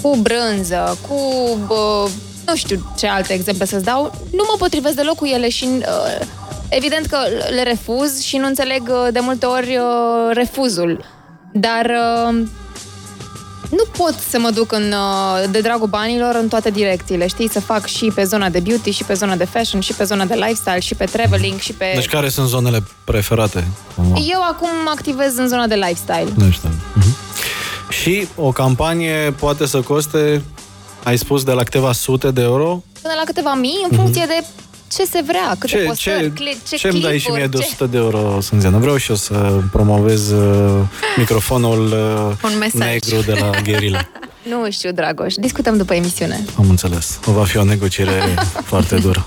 cu 0.05 0.17
brânză, 0.17 0.99
cu... 1.09 1.15
Uh, 1.69 2.11
nu 2.47 2.57
știu 2.57 2.93
ce 2.97 3.07
alte 3.07 3.33
exemple 3.33 3.67
să-ți 3.67 3.85
dau, 3.85 4.03
nu 4.33 4.45
mă 4.51 4.55
potrivesc 4.59 4.95
deloc 4.95 5.17
cu 5.17 5.27
ele 5.27 5.49
și 5.49 5.69
uh, 5.79 6.27
evident 6.69 7.07
că 7.07 7.19
le 7.55 7.63
refuz 7.63 8.21
și 8.21 8.37
nu 8.37 8.47
înțeleg 8.47 8.83
uh, 8.89 9.13
de 9.13 9.21
multe 9.21 9.47
ori 9.47 9.77
uh, 9.77 10.35
refuzul. 10.35 11.05
Dar 11.53 11.85
uh, 11.85 12.35
nu 13.71 13.85
pot 13.97 14.15
să 14.29 14.39
mă 14.39 14.51
duc 14.51 14.73
în, 14.73 14.93
uh, 14.93 15.51
de 15.51 15.61
dragul 15.61 15.87
banilor 15.87 16.35
în 16.35 16.49
toate 16.49 16.71
direcțiile, 16.71 17.27
știi? 17.27 17.51
Să 17.51 17.61
fac 17.61 17.87
și 17.87 18.13
pe 18.15 18.25
zona 18.25 18.49
de 18.49 18.61
beauty, 18.61 18.91
și 18.91 19.05
pe 19.05 19.15
zona 19.15 19.37
de 19.37 19.45
fashion, 19.45 19.81
și 19.81 19.93
pe 19.93 20.05
zona 20.05 20.25
de 20.25 20.35
lifestyle, 20.35 20.81
și 20.81 20.95
pe 20.95 21.05
traveling, 21.05 21.59
și 21.59 21.73
pe... 21.73 21.93
Deci 21.95 22.09
care 22.09 22.29
sunt 22.29 22.49
zonele 22.49 22.83
preferate? 23.05 23.67
cumva? 23.95 24.17
Eu 24.33 24.41
acum 24.51 24.69
activez 24.87 25.37
în 25.37 25.49
zona 25.49 25.67
de 25.67 25.75
lifestyle. 25.75 26.33
Nu 26.37 26.51
știu. 26.51 26.69
Mhm. 28.05 28.11
Și 28.21 28.29
o 28.37 28.53
campanie 28.53 29.35
poate 29.39 29.67
să 29.67 29.81
coste, 29.81 30.43
ai 31.03 31.19
spus, 31.19 31.43
de 31.45 31.53
la 31.53 31.63
câteva 31.63 31.93
sute 31.93 32.31
de 32.31 32.41
euro? 32.43 32.83
Până 33.03 33.15
la 33.17 33.23
câteva 33.25 33.55
mii, 33.55 33.87
în 33.91 33.97
funcție 33.97 34.25
de 34.27 34.45
ce 34.93 35.05
se 35.05 35.23
vrea, 35.27 35.57
câte 35.59 35.77
Ce, 35.77 35.83
postări, 35.85 36.33
ce, 36.35 36.43
cli- 36.43 36.69
ce 36.69 36.77
ce-mi 36.77 37.01
dai 37.01 37.19
și 37.19 37.31
mie 37.31 37.47
de 37.47 37.57
ce- 37.59 37.65
100 37.69 37.87
de 37.87 37.97
euro, 37.97 38.41
Sânzeana? 38.41 38.79
Vreau 38.79 38.97
și 38.97 39.11
eu 39.11 39.17
să 39.17 39.61
promovez 39.73 40.31
uh, 40.31 40.81
microfonul 41.17 41.87
uh, 41.87 42.51
Un 42.53 42.59
mesaj. 42.59 42.81
negru 42.89 43.21
de 43.27 43.33
la 43.41 43.51
Gherila. 43.63 44.09
Nu 44.49 44.71
știu, 44.71 44.93
Dragoș, 44.93 45.35
discutăm 45.35 45.77
după 45.77 45.95
emisiune. 45.95 46.45
Am 46.59 46.69
înțeles. 46.69 47.19
O 47.27 47.33
va 47.33 47.45
fi 47.45 47.57
o 47.57 47.65
negociere 47.65 48.23
foarte 48.71 48.95
dură. 48.97 49.27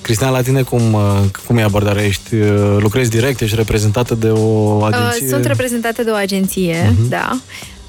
Cristina, 0.00 0.30
la 0.30 0.42
tine 0.42 0.62
cum, 0.62 0.92
uh, 0.92 1.00
cum 1.46 1.56
e 1.56 1.62
abordarea? 1.62 2.04
Ești, 2.04 2.34
uh, 2.34 2.76
lucrezi 2.78 3.10
direct, 3.10 3.40
ești 3.40 3.56
reprezentată 3.56 4.14
de 4.14 4.28
o 4.30 4.82
agenție? 4.84 5.26
Uh, 5.26 5.32
sunt 5.32 5.44
reprezentată 5.44 6.02
de 6.02 6.10
o 6.10 6.14
agenție, 6.14 6.92
Mhm. 6.98 7.08
da. 7.08 7.38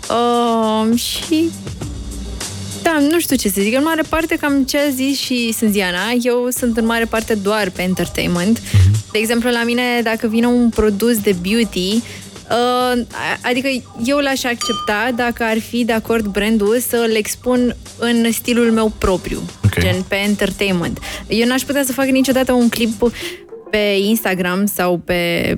Uh, 0.10 1.00
și 1.00 1.50
da, 2.82 2.98
nu 3.12 3.20
știu 3.20 3.36
ce 3.36 3.50
să 3.50 3.62
zic. 3.62 3.76
În 3.76 3.84
mare 3.84 4.02
parte, 4.10 4.36
cam 4.36 4.64
ce 4.64 4.78
a 4.78 4.90
zis 4.90 5.20
și 5.20 5.52
Sânziana, 5.52 6.12
eu 6.22 6.48
sunt 6.58 6.78
în 6.78 6.86
mare 6.86 7.06
parte 7.06 7.34
doar 7.34 7.70
pe 7.70 7.82
entertainment. 7.82 8.62
Mhm. 8.74 8.92
De 9.12 9.18
exemplu, 9.18 9.50
la 9.50 9.64
mine, 9.64 10.02
dacă 10.04 10.28
vine 10.28 10.46
un 10.48 10.70
produs 10.70 11.18
de 11.20 11.36
beauty, 11.42 11.96
uh, 12.50 13.02
adică 13.42 13.68
eu 14.06 14.18
l-aș 14.18 14.44
accepta 14.44 15.12
dacă 15.16 15.44
ar 15.44 15.60
fi 15.60 15.84
de 15.86 15.94
acord 15.94 16.26
brandul 16.26 16.80
să-l 16.88 17.16
expun 17.16 17.76
în 17.98 18.32
stilul 18.32 18.72
meu 18.72 18.94
propriu, 18.98 19.42
Ok. 19.66 19.80
gen 19.80 20.04
pe 20.08 20.16
entertainment. 20.16 21.00
Eu 21.28 21.48
n-aș 21.48 21.62
putea 21.62 21.84
să 21.84 21.92
fac 21.92 22.06
niciodată 22.06 22.52
un 22.52 22.70
clip 22.70 23.12
pe 23.76 23.98
Instagram 24.00 24.66
sau 24.66 25.02
pe 25.06 25.54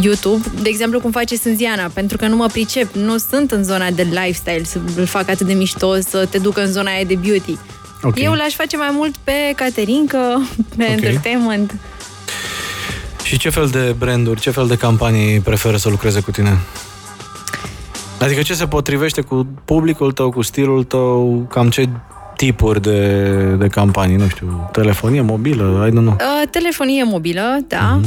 YouTube, 0.00 0.48
de 0.62 0.68
exemplu 0.68 1.00
cum 1.00 1.10
face 1.10 1.36
Sânziana, 1.36 1.90
pentru 1.92 2.16
că 2.16 2.26
nu 2.26 2.36
mă 2.36 2.46
pricep, 2.46 2.94
nu 2.94 3.16
sunt 3.18 3.50
în 3.50 3.64
zona 3.64 3.90
de 3.90 4.02
lifestyle, 4.02 4.64
să 4.64 4.78
îl 4.96 5.06
fac 5.06 5.28
atât 5.28 5.46
de 5.46 5.52
mișto, 5.52 6.00
să 6.00 6.26
te 6.30 6.38
duc 6.38 6.56
în 6.58 6.66
zona 6.66 6.90
aia 6.90 7.04
de 7.04 7.14
beauty. 7.14 7.56
Ok. 8.02 8.18
Eu 8.18 8.32
l-aș 8.32 8.54
face 8.54 8.76
mai 8.76 8.88
mult 8.92 9.16
pe 9.16 9.32
caterincă, 9.56 10.48
pe 10.76 10.82
Ok. 10.82 10.90
entertainment. 10.90 11.74
Și 13.22 13.38
ce 13.38 13.48
fel 13.50 13.66
de 13.66 13.94
branduri, 13.98 14.40
ce 14.40 14.50
fel 14.50 14.66
de 14.66 14.76
campanii 14.76 15.40
preferă 15.40 15.76
să 15.76 15.88
lucreze 15.88 16.20
cu 16.20 16.30
tine? 16.30 16.58
Adică 18.20 18.42
ce 18.42 18.54
se 18.54 18.66
potrivește 18.66 19.20
cu 19.20 19.46
publicul 19.64 20.12
tău, 20.12 20.30
cu 20.30 20.42
stilul 20.42 20.84
tău, 20.84 21.46
cam 21.50 21.70
ce 21.70 21.88
tipuri 22.40 22.82
de, 22.82 23.34
de 23.58 23.66
campanii, 23.66 24.16
nu 24.16 24.28
știu, 24.28 24.68
telefonie 24.72 25.20
mobilă, 25.20 25.86
I 25.86 25.90
don't 25.90 25.92
know. 25.92 26.16
Uh, 26.20 26.48
telefonie 26.50 27.04
mobilă, 27.04 27.58
da. 27.68 28.00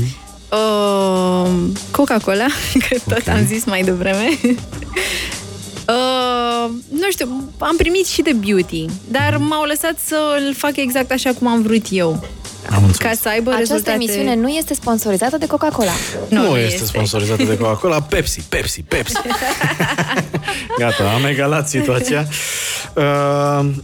Uh, 0.49 1.49
Coca-Cola, 1.91 2.45
că 2.89 2.95
tot 3.07 3.17
Ok. 3.17 3.27
am 3.27 3.45
zis 3.45 3.65
mai 3.65 3.81
devreme. 3.81 4.27
Uh, 5.87 6.69
nu 6.89 7.11
știu, 7.11 7.53
am 7.57 7.75
primit 7.77 8.05
și 8.07 8.21
de 8.21 8.33
beauty, 8.33 8.85
dar 9.07 9.37
m-au 9.37 9.63
lăsat 9.63 9.93
să-l 10.05 10.53
fac 10.57 10.75
exact 10.75 11.11
așa 11.11 11.31
cum 11.39 11.47
am 11.47 11.61
vrut 11.61 11.85
eu. 11.89 12.23
Am 12.69 12.83
înțeles. 12.83 12.97
Ca 12.97 13.11
să 13.21 13.29
aibă 13.29 13.49
Această 13.49 13.73
rezultate... 13.73 14.03
emisiune 14.03 14.35
nu 14.35 14.47
este 14.47 14.73
sponsorizată 14.73 15.37
de 15.37 15.45
Coca-Cola. 15.45 15.91
Nu, 16.29 16.41
nu 16.41 16.49
nu 16.49 16.57
este, 16.57 16.73
este. 16.73 16.85
sponsorizată 16.85 17.43
de 17.43 17.57
Coca-Cola, 17.57 18.01
Pepsi, 18.01 18.41
Pepsi, 18.49 18.81
Pepsi. 18.81 19.15
Gata, 20.77 21.11
am 21.15 21.25
egalat 21.25 21.67
situația. 21.67 22.27
Uh, 22.93 23.03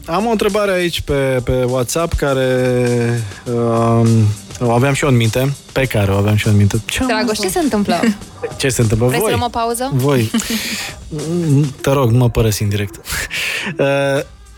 am 0.05 0.25
o 0.25 0.29
întrebare 0.29 0.71
aici 0.71 1.01
pe, 1.01 1.41
pe 1.43 1.63
WhatsApp 1.63 2.13
care 2.13 3.23
uh, 3.43 4.09
o 4.59 4.71
aveam 4.71 4.93
și 4.93 5.03
eu 5.03 5.09
în 5.09 5.15
minte, 5.15 5.53
pe 5.71 5.85
care 5.85 6.11
o 6.11 6.15
aveam 6.15 6.35
și 6.35 6.45
eu 6.45 6.51
în 6.51 6.57
minte. 6.57 6.81
Ce, 6.85 7.01
am 7.01 7.07
Dragoș, 7.07 7.31
asta? 7.31 7.43
ce 7.43 7.49
se 7.49 7.59
întâmplă? 7.59 7.99
ce 8.57 8.69
se 8.69 8.81
întâmplă? 8.81 9.07
Vrei 9.07 9.19
să 9.19 9.25
Voi? 9.25 9.35
luăm 9.35 9.45
o 9.45 9.57
pauză? 9.59 9.89
Voi. 9.93 10.31
Mm, 11.07 11.63
Te 11.81 11.91
rog, 11.91 12.11
nu 12.11 12.17
mă 12.17 12.29
părăsi 12.29 12.63
în 12.63 12.69
direct. 12.69 12.95
Uh, 13.77 13.85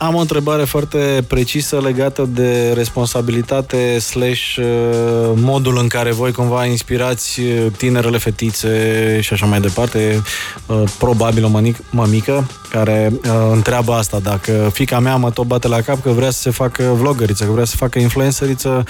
am 0.02 0.16
o 0.16 0.20
întrebare 0.20 0.64
foarte 0.64 1.24
precisă 1.28 1.80
legată 1.80 2.30
de 2.34 2.72
responsabilitate 2.74 4.00
slash 4.00 4.56
uh, 4.58 4.66
modul 5.36 5.78
în 5.78 5.88
care 5.88 6.12
voi 6.12 6.32
cumva 6.32 6.66
inspirați 6.66 7.42
uh, 7.42 7.66
tinerele 7.78 8.18
fetițe 8.18 9.20
și 9.22 9.34
așa 9.34 9.46
mai 9.46 9.60
departe. 9.60 10.22
Uh, 10.66 10.84
Probabil 10.98 11.46
o 11.46 11.50
mănic- 11.50 11.90
mămică 11.90 12.48
care 12.72 13.12
uh, 13.14 13.30
întreabă 13.52 13.94
asta, 13.94 14.20
dacă 14.20 14.70
fica 14.74 15.00
mea 15.00 15.16
mă 15.16 15.32
tot 15.32 15.46
bate 15.46 15.68
la 15.68 15.82
cap 15.82 16.02
că 16.02 16.10
vrea 16.10 16.30
să 16.30 16.40
se 16.40 16.50
facă 16.50 16.84
vlogăriță, 16.84 17.46
că 17.46 17.52
vrea 17.52 17.66
să 17.66 17.76
facă 17.76 18.00
influenceriță, 18.00 18.84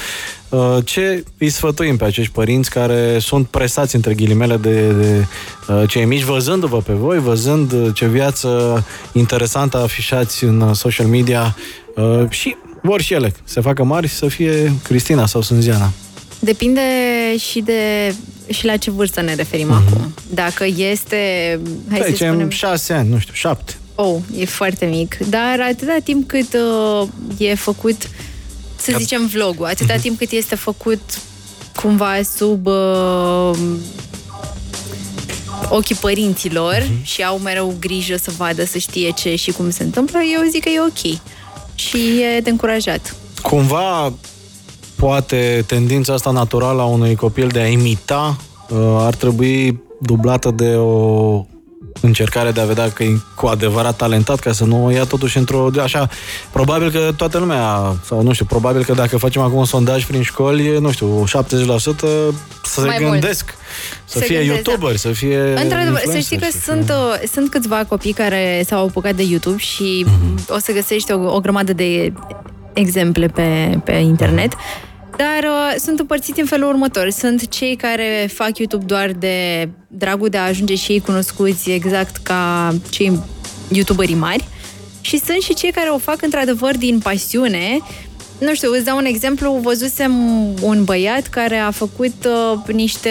uh, 0.49 0.77
ce 0.83 1.23
îi 1.37 1.49
sfătuim 1.49 1.97
pe 1.97 2.03
acești 2.03 2.31
părinți 2.31 2.69
care 2.69 3.19
sunt 3.19 3.47
presați 3.47 3.95
între 3.95 4.13
ghilimele 4.13 4.57
de, 4.57 4.91
de 4.91 5.25
uh, 5.67 5.83
cei 5.87 6.05
mici, 6.05 6.23
văzându-vă 6.23 6.77
pe 6.77 6.93
voi, 6.93 7.19
văzând 7.19 7.71
uh, 7.71 7.87
ce 7.93 8.07
viață 8.07 8.83
interesantă 9.11 9.77
afișați 9.77 10.43
în 10.43 10.61
uh, 10.61 10.75
social 10.75 11.07
media 11.07 11.55
uh, 11.95 12.29
și 12.29 12.55
vor 12.81 13.01
și 13.01 13.13
ele 13.13 13.33
să 13.43 13.61
facă 13.61 13.83
mari 13.83 14.07
să 14.07 14.27
fie 14.27 14.73
Cristina 14.83 15.25
sau 15.25 15.41
Sânziana. 15.41 15.91
Depinde 16.39 16.81
și 17.37 17.59
de 17.59 18.13
și 18.51 18.65
la 18.65 18.77
ce 18.77 18.91
vârstă 18.91 19.21
ne 19.21 19.35
referim 19.35 19.67
Mhm. 19.67 19.75
acum. 19.87 20.13
Dacă 20.33 20.65
este, 20.77 21.59
hai 21.89 21.97
Să 21.97 22.03
să 22.05 22.11
zicem 22.11 22.27
spunem, 22.29 22.49
șase 22.49 22.93
ani, 22.93 23.09
nu 23.09 23.19
știu, 23.19 23.33
șapte. 23.33 23.73
oh, 23.95 24.15
e 24.37 24.45
foarte 24.45 24.85
mic, 24.85 25.17
dar 25.29 25.59
atâta 25.71 25.97
timp 26.03 26.27
cât 26.27 26.53
uh, 26.53 27.07
e 27.37 27.55
făcut, 27.55 28.09
să 28.75 28.93
zicem 28.97 29.27
vlogul, 29.27 29.65
atâta 29.65 29.93
Mhm. 29.93 30.01
timp 30.01 30.17
cât 30.17 30.31
este 30.31 30.55
făcut 30.55 31.01
cumva 31.81 32.13
sub 32.37 32.65
uh, 32.65 33.51
ochii 35.69 35.95
părinților 35.95 36.87
Mhm. 36.89 37.03
și 37.03 37.23
au 37.23 37.37
mereu 37.37 37.75
grijă 37.79 38.15
să 38.17 38.31
vadă, 38.37 38.65
să 38.65 38.77
știe 38.77 39.11
ce 39.11 39.35
și 39.35 39.51
cum 39.51 39.69
se 39.71 39.83
întâmplă, 39.83 40.19
eu 40.33 40.49
zic 40.49 40.63
că 40.63 40.69
e 40.69 40.79
ok. 40.79 41.19
Și 41.75 41.97
e 42.21 42.39
de 42.39 42.49
încurajat. 42.49 43.15
Cumva, 43.41 44.13
poate 45.01 45.63
tendința 45.67 46.13
asta 46.13 46.31
naturală 46.31 46.81
a 46.81 46.85
unui 46.85 47.15
copil 47.15 47.47
de 47.47 47.59
a 47.59 47.67
imita 47.67 48.37
uh, 48.69 48.77
ar 48.99 49.15
trebui 49.15 49.81
dublată 49.99 50.51
de 50.51 50.75
o 50.75 51.45
încercare 52.01 52.51
de 52.51 52.61
a 52.61 52.65
vedea 52.65 52.89
că 52.91 53.03
e 53.03 53.17
cu 53.35 53.45
adevărat 53.47 53.95
talentat 53.95 54.39
ca 54.39 54.51
să 54.51 54.63
nu 54.63 54.85
o 54.85 54.89
ia 54.89 55.03
totuși 55.03 55.37
într-o... 55.37 55.69
Așa, 55.83 56.09
probabil 56.51 56.91
că 56.91 57.11
toată 57.17 57.37
lumea, 57.37 57.95
sau 58.05 58.21
nu 58.21 58.33
știu, 58.33 58.45
probabil 58.45 58.83
că 58.83 58.93
dacă 58.93 59.17
facem 59.17 59.41
acum 59.41 59.57
un 59.57 59.65
sondaj 59.65 60.05
prin 60.05 60.21
școli, 60.21 60.77
nu 60.79 60.91
știu, 60.91 61.23
70% 61.23 61.27
să 61.27 62.81
Mai 62.81 62.95
se 62.97 63.03
mult. 63.05 63.11
gândesc 63.11 63.53
să 64.05 64.19
Se 64.19 64.25
fie 64.25 64.37
gândesc, 64.37 64.67
youtuber, 64.67 64.95
să 64.95 65.11
fie 65.11 65.39
Într-adevăr, 65.61 66.01
să 66.05 66.17
știi 66.17 66.37
că 66.37 66.45
influencer, 66.45 66.51
să 66.51 66.57
fie- 66.57 66.73
sunt, 66.73 66.89
uh, 66.89 67.29
sunt 67.33 67.49
câțiva 67.49 67.85
copii 67.87 68.13
care 68.13 68.63
s-au 68.67 68.85
apucat 68.87 69.15
de 69.15 69.23
YouTube 69.23 69.57
și 69.57 70.05
o 70.49 70.57
să 70.59 70.71
găsești 70.71 71.11
o, 71.11 71.35
o 71.35 71.39
grămadă 71.39 71.73
de 71.73 72.13
exemple 72.73 73.27
pe, 73.27 73.79
pe 73.83 73.91
internet. 73.91 74.53
Dar 75.21 75.43
uh, 75.43 75.75
sunt 75.79 75.99
împărțiți 75.99 76.39
în 76.39 76.45
felul 76.45 76.69
următor. 76.69 77.09
Sunt 77.09 77.47
cei 77.47 77.75
care 77.75 78.29
fac 78.33 78.57
YouTube 78.57 78.85
doar 78.85 79.11
de 79.11 79.69
dragul 79.87 80.29
de 80.29 80.37
a 80.37 80.45
ajunge 80.45 80.75
și 80.75 80.91
ei 80.91 80.99
cunoscuți 80.99 81.69
exact 81.69 82.17
ca 82.17 82.75
cei 82.89 83.19
youtuberii 83.71 84.15
mari. 84.15 84.47
Și 85.01 85.17
sunt 85.17 85.41
și 85.41 85.53
cei 85.53 85.71
care 85.71 85.89
o 85.89 85.97
fac 85.97 86.21
într-adevăr 86.21 86.77
din 86.77 86.99
pasiune. 86.99 87.79
Nu 88.37 88.53
știu, 88.53 88.71
îți 88.71 88.85
dau 88.85 88.97
un 88.97 89.05
exemplu. 89.05 89.59
Văzusem 89.61 90.13
un 90.61 90.83
băiat 90.83 91.27
care 91.27 91.57
a 91.57 91.71
făcut 91.71 92.25
uh, 92.25 92.73
niște 92.73 93.09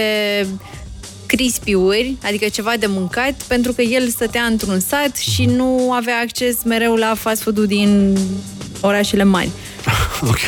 crispiuri, 1.26 2.16
adică 2.22 2.48
ceva 2.48 2.72
de 2.78 2.86
mâncat, 2.86 3.42
pentru 3.48 3.72
că 3.72 3.82
el 3.82 4.08
stătea 4.08 4.42
într-un 4.42 4.80
sat 4.80 5.16
și 5.16 5.44
nu 5.44 5.92
avea 5.92 6.18
acces 6.22 6.62
mereu 6.64 6.94
la 6.94 7.14
fast 7.14 7.42
food-ul 7.42 7.66
din 7.66 8.16
orașele 8.80 9.24
mari. 9.24 9.50
ok. 10.30 10.38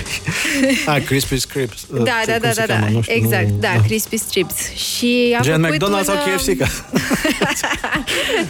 Ah, 0.86 1.04
Crispy 1.04 1.38
Scripts. 1.38 1.86
Da, 1.92 2.02
da, 2.26 2.38
da, 2.40 2.48
da, 2.54 2.64
da. 2.66 2.78
Exact, 3.06 3.48
da, 3.48 3.68
crispy 3.86 4.16
strips. 4.16 4.54
Și 4.74 5.36
a 5.38 5.42
Gen 5.42 5.62
făcut 5.62 5.76
McDonald's 5.76 6.04
sau 6.04 6.14
un, 6.14 6.36
KFC? 6.36 6.56
Ca... 6.58 6.66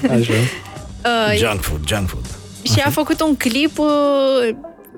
Așa. 0.09 0.33
uh, 1.05 1.39
Junk 1.39 1.61
food, 1.63 1.81
junk 1.87 2.09
food. 2.09 2.25
și 2.63 2.81
a 2.85 2.91
făcut 2.91 3.21
un 3.21 3.37
clip 3.37 3.79
uh, 3.79 3.87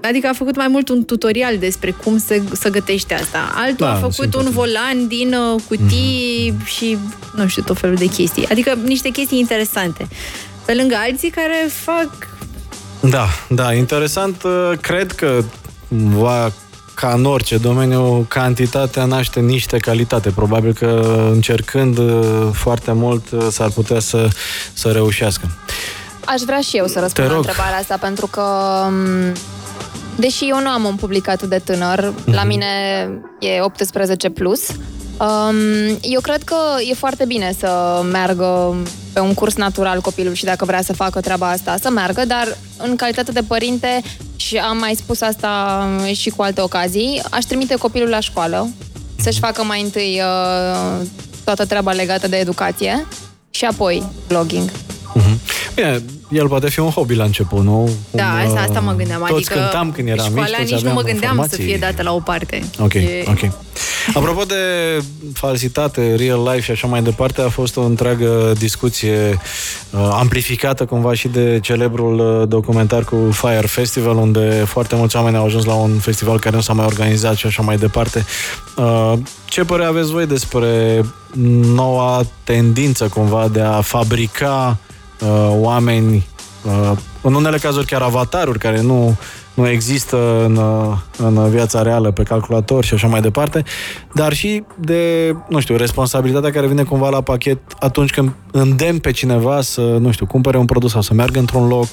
adică 0.03 0.27
a 0.29 0.33
făcut 0.33 0.57
mai 0.57 0.69
mult 0.69 0.89
un 0.89 1.05
tutorial 1.05 1.59
despre 1.59 1.91
cum 1.91 2.19
să, 2.19 2.41
să 2.53 2.69
gătește 2.69 3.15
asta. 3.15 3.53
Altul 3.55 3.87
Da, 3.87 3.93
a 3.93 3.97
făcut 3.97 4.15
simpatic. 4.15 4.47
un 4.47 4.51
volan 4.55 5.09
din 5.09 5.35
uh, 5.35 5.61
cutii 5.69 6.55
Mhm. 6.57 6.67
și, 6.67 6.99
nu 7.35 7.47
știu, 7.49 7.63
tot 7.63 7.79
felul 7.79 7.97
de 7.97 8.07
chestii. 8.07 8.47
Adică 8.51 8.79
niște 8.85 9.09
chestii 9.09 9.39
interesante. 9.39 10.09
Pe 10.65 10.75
lângă 10.75 10.95
alții 10.99 11.31
care 11.31 11.69
fac 11.85 12.29
Da, 13.01 13.27
da, 13.49 13.73
interesant. 13.73 14.43
uh, 14.43 14.71
Cred 14.81 15.13
că 15.13 15.45
va 15.97 16.53
ca 16.95 17.13
în 17.13 17.25
orice 17.25 17.57
domeniu, 17.57 18.27
cantitatea 18.29 19.05
naște 19.05 19.41
niște 19.41 19.77
calitate. 19.77 20.31
Probabil 20.31 20.73
că 20.73 21.19
încercând 21.33 21.99
uh, 21.99 22.49
foarte 22.53 22.93
mult 22.93 23.31
uh, 23.31 23.47
s-ar 23.51 23.71
putea 23.71 24.01
să, 24.01 24.29
să 24.73 24.91
reușească. 24.91 25.49
Aș 26.27 26.41
vrea 26.41 26.61
și 26.61 26.77
eu 26.77 26.87
să 26.87 27.01
răspund 27.01 27.27
Te 27.27 27.33
la 27.33 27.37
rog. 27.37 27.47
întrebarea 27.47 27.77
asta, 27.77 27.97
pentru 27.97 28.27
că 28.27 28.43
m, 28.91 29.33
deși 30.17 30.49
eu 30.49 30.61
nu 30.61 30.69
am 30.69 30.85
un 30.85 30.95
public 30.95 31.29
atât 31.29 31.49
de 31.49 31.59
tânăr, 31.59 32.13
la 32.25 32.45
mine 32.45 32.67
e 33.39 33.61
18 33.61 34.29
plus, 34.31 34.61
um, 35.19 35.99
eu 36.01 36.21
cred 36.21 36.43
că 36.43 36.57
e 36.91 36.95
foarte 36.95 37.25
bine 37.25 37.55
să 37.59 38.03
meargă 38.11 38.77
pe 39.13 39.21
un 39.21 39.35
curs 39.35 39.55
natural 39.55 40.01
copilul 40.01 40.35
și 40.35 40.45
dacă 40.45 40.65
vrea 40.65 40.83
să 40.83 40.93
facă 40.93 41.21
treaba 41.21 41.51
asta, 41.51 41.77
să 41.81 41.91
meargă, 41.91 42.25
dar 42.27 42.57
în 42.77 42.97
calitate 42.97 43.33
de 43.33 43.43
părinte, 43.47 44.03
și 44.37 44.57
am 44.57 44.77
mai 44.77 44.95
spus 44.97 45.21
asta 45.21 45.87
și 46.13 46.31
cu 46.31 46.43
alte 46.43 46.61
ocazii, 46.61 47.23
aș 47.31 47.45
trimite 47.45 47.75
copilul 47.75 48.09
la 48.09 48.21
școală 48.21 48.69
să-și 49.21 49.39
facă 49.39 49.63
mai 49.65 49.83
întâi 49.83 50.21
uh, 50.21 51.07
toată 51.45 51.65
treaba 51.67 51.93
legată 51.93 52.29
de 52.29 52.37
educație 52.37 53.07
și 53.51 53.65
apoi 53.65 54.03
blogging. 54.29 54.71
Mhm. 55.15 55.41
Bine, 55.75 56.03
el 56.31 56.49
poate 56.49 56.69
fi 56.69 56.79
un 56.79 56.91
hobby 56.91 57.15
la 57.15 57.25
început, 57.25 57.63
nu? 57.63 57.91
Da, 58.11 58.25
Cum, 58.25 58.47
asta, 58.47 58.61
uh, 58.61 58.65
asta 58.69 58.81
mă 58.81 58.93
gândeam. 58.95 59.21
Toți 59.21 59.33
adică 59.33 59.55
cântam 59.55 59.93
când 59.93 60.09
eram 60.09 60.25
mici, 60.33 60.45
școala 60.45 60.57
toți 60.57 60.73
nici 60.73 60.83
nu 60.83 60.89
aveam 60.89 60.95
mă 60.95 61.01
gândeam 61.03 61.31
informații. 61.31 61.57
să 61.57 61.63
fie 61.63 61.77
dată 61.77 62.03
la 62.03 62.13
o 62.15 62.19
parte. 62.21 62.65
Ok, 62.79 62.95
E- 62.95 63.25
ok. 63.29 63.51
Apropo 64.13 64.43
de 64.45 64.55
falsitate, 65.33 66.15
real 66.15 66.43
life 66.43 66.61
și 66.61 66.71
așa 66.71 66.87
mai 66.87 67.03
departe, 67.03 67.41
a 67.41 67.49
fost 67.49 67.77
o 67.77 67.83
întreagă 67.83 68.53
discuție 68.59 69.39
uh, 69.91 70.09
amplificată 70.13 70.85
cumva 70.85 71.15
și 71.15 71.29
de 71.29 71.59
celebrul 71.63 72.41
uh, 72.41 72.49
documentar 72.49 73.05
cu 73.05 73.17
Fire 73.33 73.67
Festival, 73.67 74.17
unde 74.17 74.65
foarte 74.67 74.97
mulți 74.97 75.17
oameni 75.17 75.37
au 75.37 75.45
ajuns 75.45 75.65
la 75.65 75.75
un 75.75 75.99
festival 75.99 76.39
care 76.39 76.57
nu 76.57 76.63
s-a 76.63 76.73
mai 76.73 76.85
organizat 76.85 77.37
și 77.37 77.47
așa 77.47 77.63
mai 77.63 77.77
departe. 77.77 78.25
Uh, 78.77 79.13
ce 79.45 79.65
părere 79.65 79.89
aveți 79.89 80.11
voi 80.11 80.27
despre 80.27 81.03
noua 81.75 82.23
tendință 82.45 83.09
cumva 83.09 83.49
de 83.49 83.61
a 83.61 83.81
fabrica 83.81 84.79
uh, 85.21 85.49
oameni 85.51 86.27
uh, 86.63 86.93
în 87.21 87.35
unele 87.35 87.59
cazuri 87.59 87.87
chiar 87.87 88.03
avataruri 88.03 88.59
care 88.59 88.81
nu, 88.81 89.17
nu 89.55 89.69
există 89.69 90.45
în, 90.45 90.57
uh, 90.57 90.97
în 91.17 91.51
viața 91.51 91.83
reală 91.83 92.11
pe 92.11 92.23
calculator 92.23 92.85
și 92.85 92.95
așa 92.95 93.07
mai 93.07 93.21
departe, 93.21 93.63
dar 94.15 94.33
și 94.33 94.63
de, 94.81 95.35
nu 95.49 95.61
știu, 95.61 95.77
responsabilitatea 95.77 96.51
care 96.51 96.67
vine 96.67 96.83
cumva 96.83 97.09
la 97.09 97.21
pachet 97.21 97.59
atunci 97.79 98.11
când 98.11 98.33
îndemn 98.51 98.99
pe 98.99 99.11
cineva 99.11 99.61
să, 99.61 99.81
nu 99.81 100.13
știu, 100.13 100.27
cumpere 100.27 100.59
un 100.59 100.67
produs 100.67 100.91
sau 100.91 101.01
să 101.01 101.15
meargă 101.15 101.39
într-un 101.39 101.69
loc. 101.69 101.89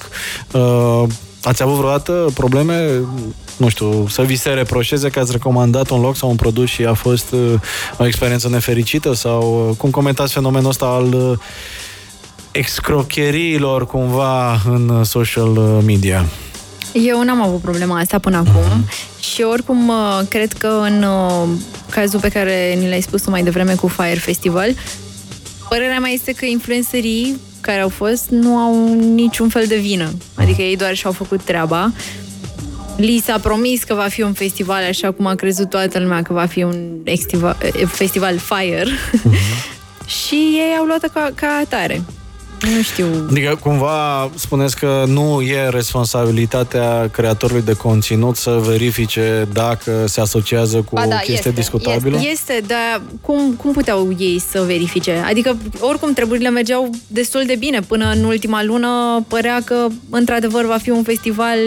Uh, 0.52 1.02
ați 1.42 1.62
avut 1.62 1.76
vreodată 1.76 2.30
probleme, 2.34 3.00
nu 3.56 3.68
știu, 3.68 4.06
să 4.08 4.22
vi 4.22 4.36
se 4.36 4.50
reproșeze 4.50 5.08
că 5.08 5.18
ați 5.18 5.32
recomandat 5.32 5.90
un 5.90 6.00
loc 6.00 6.16
sau 6.16 6.28
un 6.28 6.36
produs 6.36 6.68
și 6.68 6.84
a 6.84 6.92
fost 6.92 7.32
uh, 7.32 7.52
o 7.98 8.06
experiență 8.06 8.48
nefericită 8.48 9.12
sau 9.12 9.66
uh, 9.68 9.76
cum 9.76 9.90
comentați 9.90 10.32
fenomenul 10.32 10.68
ăsta 10.68 10.86
al 10.86 11.12
uh, 11.12 11.38
excrocheriilor 12.50 13.86
cumva 13.86 14.60
în 14.64 15.04
social 15.04 15.48
media. 15.84 16.24
Eu 16.92 17.22
n-am 17.22 17.40
avut 17.42 17.60
problema 17.60 17.98
asta 17.98 18.18
până 18.18 18.36
acum 18.36 18.84
și 19.20 19.42
oricum 19.42 19.88
uh, 19.88 20.20
cred 20.28 20.52
că 20.52 20.66
în 20.66 21.02
uh, 21.02 21.48
cazul 21.90 22.20
pe 22.20 22.28
care 22.28 22.74
ni 22.78 22.88
l-ai 22.88 23.00
spus 23.00 23.22
tu 23.22 23.30
mai 23.30 23.42
devreme 23.42 23.74
cu 23.74 23.86
Fire 23.88 24.18
Festival, 24.18 24.68
părerea 25.68 25.98
mea 26.00 26.10
este 26.10 26.32
că 26.32 26.44
influencerii 26.44 27.36
care 27.60 27.80
au 27.80 27.88
fost 27.88 28.28
nu 28.28 28.56
au 28.56 28.94
niciun 28.94 29.48
fel 29.48 29.64
de 29.66 29.76
vină. 29.76 30.10
Adică 30.34 30.62
ei 30.62 30.76
doar 30.76 30.94
și-au 30.94 31.12
făcut 31.12 31.42
treaba. 31.42 31.92
Li 32.96 33.22
s-a 33.24 33.38
promis 33.38 33.82
că 33.82 33.94
va 33.94 34.06
fi 34.08 34.22
un 34.22 34.32
festival 34.32 34.82
așa 34.88 35.10
cum 35.10 35.26
a 35.26 35.34
crezut 35.34 35.70
toată 35.70 35.98
lumea 35.98 36.22
că 36.22 36.32
va 36.32 36.46
fi 36.46 36.62
un 36.62 36.90
extiva- 37.04 37.58
eh, 37.62 37.86
festival 37.86 38.38
Fire 38.38 38.86
și 40.26 40.34
ei 40.34 40.76
au 40.78 40.84
luat 40.84 41.10
ca, 41.12 41.30
ca 41.34 41.60
atare. 41.64 42.02
Nu 42.62 42.82
știu. 42.82 43.06
Adică 43.30 43.58
cumva 43.60 44.30
spuneți 44.34 44.76
că 44.76 45.04
nu 45.06 45.40
e 45.40 45.68
responsabilitatea 45.68 47.08
creatorului 47.12 47.62
de 47.62 47.72
conținut 47.72 48.36
să 48.36 48.60
verifice 48.66 49.48
dacă 49.52 50.04
se 50.06 50.20
asociază 50.20 50.76
cu 50.76 50.94
Ba 50.94 51.06
da, 51.06 51.14
o 51.14 51.16
chestie 51.16 51.34
este, 51.34 51.50
discutabilă? 51.50 52.20
Este, 52.30 52.62
dar 52.66 53.02
cum, 53.20 53.52
cum 53.52 53.72
puteau 53.72 54.08
ei 54.18 54.42
să 54.50 54.62
verifice? 54.66 55.22
Adică, 55.26 55.56
oricum, 55.80 56.12
treburile 56.12 56.50
mergeau 56.50 56.90
destul 57.06 57.42
de 57.46 57.56
bine. 57.58 57.80
Până 57.80 58.10
în 58.14 58.24
ultima 58.24 58.64
lună 58.64 59.24
părea 59.28 59.60
că, 59.64 59.86
într-adevăr, 60.10 60.66
va 60.66 60.78
fi 60.82 60.90
un 60.90 61.02
festival 61.02 61.58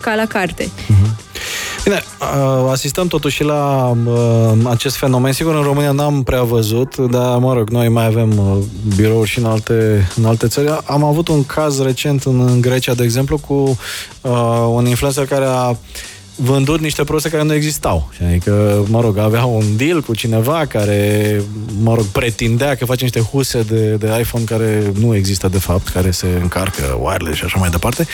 ca 0.00 0.14
la 0.14 0.26
carte. 0.26 0.68
Bine, 1.84 2.02
uh, 2.20 2.70
asistăm 2.70 3.06
totuși 3.06 3.36
și 3.36 3.42
la 3.42 3.92
uh, 4.06 4.52
acest 4.64 4.96
fenomen. 4.96 5.32
Sigur, 5.32 5.54
în 5.54 5.62
România 5.62 5.90
n-am 5.90 6.22
prea 6.22 6.42
văzut, 6.42 6.96
dar, 6.96 7.38
mă 7.38 7.54
rog, 7.54 7.70
noi 7.70 7.88
mai 7.88 8.06
avem 8.06 8.38
uh, 8.38 8.56
birouri 8.96 9.28
și 9.28 9.38
în 9.38 9.44
alte, 9.44 10.08
în 10.16 10.24
alte 10.24 10.46
țări. 10.46 10.80
Am 10.84 11.04
avut 11.04 11.28
un 11.28 11.44
caz 11.44 11.82
recent 11.82 12.22
în, 12.22 12.40
în 12.40 12.60
Grecia, 12.60 12.94
de 12.94 13.02
exemplu, 13.02 13.38
cu 13.38 13.78
uh, 14.20 14.66
un 14.74 14.86
influencer 14.86 15.26
care 15.26 15.44
a 15.44 15.76
vândut 16.36 16.80
niște 16.80 17.04
produse 17.04 17.28
care 17.28 17.42
nu 17.42 17.54
existau. 17.54 18.08
Și 18.12 18.22
Adică, 18.22 18.84
mă 18.88 19.00
rog, 19.00 19.18
avea 19.18 19.44
un 19.44 19.76
deal 19.76 20.00
cu 20.00 20.14
cineva 20.14 20.66
care, 20.66 21.42
mă 21.82 21.94
rog, 21.94 22.04
pretindea 22.04 22.74
că 22.74 22.84
face 22.84 23.02
niște 23.02 23.20
huse 23.20 23.62
de, 23.62 23.94
de 23.94 24.16
iPhone 24.20 24.44
care 24.44 24.92
nu 25.00 25.14
există 25.14 25.48
de 25.48 25.58
fapt, 25.58 25.88
care 25.88 26.10
se 26.10 26.26
încarcă 26.40 26.98
wireless 27.00 27.38
și 27.38 27.44
așa 27.44 27.58
mai 27.58 27.70
departe. 27.70 28.06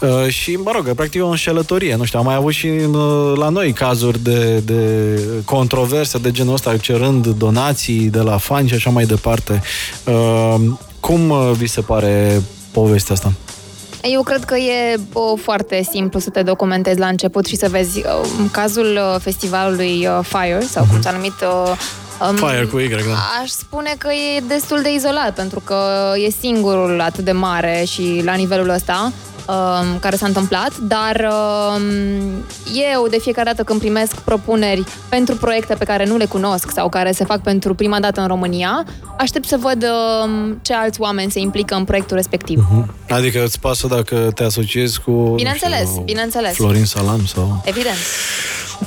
Uh, 0.00 0.28
și, 0.28 0.50
mă 0.50 0.70
rog, 0.74 0.92
practic 0.92 1.20
e 1.20 1.22
o 1.22 1.28
înșelătorie. 1.28 1.96
Nu 1.96 2.04
știu, 2.04 2.18
am 2.18 2.24
mai 2.24 2.34
avut 2.34 2.52
și 2.52 2.66
în, 2.66 2.94
uh, 2.94 3.36
la 3.36 3.48
noi 3.48 3.72
cazuri 3.72 4.22
de, 4.22 4.58
de 4.58 5.20
controverse 5.44 6.18
de 6.18 6.30
genul 6.30 6.54
ăsta, 6.54 6.76
cerând 6.76 7.26
donații 7.26 8.08
de 8.08 8.20
la 8.20 8.36
fani 8.36 8.68
și 8.68 8.74
așa 8.74 8.90
mai 8.90 9.04
departe. 9.04 9.62
Uh, 10.04 10.54
cum 11.00 11.30
uh, 11.30 11.50
vi 11.56 11.66
se 11.66 11.80
pare 11.80 12.42
povestea 12.70 13.14
asta? 13.14 13.32
Eu 14.12 14.22
cred 14.22 14.44
că 14.44 14.56
e 14.56 15.00
o, 15.12 15.36
foarte 15.36 15.82
simplu 15.90 16.18
să 16.18 16.30
te 16.30 16.42
documentezi 16.42 16.98
la 16.98 17.06
început 17.06 17.46
și 17.46 17.56
să 17.56 17.68
vezi 17.68 17.98
uh, 17.98 18.04
în 18.38 18.50
cazul 18.50 18.98
uh, 19.14 19.20
festivalului 19.20 20.06
uh, 20.06 20.18
Fire, 20.22 20.60
sau 20.60 20.86
cum 20.90 21.00
s-a 21.00 21.10
numit... 21.10 21.32
Uh, 21.40 22.28
um, 22.28 22.36
Fire 22.36 22.64
cu 22.64 22.78
Y, 22.78 22.88
da. 22.88 22.96
Aș 23.42 23.48
spune 23.48 23.94
că 23.98 24.08
e 24.12 24.40
destul 24.46 24.82
de 24.82 24.92
izolat, 24.92 25.34
pentru 25.34 25.60
că 25.60 25.76
e 26.26 26.30
singurul 26.40 27.00
atât 27.00 27.24
de 27.24 27.32
mare 27.32 27.84
și 27.86 28.22
la 28.24 28.34
nivelul 28.34 28.68
ăsta 28.68 29.12
um, 29.46 29.98
care 29.98 30.16
s-a 30.16 30.26
întâmplat, 30.26 30.76
dar 30.76 31.28
um, 31.30 31.82
eu 32.92 33.06
de 33.10 33.18
fiecare 33.18 33.50
dată 33.50 33.62
când 33.62 33.80
primesc 33.80 34.14
propuneri 34.14 34.84
pentru 35.08 35.36
proiecte 35.36 35.74
pe 35.74 35.84
care 35.84 36.06
nu 36.06 36.16
le 36.16 36.24
cunosc 36.24 36.70
sau 36.72 36.88
care 36.88 37.12
se 37.12 37.24
fac 37.24 37.40
pentru 37.40 37.74
prima 37.74 38.00
dată 38.00 38.20
în 38.20 38.26
România, 38.26 38.84
aștept 39.18 39.48
să 39.48 39.56
văd 39.60 39.84
um, 39.84 40.58
ce 40.62 40.74
alți 40.74 41.00
oameni 41.00 41.30
se 41.30 41.38
implică 41.38 41.74
în 41.74 41.84
proiectul 41.84 42.16
respectiv. 42.16 42.64
Adică 43.08 43.42
îți 43.44 43.60
pasă 43.60 43.86
dacă 43.86 44.30
te 44.34 44.44
asociezi 44.44 45.00
cu... 45.00 45.10
nu 45.10 45.34
Bineînțeles, 45.34 45.88
știu, 45.88 46.02
bineînțeles. 46.02 46.54
Florin 46.54 46.84
Salam 46.84 47.26
sau... 47.26 47.62
Evident. 47.64 47.96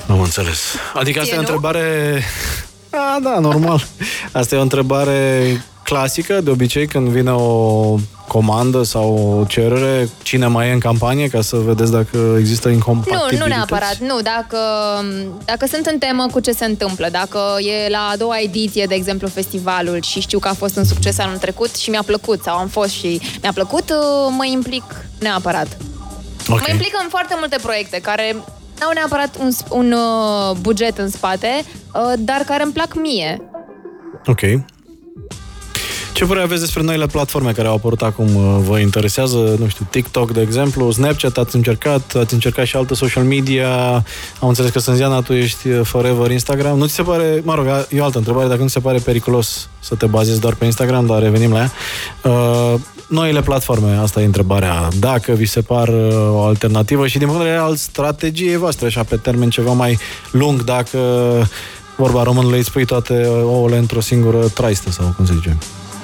Am 0.10 0.20
înțeles. 0.20 0.60
Adică 0.94 1.20
asta 1.20 1.32
Ție 1.32 1.36
e 1.36 1.40
o 1.40 1.42
nu? 1.42 1.48
întrebare... 1.48 2.24
A, 2.90 3.20
da, 3.24 3.40
normal. 3.40 3.88
Asta 4.32 4.56
e 4.56 4.58
o 4.58 4.62
întrebare 4.62 5.62
clasică, 5.92 6.42
de 6.42 6.50
obicei, 6.50 6.88
când 6.88 7.08
vine 7.08 7.32
o 7.32 7.96
comandă 8.28 8.84
sau 8.84 9.38
o 9.40 9.46
cerere, 9.46 10.10
cine 10.24 10.48
mai 10.48 10.68
e 10.70 10.72
în 10.72 10.80
campanie, 10.80 11.28
ca 11.28 11.42
să 11.42 11.56
vedeți 11.58 11.92
dacă 11.92 12.36
există 12.40 12.68
Nu, 12.68 12.74
incompatibilități? 12.74 13.42
nu 13.42 13.46
neapărat, 13.48 13.98
nu. 13.98 14.22
Dacă, 14.22 14.58
dacă 15.46 15.66
sunt 15.66 15.86
în 15.86 15.98
temă 15.98 16.26
cu 16.32 16.40
ce 16.40 16.52
se 16.52 16.66
întâmplă, 16.66 17.08
dacă 17.12 17.40
e 17.60 17.90
la 17.90 18.10
a 18.12 18.16
doua 18.16 18.40
ediție, 18.40 18.86
de 18.86 18.96
exemplu, 18.96 19.28
festivalul 19.28 20.02
și 20.02 20.20
știu 20.20 20.40
că 20.40 20.48
a 20.48 20.54
fost 20.54 20.76
un 20.78 20.84
succes 20.84 21.20
anul 21.20 21.38
trecut 21.38 21.76
și 21.76 21.90
mi-a 21.90 22.04
plăcut 22.06 22.44
sau 22.44 22.58
am 22.58 22.68
fost 22.68 22.90
și 22.90 23.22
mi-a 23.42 23.52
plăcut, 23.54 23.90
uh, 23.90 24.34
mă 24.38 24.46
implic 24.46 24.84
neapărat. 25.20 25.78
Ok. 26.50 26.60
Mă 26.60 26.68
implic 26.72 26.94
în 27.04 27.10
foarte 27.10 27.36
multe 27.40 27.58
proiecte 27.62 28.00
care 28.02 28.36
n-au 28.80 28.92
neapărat 28.94 29.36
un, 29.40 29.52
sp- 29.52 29.70
un 29.70 29.92
uh, 29.92 30.56
buget 30.62 30.98
în 30.98 31.10
spate, 31.10 31.64
uh, 31.94 32.14
dar 32.20 32.42
care 32.46 32.64
îmi 32.64 32.74
plac 32.74 32.96
mie. 32.96 33.42
Ok. 34.26 34.42
Ce 36.18 36.26
părere 36.26 36.46
aveți 36.46 36.62
despre 36.62 36.84
noile 36.84 37.06
platforme 37.06 37.52
care 37.52 37.68
au 37.68 37.74
apărut 37.76 38.02
acum? 38.02 38.36
Uh, 38.36 38.58
Vă 38.68 38.80
interesează, 38.80 39.56
nu 39.60 39.68
știu, 39.68 39.88
TikTok, 39.90 40.32
de 40.32 40.42
exemplu, 40.42 40.92
Snapchat, 40.92 41.38
ați 41.38 41.56
încercat, 41.56 42.16
ați 42.16 42.34
încercat 42.34 42.66
și 42.66 42.76
alte 42.76 42.94
social 42.94 43.24
media, 43.24 43.94
am 44.40 44.48
înțeles 44.48 44.72
că 44.72 44.80
Sânziana, 44.80 45.22
tu 45.22 45.34
ești 45.34 45.68
uh, 45.68 45.80
forever 45.84 46.32
Instagram. 46.32 46.78
Nu 46.78 46.86
ți 46.86 46.94
se 46.94 47.02
pare, 47.02 47.42
mă 47.44 47.56
rog, 47.56 47.66
e 47.90 48.00
o 48.00 48.04
altă 48.04 48.18
întrebare, 48.18 48.48
dacă 48.48 48.62
nu 48.62 48.68
ți 48.68 48.74
se 48.74 48.80
pare 48.80 48.98
periculos 48.98 49.70
să 49.80 49.96
te 49.96 50.06
bazezi 50.06 50.40
doar 50.40 50.56
pe 50.56 50.66
Instagram, 50.66 51.06
dar 51.06 51.22
revenim 51.22 51.52
la 51.52 51.58
ea. 51.58 51.72
Uh, 52.24 52.80
noile 53.08 53.42
platforme, 53.42 53.98
asta 54.02 54.22
e 54.22 54.26
întrebarea. 54.26 54.88
Dacă 55.00 55.32
vi 55.32 55.46
se 55.46 55.62
par 55.62 55.88
uh, 55.88 56.14
o 56.32 56.44
alternativă 56.44 57.08
și 57.08 57.18
din 57.18 57.28
punct 57.28 57.42
de 57.42 57.48
vedere 57.48 57.66
al 57.66 57.76
strategiei 57.76 58.58
voastre, 58.58 58.86
așa 58.86 59.04
pe 59.04 59.16
termen 59.16 59.50
ceva 59.50 59.72
mai 59.72 59.98
lung, 60.32 60.64
dacă 60.64 61.00
vorba 61.96 62.24
românului 62.24 62.58
îți 62.58 62.68
spui 62.68 62.86
toate 62.86 63.26
ouăle 63.44 63.78
într-o 63.78 64.00
singură 64.00 64.48
traistă 64.48 64.92
sau 64.92 65.14
cum 65.16 65.26
se 65.26 65.34
zice. 65.34 65.58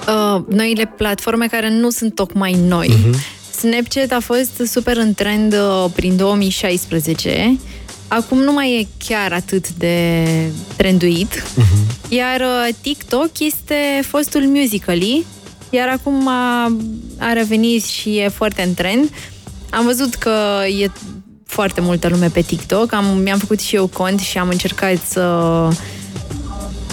Uh, 0.08 0.42
noile 0.48 0.86
platforme 0.98 1.48
care 1.48 1.70
nu 1.70 1.90
sunt 1.90 2.16
tocmai 2.16 2.54
noi. 2.68 2.90
Uh-huh. 2.90 3.18
Snapchat 3.58 4.12
a 4.12 4.20
fost 4.20 4.62
super 4.66 4.98
în 4.98 5.14
trend 5.14 5.54
uh, 5.54 5.86
prin 5.96 6.18
2016. 6.18 7.60
Acum 8.08 8.38
nu 8.38 8.52
mai 8.54 8.72
e 8.80 8.88
chiar 9.06 9.34
atât 9.34 9.70
de 9.70 10.28
trenduit. 10.76 11.42
Uh-huh. 11.42 12.10
Iar 12.10 12.40
uh, 12.40 12.76
TikTok 12.82 13.30
este 13.40 13.76
fostul 14.08 14.42
Musical.ly, 14.42 15.26
iar 15.70 15.88
acum 15.88 16.28
a, 16.28 16.76
a 17.18 17.34
revenit 17.34 17.86
și 17.86 18.18
e 18.18 18.28
foarte 18.28 18.62
în 18.62 18.74
trend. 18.74 19.10
Am 19.70 19.86
văzut 19.86 20.16
că 20.16 20.38
e 20.82 20.92
foarte 21.46 21.82
multă 21.82 22.08
lume 22.08 22.28
pe 22.28 22.42
TikTok. 22.42 22.94
Am, 22.94 23.18
mi-am 23.18 23.40
făcut 23.40 23.60
și 23.60 23.76
eu 23.76 23.88
cont 23.88 24.20
și 24.20 24.38
am 24.38 24.50
încercat 24.50 24.98
să 25.06 25.22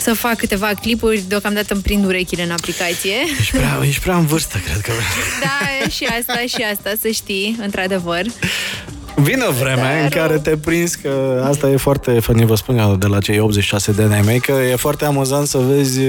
să 0.01 0.15
fac 0.15 0.37
câteva 0.37 0.71
clipuri, 0.81 1.25
deocamdată 1.29 1.75
îmi 1.75 1.83
prind 1.83 2.05
urechile 2.05 2.43
în 2.43 2.51
aplicație. 2.51 3.15
Ești 3.39 3.57
prea, 3.57 3.79
ești 3.83 4.01
prea 4.01 4.17
în 4.17 4.27
vârstă, 4.27 4.59
cred 4.65 4.81
că. 4.81 4.93
Da, 5.41 5.89
și 5.89 6.05
asta, 6.05 6.41
și 6.47 6.67
asta, 6.73 6.91
să 7.01 7.09
știi, 7.09 7.57
într-adevăr. 7.63 8.23
Vine 9.15 9.45
o 9.49 9.53
vreme 9.53 9.81
Dar... 9.81 10.03
în 10.03 10.09
care 10.09 10.39
te 10.39 10.57
prins 10.57 10.95
că 10.95 11.45
asta 11.49 11.69
e 11.69 11.77
foarte, 11.77 12.21
funny, 12.21 12.45
vă 12.45 12.55
spun 12.55 12.79
eu 12.79 12.97
de 12.97 13.07
la 13.07 13.19
cei 13.19 13.39
86 13.39 13.93
de 13.93 14.03
ani 14.03 14.27
mei, 14.27 14.41
că 14.41 14.53
e 14.53 14.77
foarte 14.77 15.05
amuzant 15.05 15.47
să 15.47 15.59
vezi 15.59 16.01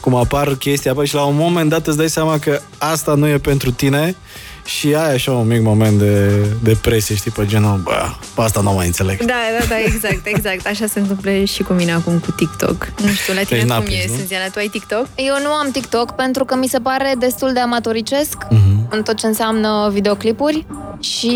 cum 0.00 0.14
apar 0.14 0.54
chestia 0.54 0.90
apă 0.90 1.04
și 1.04 1.14
la 1.14 1.22
un 1.22 1.36
moment 1.36 1.70
dat 1.70 1.86
îți 1.86 1.96
dai 1.96 2.08
seama 2.08 2.38
că 2.38 2.60
asta 2.78 3.14
nu 3.14 3.28
e 3.28 3.38
pentru 3.38 3.70
tine 3.70 4.16
și 4.64 4.94
ai 4.94 5.14
așa 5.14 5.32
un 5.32 5.46
mic 5.46 5.62
moment 5.62 5.98
de 5.98 6.46
depresie, 6.62 7.14
știi, 7.14 7.30
pe 7.30 7.46
genul, 7.46 7.80
bă, 7.84 8.12
pe 8.34 8.40
asta 8.40 8.60
nu 8.60 8.72
mai 8.72 8.86
înțeleg. 8.86 9.18
Da, 9.18 9.34
da, 9.58 9.64
da, 9.68 9.78
exact, 9.78 10.26
exact. 10.26 10.66
Așa 10.66 10.86
se 10.86 10.98
întâmplă 10.98 11.44
și 11.44 11.62
cu 11.62 11.72
mine 11.72 11.92
acum 11.92 12.18
cu 12.18 12.30
TikTok. 12.30 12.92
Nu 13.02 13.08
știu, 13.08 13.34
la 13.34 13.42
tine 13.42 13.58
deci 13.58 13.70
cum 13.70 13.86
e, 13.86 14.06
Sânziana? 14.16 14.48
Tu 14.48 14.58
ai 14.58 14.68
TikTok? 14.68 15.06
Eu 15.14 15.34
nu 15.42 15.48
am 15.48 15.70
TikTok 15.70 16.10
pentru 16.10 16.44
că 16.44 16.56
mi 16.56 16.66
se 16.66 16.78
pare 16.78 17.14
destul 17.18 17.52
de 17.52 17.60
amatoricesc 17.60 18.36
uh-huh. 18.44 18.88
în 18.88 19.02
tot 19.02 19.16
ce 19.16 19.26
înseamnă 19.26 19.90
videoclipuri 19.92 20.66
și 21.00 21.28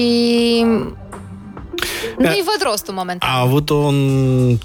nu-i 2.18 2.45
văd 2.45 2.62
rostul 2.62 2.95
momentan. 2.95 3.31
A 3.31 3.41
avut 3.41 3.68
un 3.68 4.59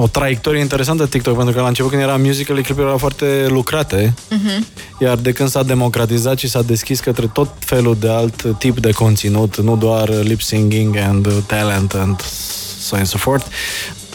o 0.00 0.06
traiectorie 0.06 0.60
interesantă 0.60 1.06
TikTok, 1.06 1.36
pentru 1.36 1.54
că 1.54 1.60
la 1.60 1.68
început 1.68 1.90
când 1.90 2.02
era 2.02 2.16
musical, 2.16 2.56
clipurile 2.56 2.84
erau 2.84 2.98
foarte 2.98 3.46
lucrate, 3.48 4.14
uh-huh. 4.14 4.98
iar 4.98 5.16
de 5.16 5.32
când 5.32 5.48
s-a 5.48 5.62
democratizat 5.62 6.38
și 6.38 6.48
s-a 6.48 6.62
deschis 6.62 7.00
către 7.00 7.26
tot 7.32 7.48
felul 7.58 7.96
de 8.00 8.08
alt 8.08 8.58
tip 8.58 8.78
de 8.78 8.92
conținut, 8.92 9.56
nu 9.60 9.76
doar 9.76 10.08
lip 10.08 10.40
singing 10.40 10.96
and 10.96 11.28
talent 11.46 11.92
and 11.94 12.20
so 12.80 12.94
on 12.94 12.98
and 12.98 13.08
so 13.08 13.18
forth, 13.18 13.46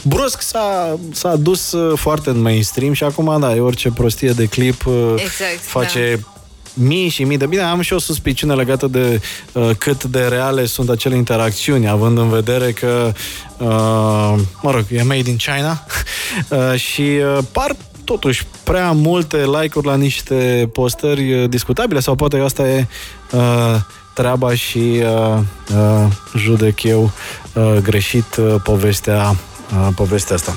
brusc 0.04 0.42
s-a, 0.42 1.00
s-a 1.12 1.36
dus 1.36 1.76
foarte 1.96 2.30
în 2.30 2.42
mainstream 2.42 2.94
și 2.94 3.04
acum, 3.04 3.40
da, 3.40 3.56
e 3.56 3.60
orice 3.60 3.90
prostie 3.90 4.32
de 4.32 4.46
clip 4.46 4.86
exact, 5.16 5.60
face 5.62 6.20
da 6.22 6.33
mii 6.74 7.10
și 7.10 7.24
mii 7.24 7.38
de 7.38 7.46
bine. 7.46 7.62
Am 7.62 7.82
și 7.82 7.94
o 7.94 8.00
suspiciune 8.00 8.54
legată 8.54 8.88
de 8.88 9.22
uh, 9.54 9.70
cât 9.78 10.04
de 10.04 10.22
reale 10.22 10.66
sunt 10.66 10.90
acele 10.90 11.16
interacțiuni, 11.16 11.90
având 11.90 12.18
în 12.18 12.30
vedere 12.30 12.72
că, 12.72 13.12
uh, 13.58 14.40
mă 14.62 14.72
rog, 14.72 14.86
e 14.90 15.04
made 15.04 15.30
in 15.30 15.36
China 15.36 15.86
uh, 16.50 16.80
și 16.80 17.02
uh, 17.02 17.38
par 17.52 17.76
totuși 18.04 18.46
prea 18.64 18.92
multe 18.92 19.46
like-uri 19.46 19.88
la 19.88 19.96
niște 19.96 20.70
postări 20.74 21.34
uh, 21.34 21.50
discutabile 21.50 22.00
sau 22.00 22.16
poate 22.16 22.38
că 22.38 22.44
asta 22.44 22.68
e 22.68 22.88
uh, 23.32 23.76
treaba 24.14 24.56
și 24.56 24.78
uh, 24.78 25.40
uh, 25.76 26.08
judec 26.38 26.84
eu 26.84 27.12
uh, 27.54 27.78
greșit 27.82 28.36
uh, 28.36 28.56
povestea, 28.64 29.36
uh, 29.72 29.88
povestea 29.96 30.36
asta. 30.36 30.56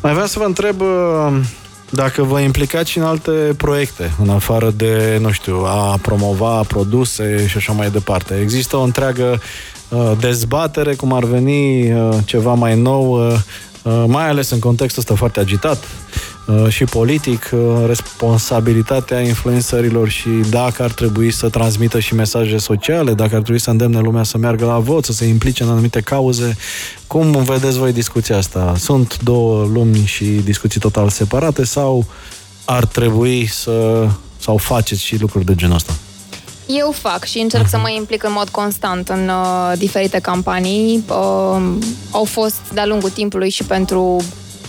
Mai 0.00 0.12
vreau 0.12 0.26
să 0.26 0.38
vă 0.38 0.44
întreb 0.44 0.80
uh, 0.80 1.38
dacă 1.90 2.22
vă 2.22 2.40
implicați 2.40 2.90
și 2.90 2.98
în 2.98 3.04
alte 3.04 3.30
proiecte, 3.56 4.14
în 4.22 4.28
afară 4.28 4.70
de, 4.70 5.18
nu 5.20 5.30
știu, 5.30 5.64
a 5.64 5.98
promova 6.02 6.60
produse 6.62 7.46
și 7.46 7.56
așa 7.56 7.72
mai 7.72 7.90
departe. 7.90 8.38
Există 8.42 8.76
o 8.76 8.82
întreagă 8.82 9.40
uh, 9.88 10.12
dezbatere, 10.20 10.94
cum 10.94 11.12
ar 11.12 11.24
veni 11.24 11.92
uh, 11.92 12.16
ceva 12.24 12.54
mai 12.54 12.80
nou, 12.80 13.26
uh, 13.26 13.38
uh 13.82 14.04
mai 14.06 14.28
ales 14.28 14.50
în 14.50 14.58
contextul 14.58 15.02
ăsta 15.02 15.14
foarte 15.14 15.40
agitat 15.40 15.78
Uh, 15.78 16.35
și 16.68 16.84
politic 16.84 17.50
uh, 17.52 17.60
responsabilitatea 17.86 19.20
influențărilor 19.20 20.08
și 20.08 20.28
dacă 20.50 20.82
ar 20.82 20.90
trebui 20.90 21.30
să 21.30 21.48
transmită 21.48 22.00
și 22.00 22.14
mesaje 22.14 22.56
sociale, 22.56 23.12
dacă 23.12 23.34
ar 23.34 23.42
trebui 23.42 23.60
să 23.60 23.70
îndemne 23.70 24.00
lumea 24.00 24.22
să 24.22 24.38
meargă 24.38 24.64
la 24.64 24.78
vot, 24.78 25.04
să 25.04 25.12
se 25.12 25.24
implice 25.24 25.62
în 25.62 25.68
anumite 25.68 26.00
cauze. 26.00 26.56
Cum 27.06 27.30
vedeți 27.30 27.78
voi 27.78 27.92
discuția 27.92 28.36
asta? 28.36 28.74
Sunt 28.78 29.22
două 29.22 29.64
lumi 29.64 30.04
și 30.04 30.24
discuții 30.24 30.80
total 30.80 31.08
separate 31.08 31.64
sau 31.64 32.04
ar 32.64 32.84
trebui 32.84 33.46
să 33.46 34.08
sau 34.38 34.56
faceți 34.56 35.02
și 35.02 35.20
lucruri 35.20 35.44
de 35.44 35.54
genul 35.54 35.74
ăsta? 35.74 35.92
Eu 36.66 36.90
fac 36.90 37.24
și 37.24 37.38
încerc 37.38 37.64
uh-huh. 37.64 37.70
să 37.70 37.78
mă 37.78 37.90
implic 37.90 38.24
în 38.24 38.32
mod 38.34 38.48
constant 38.48 39.08
în 39.08 39.28
uh, 39.28 39.78
diferite 39.78 40.18
campanii. 40.18 41.04
Uh, 41.08 41.72
au 42.10 42.24
fost 42.24 42.60
de-a 42.72 42.86
lungul 42.86 43.10
timpului 43.10 43.50
și 43.50 43.64
pentru 43.64 44.22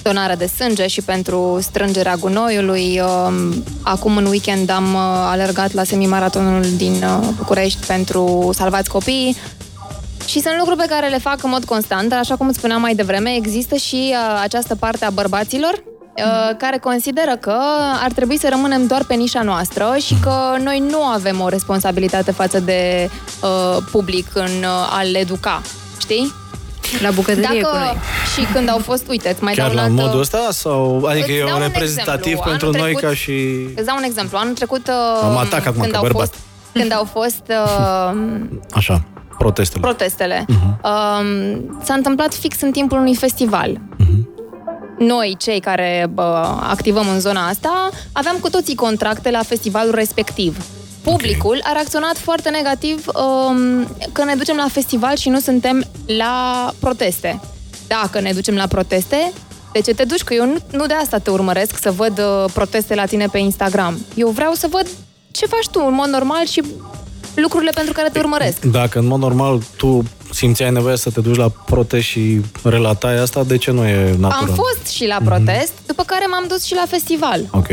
donare 0.07 0.35
de 0.35 0.45
sânge 0.45 0.87
și 0.87 1.01
pentru 1.01 1.57
strângerea 1.61 2.15
gunoiului. 2.15 3.01
Um, 3.01 3.63
acum 3.81 4.17
în 4.17 4.25
weekend 4.25 4.69
am 4.69 4.93
uh, 4.93 5.01
alergat 5.31 5.73
la 5.73 5.83
semimaratonul 5.83 6.63
din 6.77 6.93
uh, 6.93 7.27
București 7.37 7.85
pentru 7.85 8.49
Salvați 8.53 8.89
Copiii. 8.89 9.35
Și 10.25 10.39
sunt 10.39 10.55
lucruri 10.57 10.79
pe 10.79 10.85
care 10.89 11.07
le 11.07 11.17
fac 11.17 11.43
în 11.43 11.49
mod 11.49 11.65
constant, 11.65 12.09
dar 12.09 12.19
așa 12.19 12.35
cum 12.35 12.47
îți 12.47 12.57
spuneam 12.57 12.81
mai 12.81 12.95
devreme, 12.95 13.35
există 13.35 13.75
și 13.75 14.13
uh, 14.13 14.39
această 14.43 14.75
parte 14.75 15.05
a 15.05 15.09
bărbaților 15.09 15.83
care 16.57 16.77
consideră 16.77 17.35
că 17.35 17.57
ar 18.03 18.11
trebui 18.11 18.37
să 18.37 18.47
rămânem 18.49 18.87
doar 18.87 19.03
pe 19.03 19.13
nișa 19.13 19.41
noastră 19.41 19.95
și 19.99 20.15
că 20.21 20.55
noi 20.63 20.83
nu 20.89 21.03
avem 21.03 21.39
o 21.39 21.47
responsabilitate 21.47 22.31
față 22.31 22.59
de 22.59 23.09
uh, 23.41 23.77
public 23.91 24.27
în 24.33 24.63
uh, 24.63 24.97
a-l 24.97 25.15
educa, 25.15 25.61
știi? 25.99 26.33
La 27.01 27.11
bucătărie 27.11 27.61
Dacă, 27.61 27.75
cu 27.75 27.77
noi. 27.77 27.97
Și 28.35 28.53
când 28.53 28.69
au 28.69 28.77
fost, 28.77 29.07
uite, 29.07 29.29
îți 29.29 29.43
mai 29.43 29.53
Chiar 29.53 29.67
dau 29.67 29.75
la 29.75 29.81
altă... 29.81 29.93
modul 29.93 30.19
ăsta? 30.19 30.47
Sau, 30.51 31.05
adică 31.09 31.31
e 31.31 31.43
un 31.43 31.59
reprezentativ 31.59 32.25
exemplu. 32.25 32.49
pentru 32.49 32.67
Anul 32.67 32.79
noi 32.79 32.91
trecut, 32.93 33.09
ca 33.09 33.15
și... 33.15 33.31
Îți 33.75 33.85
dau 33.85 33.95
un 33.97 34.03
exemplu. 34.03 34.37
Anul 34.37 34.53
trecut, 34.53 34.89
Am 35.23 35.37
atac 35.37 35.65
acum, 35.65 35.81
când, 35.81 35.95
au 35.95 36.01
bărbat. 36.01 36.19
fost, 36.19 36.35
când 36.73 36.93
au 36.93 37.03
fost... 37.03 37.43
Uh, 37.49 38.39
Așa, 38.79 39.03
protestele. 39.37 39.81
Protestele. 39.81 40.45
Uh-huh. 40.49 40.81
Uh, 40.83 41.57
s-a 41.83 41.93
întâmplat 41.93 42.33
fix 42.33 42.61
în 42.61 42.71
timpul 42.71 42.97
unui 42.97 43.15
festival. 43.15 43.69
Uh-huh. 43.71 44.35
Noi, 44.97 45.35
cei 45.39 45.59
care 45.59 46.09
uh, 46.15 46.23
activăm 46.69 47.09
în 47.09 47.19
zona 47.19 47.47
asta, 47.47 47.89
aveam 48.11 48.37
cu 48.39 48.49
toții 48.49 48.75
contracte 48.75 49.31
la 49.31 49.41
festivalul 49.43 49.95
respectiv 49.95 50.57
publicul 51.11 51.57
okay. 51.57 51.71
a 51.71 51.71
reacționat 51.71 52.17
foarte 52.17 52.49
negativ 52.49 53.05
um, 53.07 53.87
că 54.11 54.23
ne 54.23 54.35
ducem 54.35 54.55
la 54.55 54.67
festival 54.71 55.15
și 55.15 55.29
nu 55.29 55.39
suntem 55.39 55.85
la 56.05 56.73
proteste. 56.79 57.39
Dacă 57.87 58.19
ne 58.19 58.31
ducem 58.31 58.55
la 58.55 58.67
proteste, 58.67 59.31
de 59.71 59.81
ce 59.81 59.93
te 59.93 60.03
duci? 60.03 60.23
Că 60.23 60.33
eu 60.33 60.45
nu, 60.45 60.55
nu 60.71 60.85
de 60.85 60.93
asta 60.93 61.17
te 61.17 61.29
urmăresc 61.29 61.77
să 61.81 61.91
văd 61.91 62.19
uh, 62.19 62.51
proteste 62.53 62.95
la 62.95 63.05
tine 63.05 63.25
pe 63.31 63.37
Instagram. 63.37 64.05
Eu 64.15 64.29
vreau 64.29 64.53
să 64.53 64.67
văd 64.71 64.87
ce 65.31 65.45
faci 65.45 65.67
tu 65.71 65.83
în 65.87 65.93
mod 65.93 66.07
normal 66.07 66.45
și 66.45 66.63
lucrurile 67.35 67.71
pentru 67.73 67.93
care 67.93 68.09
te 68.09 68.19
urmăresc. 68.19 68.65
Dacă 68.65 68.99
în 68.99 69.05
mod 69.05 69.19
normal 69.19 69.61
tu 69.77 70.03
simțeai 70.31 70.71
nevoie 70.71 70.97
să 70.97 71.09
te 71.09 71.21
duci 71.21 71.35
la 71.35 71.49
protest 71.49 72.05
și 72.05 72.41
relatai 72.63 73.17
asta, 73.19 73.43
de 73.43 73.57
ce 73.57 73.71
nu 73.71 73.87
e 73.87 74.15
natural? 74.19 74.49
Am 74.49 74.55
fost 74.55 74.93
și 74.95 75.05
la 75.05 75.17
protest, 75.23 75.71
mm-hmm. 75.71 75.85
după 75.85 76.03
care 76.03 76.25
m-am 76.29 76.45
dus 76.47 76.63
și 76.63 76.73
la 76.73 76.85
festival. 76.87 77.45
Ok. 77.51 77.67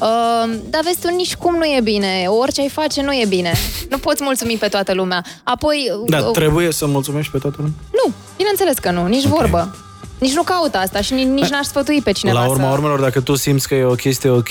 Uh, 0.00 0.58
dar 0.70 0.82
vezi 0.84 1.00
tu, 1.00 1.08
nici 1.08 1.34
cum 1.34 1.54
nu 1.54 1.64
e 1.64 1.80
bine. 1.82 2.24
Orice 2.40 2.60
ai 2.60 2.68
face, 2.68 3.02
nu 3.02 3.12
e 3.12 3.24
bine. 3.28 3.52
Nu 3.90 3.98
poți 3.98 4.22
mulțumi 4.22 4.56
pe 4.56 4.68
toată 4.68 4.94
lumea. 4.94 5.24
Apoi... 5.42 5.90
Da, 6.06 6.18
uh, 6.18 6.30
trebuie 6.32 6.72
să 6.72 6.86
mulțumești 6.86 7.32
pe 7.32 7.38
toată 7.38 7.56
lumea? 7.58 7.74
Nu, 7.92 8.12
bineînțeles 8.36 8.78
că 8.78 8.90
nu, 8.90 9.06
nici 9.06 9.24
okay. 9.24 9.38
vorbă. 9.38 9.76
Nici 10.18 10.32
nu 10.32 10.42
caut 10.42 10.74
asta 10.74 11.00
și 11.00 11.12
nici 11.12 11.48
n-aș 11.48 11.66
sfătui 11.66 12.00
pe 12.02 12.12
cineva 12.12 12.40
La 12.40 12.48
urma 12.48 12.68
să... 12.68 12.72
urmelor, 12.72 13.00
dacă 13.00 13.20
tu 13.20 13.34
simți 13.34 13.68
că 13.68 13.74
e 13.74 13.84
o 13.84 13.94
chestie 13.94 14.30
ok, 14.30 14.50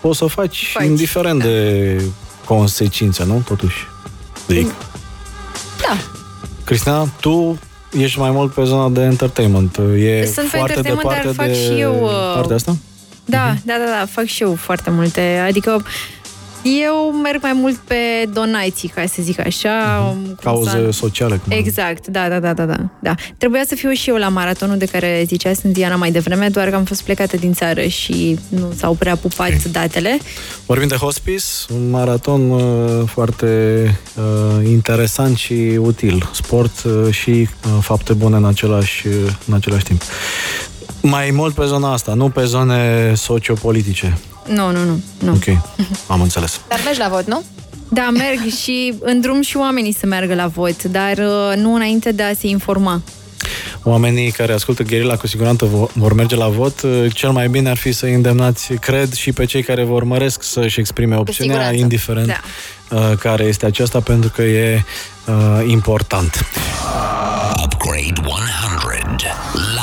poți 0.00 0.18
să 0.18 0.24
o 0.24 0.28
faci, 0.28 0.70
faci. 0.72 0.84
indiferent 0.84 1.38
da. 1.38 1.44
de 1.44 2.02
consecințe, 2.44 3.24
nu? 3.24 3.42
Totuși. 3.46 3.86
Zic. 4.48 4.66
Da. 5.80 5.96
Cristina, 6.64 7.08
tu 7.20 7.58
ești 7.98 8.18
mai 8.18 8.30
mult 8.30 8.52
pe 8.52 8.64
zona 8.64 8.88
de 8.88 9.00
entertainment. 9.00 9.76
E 9.96 10.24
Sunt 10.34 10.48
foarte 10.48 10.72
pe 10.72 10.88
entertainment, 10.88 11.00
departe 11.00 11.26
dar 11.26 11.34
fac 11.34 11.46
de 11.46 11.54
și 11.54 11.80
eu... 11.80 12.02
Uh... 12.02 12.34
partea 12.34 12.56
asta? 12.56 12.76
Da, 13.30 13.54
uh-huh. 13.54 13.62
da, 13.64 13.74
da, 13.84 13.98
da, 13.98 14.06
fac 14.10 14.24
și 14.24 14.42
eu 14.42 14.54
foarte 14.54 14.90
multe. 14.90 15.42
Adică 15.46 15.84
Eu 16.62 17.12
merg 17.22 17.42
mai 17.42 17.52
mult 17.52 17.76
pe 17.76 17.94
donații, 18.32 18.88
ca 18.88 19.06
să 19.06 19.14
zic 19.22 19.38
așa. 19.46 19.70
cum 20.08 20.34
Cauze 20.42 20.70
s-a- 20.70 20.90
sociale. 20.90 21.36
Cum 21.36 21.52
Exact, 21.58 22.06
da, 22.06 22.28
da, 22.28 22.38
da, 22.40 22.52
da, 22.52 22.64
da, 22.64 22.76
da. 22.98 23.14
Trebuia 23.38 23.62
să 23.66 23.74
fiu 23.74 23.90
și 23.90 24.08
eu 24.10 24.16
la 24.16 24.28
maratonul 24.28 24.76
de 24.78 24.84
care 24.84 25.22
zicea 25.26 25.52
sunt 25.52 25.72
Diana 25.72 25.96
mai 25.96 26.10
devreme, 26.10 26.48
doar 26.48 26.68
că 26.68 26.74
am 26.74 26.84
fost 26.84 27.02
plecată 27.02 27.36
din 27.36 27.52
țară 27.52 27.82
și 27.82 28.38
nu 28.48 28.72
s-au 28.76 28.94
prea 28.94 29.16
pupat 29.16 29.48
Ok. 29.48 29.72
datele. 29.72 30.18
Vorbim 30.66 30.88
de 30.88 30.94
hospice, 30.96 31.44
un 31.74 31.90
maraton 31.90 32.50
uh, 32.50 33.02
foarte 33.06 33.46
uh, 34.16 34.66
interesant 34.68 35.36
și 35.36 35.78
util. 35.78 36.30
Sport 36.32 36.82
uh, 36.84 37.12
și 37.14 37.30
uh, 37.30 37.48
fapte 37.80 38.12
bune 38.12 38.36
în 38.36 38.44
același, 38.44 39.06
uh, 39.06 39.14
în 39.46 39.54
același 39.54 39.84
timp. 39.84 40.02
Mai 41.02 41.30
mult 41.32 41.54
pe 41.54 41.64
zona 41.66 41.92
asta, 41.92 42.14
nu 42.14 42.28
pe 42.28 42.44
zone 42.44 43.12
sociopolitice. 43.14 44.18
Nu, 44.46 44.70
nu, 44.70 44.84
nu, 44.84 45.00
nu. 45.18 45.32
Ok, 45.32 45.56
am 46.06 46.20
înțeles. 46.20 46.60
Dar 46.68 46.80
mergi 46.84 46.98
la 47.00 47.08
vot, 47.08 47.26
nu? 47.26 47.42
Da, 47.88 48.08
merg 48.10 48.52
și 48.62 48.94
îndrum 49.00 49.42
și 49.42 49.56
oamenii 49.56 49.92
să 49.94 50.06
meargă 50.06 50.34
la 50.34 50.46
vot, 50.46 50.82
dar 50.82 51.12
uh, 51.18 51.56
nu 51.56 51.74
înainte 51.74 52.12
de 52.12 52.22
a 52.22 52.34
se 52.34 52.46
informa. 52.46 53.02
Oamenii 53.82 54.30
care 54.30 54.52
ascultă 54.52 54.82
Gherila 54.82 55.16
cu 55.16 55.26
siguranță 55.26 55.66
vo- 55.66 55.92
vor 55.92 56.12
merge 56.12 56.36
la 56.36 56.48
vot. 56.48 56.80
Uh, 56.82 57.04
Cel 57.14 57.30
mai 57.30 57.48
bine 57.48 57.70
ar 57.70 57.76
fi 57.76 57.92
să 57.92 58.06
îndemnați, 58.06 58.72
cred, 58.72 59.12
și 59.12 59.32
pe 59.32 59.44
cei 59.44 59.62
care 59.62 59.84
vă 59.84 59.92
urmăresc 59.92 60.42
să-și 60.42 60.80
exprime 60.80 61.16
opțiunea, 61.16 61.54
siguranță. 61.54 61.80
indiferent 61.82 62.26
Da. 62.88 62.96
uh, 62.96 63.16
care 63.18 63.44
este 63.44 63.66
aceasta, 63.66 64.00
pentru 64.00 64.30
că 64.30 64.42
e 64.42 64.84
uh, 65.26 65.34
important. 65.66 66.44
Upgrade 67.64 68.12
100. 68.24 69.79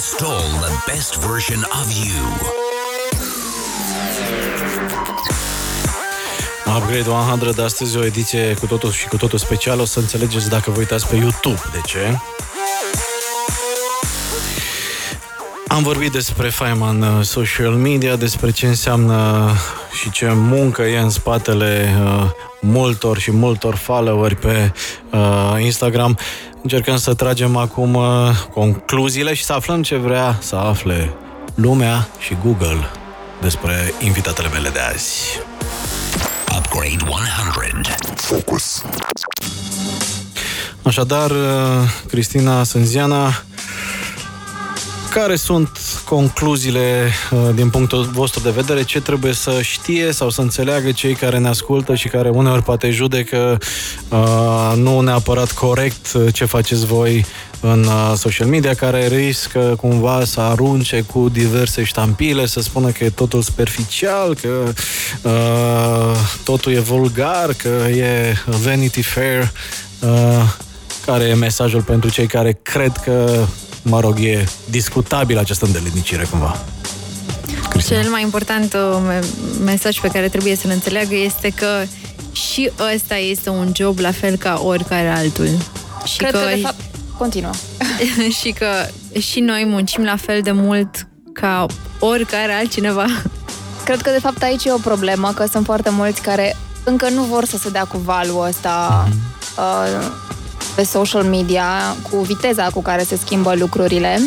Install 0.00 0.48
the 0.66 0.92
best 0.92 1.16
version 1.16 1.60
of 1.80 1.86
you. 1.92 2.24
Upgrade 6.76 7.08
100 7.08 7.52
de 7.56 7.62
astăzi 7.62 7.96
o 7.96 8.04
ediție 8.04 8.54
cu 8.54 8.66
totul 8.66 8.90
și 8.90 9.08
cu 9.08 9.16
totul 9.16 9.38
special. 9.38 9.80
O 9.80 9.84
să 9.84 9.98
înțelegeți 9.98 10.48
dacă 10.48 10.70
vă 10.70 10.78
uitați 10.78 11.08
pe 11.08 11.16
YouTube. 11.16 11.60
De 11.72 11.80
ce? 11.86 12.18
Am 15.68 15.82
vorbit 15.82 16.12
despre 16.12 16.48
faima 16.48 16.88
în 16.88 17.02
uh, 17.02 17.24
social 17.24 17.72
media, 17.72 18.16
despre 18.16 18.50
ce 18.50 18.66
înseamnă 18.66 19.48
și 20.00 20.10
ce 20.10 20.32
muncă 20.32 20.82
e 20.82 20.98
în 20.98 21.10
spatele 21.10 21.94
uh, 22.04 22.30
multor 22.60 23.18
și 23.18 23.30
multor 23.30 23.74
followeri 23.74 24.36
pe 24.36 24.72
uh, 25.12 25.56
Instagram. 25.58 26.18
Încercăm 26.62 26.96
să 26.96 27.14
tragem 27.14 27.56
acum 27.56 27.94
uh, 27.94 28.04
concluziile 28.52 29.34
și 29.34 29.44
să 29.44 29.52
aflăm 29.52 29.82
ce 29.82 29.96
vrea 29.96 30.38
să 30.40 30.56
afle 30.56 31.14
lumea 31.54 32.08
și 32.18 32.36
Google 32.44 32.90
despre 33.40 33.94
invitatele 34.00 34.48
mele 34.48 34.68
de 34.68 34.78
azi. 34.78 35.40
Upgrade 36.56 36.96
100. 37.08 37.94
Focus. 38.14 38.82
Așadar, 40.82 41.30
uh, 41.30 41.36
Cristina 42.08 42.62
Sânziana, 42.62 43.42
care 45.10 45.36
sunt 45.36 45.78
concluziile 46.04 47.08
uh, 47.30 47.38
din 47.54 47.70
punctul 47.70 48.02
vostru 48.12 48.40
de 48.40 48.50
vedere? 48.50 48.82
Ce 48.82 49.00
trebuie 49.00 49.32
să 49.32 49.58
știe 49.62 50.12
sau 50.12 50.30
să 50.30 50.40
înțeleagă 50.40 50.92
cei 50.92 51.14
care 51.14 51.38
ne 51.38 51.48
ascultă 51.48 51.94
și 51.94 52.08
care 52.08 52.28
uneori 52.28 52.62
poate 52.62 52.90
judecă 52.90 53.58
uh, 54.08 54.72
nu 54.76 55.00
neapărat 55.00 55.52
corect 55.52 56.12
uh, 56.12 56.32
ce 56.32 56.44
faceți 56.44 56.86
voi 56.86 57.26
în 57.60 57.84
uh, 57.84 58.12
social 58.16 58.46
media, 58.46 58.74
care 58.74 59.06
riscă 59.06 59.76
cumva 59.80 60.24
să 60.24 60.40
arunce 60.40 61.00
cu 61.00 61.28
diverse 61.28 61.84
ștampile, 61.84 62.46
să 62.46 62.60
spună 62.60 62.88
că 62.88 63.04
e 63.04 63.10
totul 63.10 63.42
superficial, 63.42 64.34
că 64.34 64.72
uh, 65.22 66.16
totul 66.44 66.72
e 66.72 66.78
vulgar, 66.78 67.52
că 67.52 67.88
e 67.88 68.34
Vanity 68.46 69.02
Fair. 69.02 69.52
Uh, 70.00 70.08
care 71.06 71.24
e 71.24 71.34
mesajul 71.34 71.82
pentru 71.82 72.10
cei 72.10 72.26
care 72.26 72.58
cred 72.62 72.92
că, 73.04 73.46
mă 73.82 74.00
rog, 74.00 74.18
e 74.20 74.44
discutabil 74.70 75.38
această 75.38 75.64
îndelenicire 75.64 76.26
cumva? 76.30 76.56
Cristina. 77.68 78.00
Cel 78.00 78.10
mai 78.10 78.22
important 78.22 78.72
uh, 78.74 79.02
me- 79.06 79.24
mesaj 79.64 80.00
pe 80.00 80.08
care 80.08 80.28
trebuie 80.28 80.56
să-l 80.56 80.70
înțeleagă 80.70 81.14
este 81.14 81.48
că 81.48 81.84
și 82.32 82.70
ăsta 82.94 83.16
este 83.16 83.48
un 83.50 83.72
job 83.74 83.98
la 83.98 84.10
fel 84.10 84.36
ca 84.36 84.60
oricare 84.64 85.08
altul. 85.08 85.48
Și 86.04 86.16
Cred 86.16 86.32
că, 86.32 86.38
de 86.54 86.60
fapt, 86.62 86.80
continuă. 87.18 87.52
și 88.40 88.50
că 88.50 88.66
și 89.20 89.40
noi 89.40 89.64
muncim 89.66 90.04
la 90.04 90.16
fel 90.16 90.40
de 90.42 90.52
mult 90.52 91.06
ca 91.32 91.66
oricare 91.98 92.52
altcineva. 92.52 93.04
Cred 93.84 94.00
că, 94.00 94.10
de 94.10 94.18
fapt, 94.20 94.42
aici 94.42 94.64
e 94.64 94.72
o 94.72 94.76
problemă, 94.76 95.32
că 95.34 95.46
sunt 95.50 95.64
foarte 95.64 95.90
mulți 95.90 96.20
care 96.22 96.56
încă 96.84 97.08
nu 97.08 97.22
vor 97.22 97.44
să 97.44 97.56
se 97.56 97.70
dea 97.70 97.84
cu 97.84 97.98
valul 97.98 98.46
ăsta 98.48 99.08
uh, 99.58 100.06
pe 100.74 100.82
social 100.82 101.22
media, 101.22 101.64
cu 102.10 102.16
viteza 102.16 102.64
cu 102.74 102.82
care 102.82 103.02
se 103.02 103.16
schimbă 103.16 103.54
lucrurile. 103.54 104.18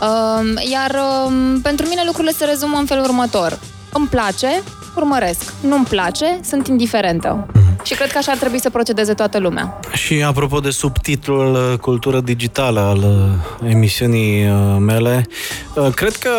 Uh, 0.00 0.70
iar 0.72 0.90
uh, 0.90 1.32
pentru 1.62 1.86
mine 1.88 2.02
lucrurile 2.04 2.32
se 2.32 2.44
rezumă 2.44 2.76
în 2.78 2.86
felul 2.86 3.04
următor. 3.04 3.58
Îmi 3.92 4.06
place, 4.06 4.62
urmăresc. 4.96 5.52
Nu-mi 5.60 5.84
place, 5.84 6.40
sunt 6.44 6.66
indiferentă. 6.66 7.46
Și 7.82 7.94
cred 7.94 8.12
că 8.12 8.18
așa 8.18 8.32
ar 8.32 8.38
trebui 8.38 8.60
să 8.60 8.70
procedeze 8.70 9.14
toată 9.14 9.38
lumea. 9.38 9.80
Și 9.92 10.22
apropo 10.22 10.60
de 10.60 10.70
subtitlul 10.70 11.54
uh, 11.54 11.78
Cultură 11.78 12.20
Digitală 12.20 12.80
al 12.80 12.98
uh, 12.98 13.70
emisiunii 13.70 14.48
uh, 14.48 14.76
mele, 14.78 15.26
uh, 15.74 15.88
cred 15.94 16.16
că 16.16 16.30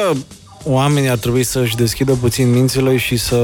oamenii 0.64 1.10
ar 1.10 1.18
trebui 1.18 1.44
să-și 1.44 1.76
deschidă 1.76 2.18
puțin 2.22 2.52
mințile 2.52 2.98
și 2.98 3.18
să 3.18 3.38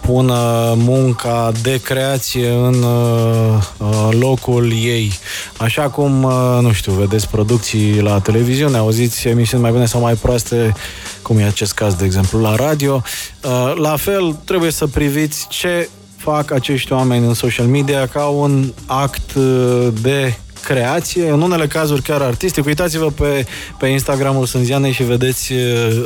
pună 0.00 0.74
munca 0.76 1.52
de 1.62 1.80
creație 1.82 2.50
în 2.50 2.82
uh, 2.82 3.62
uh, 3.78 4.08
locul 4.10 4.72
ei. 4.72 5.12
Așa 5.56 5.82
cum, 5.82 6.22
uh, 6.22 6.58
nu 6.60 6.72
știu, 6.72 6.92
vedeți 6.92 7.28
producții 7.28 8.00
la 8.00 8.20
televiziune, 8.20 8.76
auziți 8.76 9.28
emisiuni 9.28 9.62
mai 9.62 9.72
bune 9.72 9.86
sau 9.86 10.00
mai 10.00 10.14
proaste, 10.14 10.74
cum 11.22 11.38
e 11.38 11.44
acest 11.44 11.72
caz, 11.72 11.94
de 11.94 12.04
exemplu, 12.04 12.40
la 12.40 12.54
radio. 12.54 13.02
Uh, 13.44 13.72
La 13.76 13.96
fel, 13.96 14.36
trebuie 14.44 14.70
să 14.70 14.86
priviți 14.86 15.46
ce 15.48 15.88
fac 16.16 16.50
acești 16.50 16.92
oameni 16.92 17.26
în 17.26 17.34
social 17.34 17.66
media 17.66 18.06
ca 18.06 18.24
un 18.24 18.72
act 18.86 19.34
uh, 19.34 19.88
de 20.00 20.34
creație, 20.60 21.30
în 21.30 21.42
unele 21.42 21.66
cazuri 21.66 22.02
chiar 22.02 22.22
artistic. 22.22 22.64
Uitați-vă 22.64 23.10
pe, 23.10 23.46
pe 23.78 23.86
Instagramul 23.86 24.46
Sânzianei 24.46 24.92
și 24.92 25.02
vedeți 25.02 25.52
uh, 25.52 25.58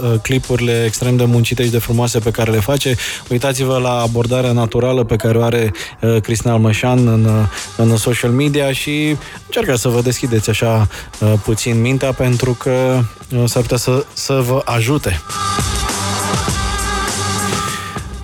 uh, 0.02 0.18
clipurile 0.22 0.84
extrem 0.84 1.16
de 1.16 1.24
muncite 1.24 1.64
și 1.64 1.70
de 1.70 1.78
frumoase 1.78 2.18
pe 2.18 2.30
care 2.30 2.50
le 2.50 2.60
face. 2.60 2.96
Uitați-vă 3.28 3.78
la 3.78 4.00
abordarea 4.00 4.52
naturală 4.52 5.04
pe 5.04 5.16
care 5.16 5.38
o 5.38 5.42
are 5.42 5.72
uh, 6.00 6.20
Cristina 6.20 6.52
Almășan 6.52 7.06
în, 7.06 7.24
uh, 7.24 7.46
în 7.76 7.96
social 7.96 8.30
media 8.30 8.72
și 8.72 9.16
încercați 9.46 9.80
să 9.80 9.88
vă 9.88 10.00
deschideți 10.00 10.50
așa 10.50 10.88
uh, 11.20 11.32
puțin 11.42 11.80
mintea 11.80 12.12
pentru 12.12 12.52
că 12.52 13.00
uh, 13.36 13.42
s-ar 13.44 13.62
putea 13.62 13.76
să, 13.76 14.04
să 14.12 14.42
vă 14.46 14.62
ajute. 14.64 15.20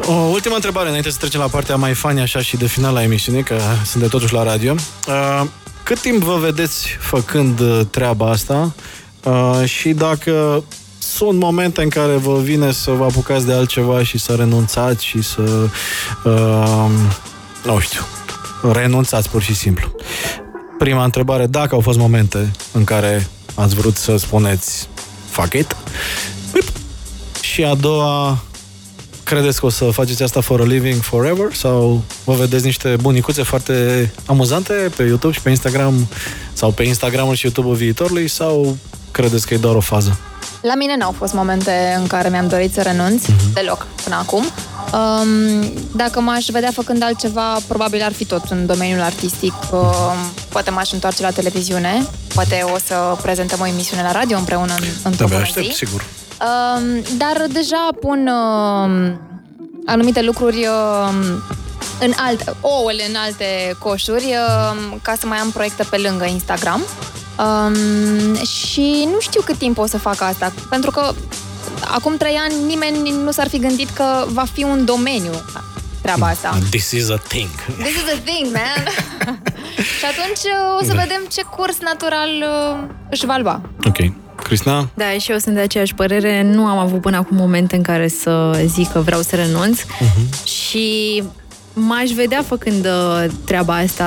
O 0.07 0.13
ultimă 0.13 0.55
întrebare 0.55 0.89
înainte 0.89 1.11
să 1.11 1.17
trecem 1.19 1.41
la 1.41 1.47
partea 1.47 1.77
mai 1.77 1.95
fani 1.95 2.21
așa 2.21 2.41
și 2.41 2.57
de 2.57 2.67
final 2.67 2.97
a 2.97 3.03
emisiunii, 3.03 3.43
că 3.43 3.57
sunt 3.85 4.03
de 4.03 4.09
totuși 4.09 4.33
la 4.33 4.43
radio. 4.43 4.75
Uh, 5.09 5.43
cât 5.91 6.01
timp 6.01 6.23
vă 6.23 6.37
vedeți 6.37 6.87
făcând 7.01 7.61
uh, 7.61 7.81
treaba 7.91 8.31
asta 8.31 8.75
uh, 9.25 9.63
și 9.65 9.89
dacă 9.93 10.65
sunt 10.99 11.39
momente 11.39 11.83
în 11.83 11.89
care 11.89 12.13
vă 12.13 12.39
vine 12.43 12.73
să 12.73 12.91
vă 12.91 13.05
apucați 13.05 13.47
de 13.47 13.53
altceva 13.53 14.03
și 14.03 14.19
să 14.19 14.35
renunțați 14.35 15.05
și 15.05 15.23
să, 15.23 15.69
uh, 16.25 16.91
nu 17.65 17.79
știu, 17.79 18.01
renunțați 18.73 19.31
pur 19.31 19.43
și 19.43 19.55
simplu. 19.55 19.95
Prima 20.79 21.05
întrebare, 21.05 21.47
dacă 21.47 21.75
au 21.75 21.81
fost 21.81 21.99
momente 21.99 22.51
în 22.73 22.85
care 22.85 23.29
ați 23.55 23.75
vrut 23.75 23.97
să 23.97 24.17
spuneți 24.17 24.89
fuck 25.31 25.53
it, 25.55 25.77
Uip. 26.55 26.69
și 27.41 27.65
a 27.65 27.75
doua, 27.75 28.39
credeți 29.31 29.61
că 29.61 29.67
o 29.67 29.69
să 29.69 29.85
faceți 29.85 30.23
asta 30.23 30.41
for 30.41 30.61
a 30.61 30.65
living 30.65 31.03
forever 31.03 31.55
sau 31.55 32.03
vă 32.25 32.33
vedeți 32.33 32.65
niște 32.65 32.97
bunicuțe 33.01 33.43
foarte 33.43 33.75
amuzante 34.27 34.73
pe 34.97 35.03
YouTube 35.03 35.33
și 35.33 35.41
pe 35.41 35.51
Instagram 35.51 36.09
sau 36.53 36.71
pe 36.71 36.83
Instagramul 36.83 37.35
și 37.35 37.45
YouTube-ul 37.45 37.75
viitorului 37.75 38.29
sau 38.29 38.77
credeți 39.11 39.47
că 39.47 39.55
e 39.55 39.57
doar 39.57 39.75
o 39.75 39.81
fază? 39.81 40.19
La 40.61 40.75
mine 40.75 40.97
n-au 40.97 41.15
fost 41.19 41.33
momente 41.33 41.97
în 41.99 42.07
care 42.07 42.29
mi-am 42.29 42.49
dorit 42.49 42.73
să 42.73 42.83
renunț, 42.83 43.25
deloc, 43.53 43.87
până 44.05 44.17
acum. 44.17 44.45
Um, 44.45 45.73
dacă 45.97 46.21
m-aș 46.21 46.47
vedea 46.47 46.71
făcând 46.73 47.03
altceva, 47.03 47.59
probabil 47.69 48.03
ar 48.03 48.13
fi 48.13 48.25
tot 48.25 48.43
în 48.49 48.67
domeniul 48.67 49.01
artistic. 49.01 49.55
Um, 49.73 50.17
poate 50.49 50.71
m-aș 50.71 50.93
întoarce 50.93 51.23
la 51.23 51.31
televiziune, 51.31 52.07
poate 52.35 52.65
o 52.75 52.79
să 52.87 52.95
prezentăm 53.23 53.61
o 53.61 53.67
emisiune 53.67 54.03
la 54.03 54.13
radio 54.13 54.37
împreună 54.37 54.75
în, 54.81 54.85
într-o 55.03 55.25
Te 55.25 55.31
bună 55.33 55.45
aștept, 55.45 55.67
zi. 55.67 55.77
sigur. 55.77 56.05
Um, 56.43 57.03
dar 57.17 57.47
deja 57.53 57.89
pun 58.01 58.27
um, 58.27 59.21
anumite 59.87 60.23
lucruri 60.23 60.67
um, 60.67 61.43
în 62.01 62.13
alte, 62.17 62.53
ouăle 62.61 63.03
în 63.09 63.15
alte 63.15 63.77
coșuri 63.79 64.25
um, 64.25 64.99
ca 65.03 65.15
să 65.21 65.27
mai 65.27 65.39
am 65.39 65.51
proiecte 65.51 65.83
pe 65.91 65.97
lângă 65.97 66.25
Instagram. 66.25 66.81
Um, 67.39 68.45
și 68.45 69.09
nu 69.13 69.21
știu 69.21 69.41
cât 69.45 69.57
timp 69.57 69.79
o 69.79 69.87
să 69.87 69.99
fac 69.99 70.21
asta, 70.21 70.53
pentru 70.71 70.91
că 70.91 71.13
acum 71.95 72.17
trei 72.17 72.35
ani 72.37 72.55
nimeni 72.67 73.11
nu 73.11 73.31
s-ar 73.31 73.49
fi 73.49 73.59
gândit 73.59 73.91
că 73.91 74.25
va 74.29 74.45
fi 74.53 74.63
un 74.65 74.85
domeniu 74.85 75.33
treaba 76.03 76.27
asta. 76.27 76.59
This 76.71 76.91
is 76.91 77.11
a 77.11 77.17
thing. 77.29 77.49
This 77.79 77.95
is 77.95 78.09
a 78.15 78.19
thing, 78.25 78.53
man! 78.53 78.85
și 79.99 80.05
atunci 80.05 80.39
uh, 80.45 80.81
o 80.81 80.85
să 80.85 80.93
Da. 80.95 81.01
vedem 81.01 81.23
ce 81.31 81.43
curs 81.57 81.77
natural 81.81 82.29
uh, 82.29 82.89
își 83.11 83.27
va 83.27 83.37
lua. 83.37 83.61
Ok. 83.87 83.97
Cristina? 84.51 84.89
Da, 84.95 85.05
și 85.21 85.31
eu 85.31 85.39
sunt 85.39 85.55
de 85.55 85.61
aceeași 85.61 85.95
părere. 85.95 86.43
Nu 86.43 86.65
am 86.67 86.79
avut 86.79 87.01
până 87.01 87.17
acum 87.17 87.37
moment 87.37 87.73
în 87.73 87.83
care 87.83 88.09
să 88.09 88.63
zic 88.67 88.93
că 88.93 88.99
vreau 89.01 89.21
să 89.21 89.37
renunț. 89.37 89.81
Mhm. 90.01 90.45
Și 90.47 91.23
m-aș 91.73 92.11
vedea 92.11 92.45
făcând 92.47 92.85
uh, 92.87 93.25
treaba 93.45 93.75
asta 93.77 94.05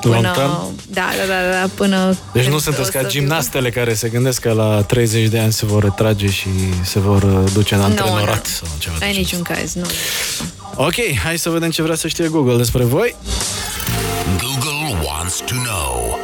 până... 0.00 0.14
Long 0.20 0.34
term? 0.34 0.74
Da, 0.90 1.08
da, 1.18 1.26
da, 1.32 1.60
da, 1.60 1.68
până... 1.74 2.06
Deci 2.06 2.16
când 2.42 2.46
nu 2.48 2.54
o 2.54 2.58
sunteți 2.58 2.84
să 2.86 2.90
ca 2.92 2.98
fiu- 2.98 3.08
gimnastele 3.08 3.70
care 3.70 3.94
se 3.94 4.08
gândesc 4.08 4.40
că 4.40 4.52
la 4.52 4.82
30 4.82 5.28
de 5.28 5.38
ani 5.38 5.52
se 5.52 5.66
vor 5.66 5.82
retrage 5.82 6.26
și 6.30 6.48
se 6.84 6.98
vor 6.98 7.22
uh, 7.22 7.50
duce 7.52 7.74
în 7.74 7.80
Nu, 7.80 7.86
antrenorat 7.86 8.36
nu. 8.46 8.50
sau 8.52 8.68
ceva 8.78 8.96
de 8.98 9.04
În 9.04 9.10
genul 9.12 9.24
niciun 9.26 9.42
caz, 9.42 9.74
nu. 9.74 9.84
Ok, 10.74 10.94
hai 11.24 11.38
să 11.38 11.50
vedem 11.50 11.70
ce 11.70 11.82
vrea 11.82 11.94
să 11.96 12.08
știe 12.08 12.28
Google 12.28 12.56
despre 12.56 12.84
voi. 12.84 13.16
Google 14.40 15.06
wants 15.06 15.36
to 15.46 15.54
know. 15.64 16.18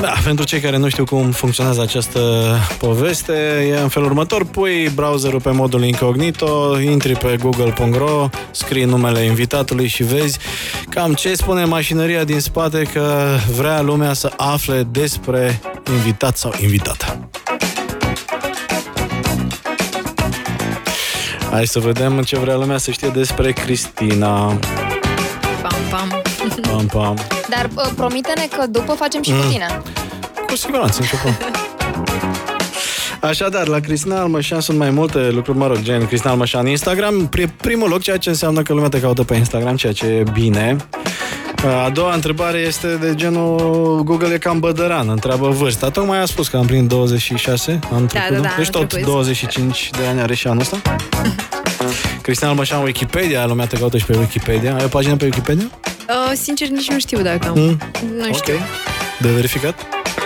Da, 0.00 0.12
pentru 0.24 0.44
cei 0.44 0.60
care 0.60 0.76
nu 0.76 0.88
știu 0.88 1.04
cum 1.04 1.30
funcționează 1.30 1.80
această 1.80 2.20
poveste, 2.78 3.32
e 3.70 3.80
în 3.80 3.88
felul 3.88 4.08
următor. 4.08 4.44
Pui 4.44 4.88
browserul 4.94 5.40
pe 5.40 5.50
modul 5.50 5.84
incognito, 5.84 6.80
intri 6.80 7.16
pe 7.16 7.36
google.ro, 7.40 8.28
scrii 8.50 8.84
numele 8.84 9.20
invitatului 9.20 9.86
și 9.86 10.02
vezi 10.02 10.38
cam 10.88 11.14
ce 11.14 11.34
spune 11.34 11.64
mașinăria 11.64 12.24
din 12.24 12.40
spate 12.40 12.82
că 12.92 13.26
vrea 13.56 13.80
lumea 13.80 14.12
să 14.12 14.32
afle 14.36 14.82
despre 14.82 15.60
invitat 15.92 16.36
sau 16.36 16.52
invitată. 16.62 17.28
Hai 21.50 21.66
să 21.66 21.78
vedem 21.78 22.22
ce 22.22 22.38
vrea 22.38 22.56
lumea 22.56 22.78
să 22.78 22.90
știe 22.90 23.08
despre 23.08 23.52
Cristina. 23.52 24.58
Pam, 25.62 25.78
pam. 25.90 26.22
Pam, 26.62 26.86
pam. 26.86 27.37
Dar 27.48 27.68
uh, 27.74 27.90
promite-ne 27.96 28.48
că 28.56 28.66
după 28.66 28.92
facem 28.92 29.22
și 29.22 29.30
cu 29.30 29.36
Mm. 29.42 29.50
tine. 29.50 29.66
Cu 30.46 30.56
siguranță, 30.56 31.00
nicio 31.02 31.16
problemă. 31.16 31.52
Așadar, 33.20 33.66
la 33.66 33.78
Cristina 33.80 34.20
Almășan 34.20 34.60
sunt 34.60 34.78
mai 34.78 34.90
multe 34.90 35.30
lucruri, 35.30 35.58
mă 35.58 35.66
rog, 35.66 35.76
gen 35.82 36.06
Cristina 36.06 36.30
Almășan 36.30 36.66
Instagram, 36.66 37.28
pri- 37.36 37.56
primul 37.56 37.88
loc, 37.88 38.00
ceea 38.00 38.16
ce 38.16 38.28
înseamnă 38.28 38.62
că 38.62 38.72
lumea 38.72 38.88
te 38.88 39.00
caută 39.00 39.24
pe 39.24 39.34
Instagram, 39.34 39.76
ceea 39.76 39.92
ce 39.92 40.06
e 40.06 40.22
bine. 40.32 40.76
A 41.84 41.90
doua 41.90 42.14
întrebare 42.14 42.58
este 42.58 42.86
de 43.00 43.14
genul 43.14 44.02
Google 44.04 44.34
e 44.34 44.38
cam 44.38 44.58
bădăran, 44.60 45.08
întreabă 45.08 45.48
vârsta. 45.48 45.90
Tocmai 45.90 46.20
a 46.22 46.24
spus 46.24 46.48
că 46.48 46.56
am 46.56 46.66
plin 46.66 46.86
26 46.86 47.78
anul 47.92 48.06
trecut, 48.06 48.28
da, 48.30 48.36
nu? 48.36 48.42
da, 48.42 48.48
Deci 48.56 48.66
anul 48.66 48.80
tot 48.80 48.88
trecut. 48.88 49.08
25 49.08 49.90
de 49.90 50.06
ani 50.10 50.20
are 50.20 50.34
și 50.34 50.46
anul 50.46 50.60
ăsta. 50.60 50.80
Cristina 52.22 52.48
Almășan 52.50 52.82
Wikipedia, 52.82 53.46
lumea 53.46 53.66
te 53.66 53.76
caută 53.76 53.96
și 53.98 54.04
pe 54.04 54.16
Wikipedia. 54.16 54.74
Ai 54.74 54.84
o 54.84 54.88
pagină 54.88 55.16
pe 55.16 55.24
Wikipedia? 55.24 55.70
Uh, 56.08 56.32
sincer, 56.34 56.68
nici 56.68 56.90
nu 56.90 56.98
știu 56.98 57.22
dacă 57.22 57.48
am. 57.48 57.58
Mm. 57.58 57.78
Nu 58.16 58.32
știu. 58.34 58.54
Ok. 58.54 58.60
De 59.18 59.28
verificat? 59.28 59.74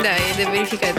Da, 0.02 0.08
e 0.08 0.36
de 0.42 0.46
verificat. 0.52 0.92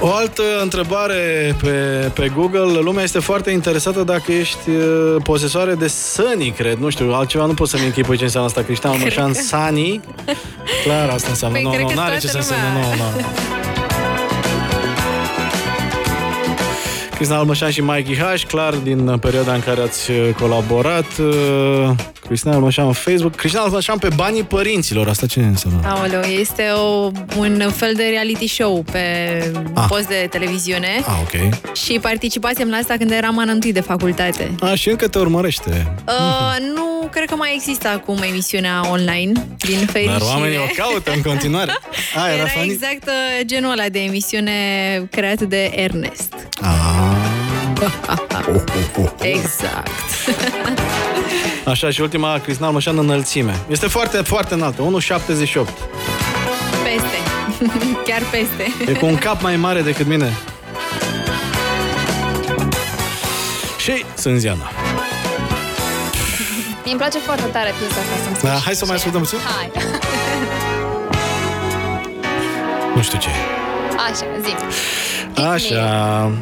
O 0.00 0.12
altă 0.14 0.42
întrebare 0.62 1.54
pe, 1.62 1.68
pe 2.14 2.28
Google. 2.34 2.80
Lumea 2.80 3.02
este 3.02 3.18
foarte 3.18 3.50
interesată 3.50 4.02
dacă 4.02 4.32
ești 4.32 4.70
uh, 4.70 5.16
posesoare 5.22 5.74
de 5.74 5.88
Sunny, 5.88 6.50
cred. 6.50 6.76
Nu 6.78 6.88
știu, 6.88 7.12
altceva 7.12 7.44
nu 7.44 7.54
pot 7.54 7.68
să-mi 7.68 7.84
închipui 7.84 8.16
ce 8.16 8.24
înseamnă 8.24 8.48
asta. 8.48 8.62
Cristian 8.62 8.92
Almășan, 8.92 9.34
Sunny. 9.34 10.00
Clar, 10.84 11.08
asta 11.08 11.28
înseamnă. 11.28 11.56
Păi, 11.56 11.64
nu, 11.66 11.70
cred 11.70 11.82
nu, 11.82 11.88
că 11.88 11.94
n-are 11.94 12.10
toată 12.18 12.26
ce 12.36 12.42
să 12.42 12.54
lumea- 12.54 12.78
însemne. 12.78 12.96
Nu, 12.96 13.20
nu. 13.20 13.67
Cristina 17.18 17.38
Almășan 17.38 17.70
și 17.70 17.80
Mikey 17.80 18.16
H, 18.16 18.42
clar, 18.46 18.74
din 18.74 19.18
perioada 19.18 19.52
în 19.54 19.60
care 19.60 19.80
ați 19.80 20.10
uh, 20.10 20.28
colaborat. 20.40 21.04
uh, 21.18 21.90
Cristina 22.26 22.54
Almășan 22.54 22.86
în 22.86 22.92
Facebook. 22.92 23.34
Cristina 23.34 23.62
Almășan 23.62 23.98
pe 23.98 24.08
banii 24.14 24.42
părinților. 24.42 25.08
Asta 25.08 25.26
ce 25.26 25.40
înseamnă? 25.40 25.80
Aoleu, 25.84 26.20
este 26.20 26.62
o, 26.62 27.10
un 27.38 27.70
fel 27.76 27.92
de 27.94 28.02
reality 28.10 28.46
show 28.46 28.84
pe 28.92 28.98
Ah. 29.74 29.84
post 29.88 30.08
de 30.08 30.26
televiziune 30.30 30.88
Ah, 31.06 31.14
ok. 31.22 31.52
și 31.74 31.98
participasem 32.00 32.68
la 32.68 32.76
asta 32.76 32.94
când 32.98 33.10
eram 33.10 33.38
an 33.38 33.48
întâi 33.48 33.72
de 33.72 33.80
facultate. 33.80 34.50
A, 34.60 34.74
și 34.74 34.88
încă 34.88 35.08
te 35.08 35.18
urmărește. 35.18 35.94
Uh, 36.06 36.56
nu 36.74 37.08
cred 37.10 37.28
că 37.28 37.34
mai 37.34 37.52
există 37.54 37.88
acum 37.88 38.18
emisiunea 38.30 38.80
online, 38.90 39.32
din 39.58 39.78
fericire. 39.86 40.18
Dar 40.18 40.28
oamenii 40.28 40.56
o 40.58 40.72
caută 40.82 41.12
în 41.14 41.22
continuare. 41.22 41.72
A, 42.16 42.28
era, 42.30 42.36
Era 42.38 42.46
funny? 42.48 42.70
exact 42.72 43.06
uh, 43.08 43.44
genul 43.46 43.70
ăla 43.70 43.88
de 43.88 43.98
emisiune 43.98 44.52
creat 45.10 45.40
de 45.40 45.70
Ernest. 45.74 46.34
Ah. 46.60 47.07
Exact. 49.20 49.90
Așa, 51.64 51.90
și 51.90 52.00
ultima, 52.00 52.38
Cristina 52.38 52.66
Almășan, 52.66 52.98
înălțime. 52.98 53.58
Este 53.68 53.86
foarte, 53.86 54.16
foarte 54.16 54.54
înaltă, 54.54 54.82
1,78. 54.82 54.86
Peste. 56.84 57.18
Chiar 58.06 58.22
peste. 58.30 58.90
E 58.90 58.92
cu 58.94 59.06
un 59.06 59.16
cap 59.16 59.42
mai 59.42 59.56
mare 59.56 59.80
decât 59.80 60.06
mine. 60.06 60.32
Și 63.78 64.04
Sânziana. 64.14 64.70
Mie 66.84 66.96
îmi 66.96 67.06
place 67.06 67.18
foarte 67.18 67.44
tare 67.52 67.74
piesa 67.78 67.94
asta. 68.00 68.14
să-mi 68.24 68.34
Da, 68.34 68.48
spui 68.56 68.62
hai 68.64 68.72
și 68.72 68.78
să 68.78 68.84
mai 68.86 68.96
ce- 68.96 69.02
ascultăm 69.06 69.20
puțin? 69.20 69.38
Hai. 69.56 69.70
Nu 72.94 73.02
știu 73.02 73.18
ce 73.18 73.28
e. 73.28 73.32
Așa, 74.10 74.24
zi. 74.42 74.54
Așa. 75.40 76.32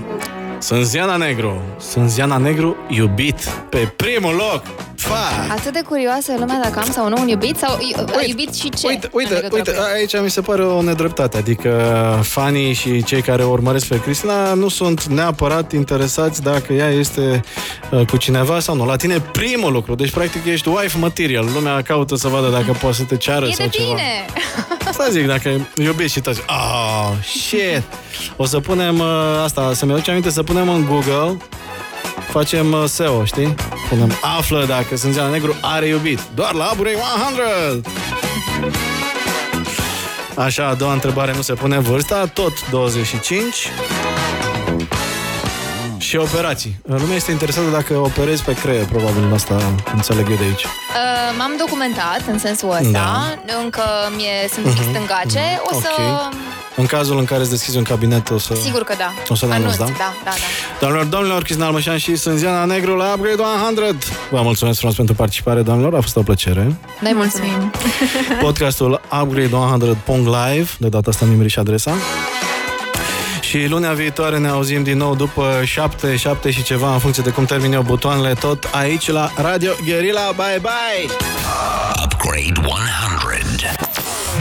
Sânziana 0.66 1.16
Negru. 1.16 1.62
Sânziana 1.80 2.36
Negru, 2.36 2.76
iubit 2.88 3.48
pe 3.70 3.92
primul 3.96 4.34
loc. 4.34 4.62
Fa! 4.96 5.28
Atât 5.50 5.72
de 5.72 5.82
curioasă 5.88 6.32
e 6.32 6.38
lumea 6.38 6.60
dacă 6.62 6.78
am 6.78 6.90
sau 6.90 7.08
nu 7.08 7.16
un 7.20 7.28
iubit 7.28 7.56
sau 7.56 7.78
a 8.16 8.24
iubit 8.26 8.54
și 8.54 8.68
ce? 8.70 8.86
Uite, 8.86 9.06
în 9.06 9.10
uite, 9.12 9.34
legătură 9.34 9.56
uite, 9.56 9.70
cu 9.70 9.76
el? 9.76 9.94
aici 9.94 10.20
mi 10.22 10.30
se 10.30 10.40
pare 10.40 10.64
o 10.64 10.82
nedreptate. 10.82 11.36
Adică 11.36 11.70
fanii 12.22 12.72
și 12.72 13.02
cei 13.04 13.22
care 13.22 13.42
o 13.44 13.50
urmăresc 13.50 13.86
pe 13.86 14.00
Cristina 14.00 14.54
nu 14.54 14.68
sunt 14.68 15.04
neapărat 15.04 15.72
interesați 15.72 16.42
dacă 16.42 16.72
ea 16.72 16.88
este 16.90 17.40
uh, 17.90 18.06
cu 18.06 18.16
cineva 18.16 18.60
sau 18.60 18.74
nu. 18.74 18.86
La 18.86 18.96
tine 18.96 19.20
primul 19.20 19.72
lucru. 19.72 19.94
Deci, 19.94 20.10
practic, 20.10 20.44
ești 20.44 20.68
wife 20.68 20.98
material. 20.98 21.48
Lumea 21.54 21.82
caută 21.82 22.14
să 22.16 22.28
vadă 22.28 22.48
dacă 22.48 22.76
poate 22.80 22.96
să 22.96 23.02
te 23.02 23.16
ceară 23.16 23.46
E 23.46 23.52
sau 23.52 23.66
de 23.66 23.70
ceva. 23.76 23.88
bine! 23.88 24.24
Asta 25.06 25.18
zic, 25.18 25.26
dacă 25.26 25.68
iubiți 25.76 26.12
și 26.12 26.20
toți. 26.20 26.40
Oh, 26.46 27.12
shit! 27.22 27.82
O 28.36 28.46
să 28.46 28.60
punem 28.60 28.98
uh, 28.98 29.40
asta, 29.44 29.74
să-mi 29.74 29.92
aduce 29.92 30.10
aminte, 30.10 30.30
să 30.30 30.42
punem 30.42 30.68
în 30.68 30.84
Google 30.84 31.36
facem 32.30 32.72
uh, 32.72 32.84
SEO, 32.86 33.24
știi? 33.24 33.54
Punem 33.88 34.12
află 34.38 34.64
dacă 34.64 34.96
Sânziana 34.96 35.28
Negru 35.28 35.56
are 35.60 35.86
iubit. 35.86 36.20
Doar 36.34 36.52
la 36.52 36.64
Aburei 36.64 36.94
100! 36.94 37.90
Așa, 40.34 40.66
a 40.66 40.74
doua 40.74 40.92
întrebare 40.92 41.32
nu 41.34 41.42
se 41.42 41.52
pune 41.52 41.78
vârsta, 41.78 42.26
tot 42.26 42.70
25. 42.70 43.68
Și 46.06 46.16
operații. 46.16 46.80
Lumea 46.84 47.16
este 47.16 47.30
interesată 47.30 47.66
dacă 47.70 47.98
operezi 47.98 48.42
pe 48.42 48.52
creier, 48.52 48.84
probabil 48.84 49.32
asta 49.34 49.56
înțeleg 49.94 50.30
eu 50.30 50.36
de 50.36 50.42
aici. 50.42 50.64
Uh, 50.64 50.70
M-am 51.38 51.54
documentat 51.58 52.22
în 52.30 52.38
sensul 52.38 52.70
ăsta. 52.70 52.90
Da. 53.46 53.54
Încă 53.62 53.82
mie 54.16 54.48
sunt 54.52 54.66
uh 54.66 54.72
stângace. 54.90 55.60
O 55.70 55.80
să... 55.80 55.88
Ok. 55.98 56.34
În 56.76 56.86
cazul 56.86 57.18
în 57.18 57.24
care 57.24 57.40
îți 57.40 57.50
deschizi 57.50 57.76
un 57.76 57.82
cabinet, 57.82 58.30
o 58.30 58.38
să... 58.38 58.54
Sigur 58.54 58.82
că 58.82 58.94
da. 58.98 59.12
O 59.28 59.34
să 59.34 59.46
le 59.46 59.54
anunț, 59.54 59.78
Anunț, 59.78 59.98
da? 59.98 60.04
Da, 60.04 60.14
da, 60.24 60.30
da. 60.30 60.36
Doamnelor, 60.80 61.06
domnilor, 61.06 61.42
Cristina 61.42 61.66
Almășan 61.66 61.96
și 61.96 62.16
Sânziana 62.16 62.64
Negru 62.64 62.96
la 62.96 63.12
Upgrade 63.12 63.42
100. 63.76 63.96
Vă 64.30 64.42
mulțumesc 64.42 64.78
frumos 64.78 64.96
pentru 64.96 65.14
participare, 65.14 65.62
doamnelor, 65.62 65.94
a 65.94 66.00
fost 66.00 66.16
o 66.16 66.22
plăcere. 66.22 66.76
Noi 67.00 67.12
mulțumim. 67.14 67.72
Podcastul 68.40 69.00
Upgrade 69.22 69.50
100.live, 70.06 70.68
de 70.78 70.88
data 70.88 71.10
asta 71.10 71.24
mi 71.24 71.48
și 71.48 71.58
adresa. 71.58 71.92
Și 73.56 73.68
lunea 73.68 73.92
viitoare 73.92 74.38
ne 74.38 74.48
auzim 74.48 74.82
din 74.82 74.96
nou 74.96 75.14
după 75.14 75.62
7, 75.64 76.16
7 76.16 76.50
și 76.50 76.62
ceva, 76.62 76.92
în 76.92 76.98
funcție 76.98 77.22
de 77.22 77.30
cum 77.30 77.44
termin 77.44 77.72
eu 77.72 77.82
butoanele, 77.82 78.34
tot 78.34 78.68
aici 78.72 79.10
la 79.10 79.30
Radio 79.36 79.72
Guerilla. 79.84 80.30
Bye, 80.36 80.60
bye! 80.60 81.14
Upgrade 82.04 82.60
100 82.60 82.76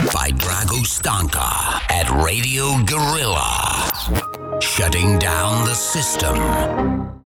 by 0.02 0.32
Drago 0.32 0.84
Stanka 0.84 1.48
at 2.00 2.08
Radio 2.08 2.64
Gorilla. 2.84 3.88
Shutting 4.58 5.18
down 5.18 5.64
the 5.64 5.74
system. 5.74 7.15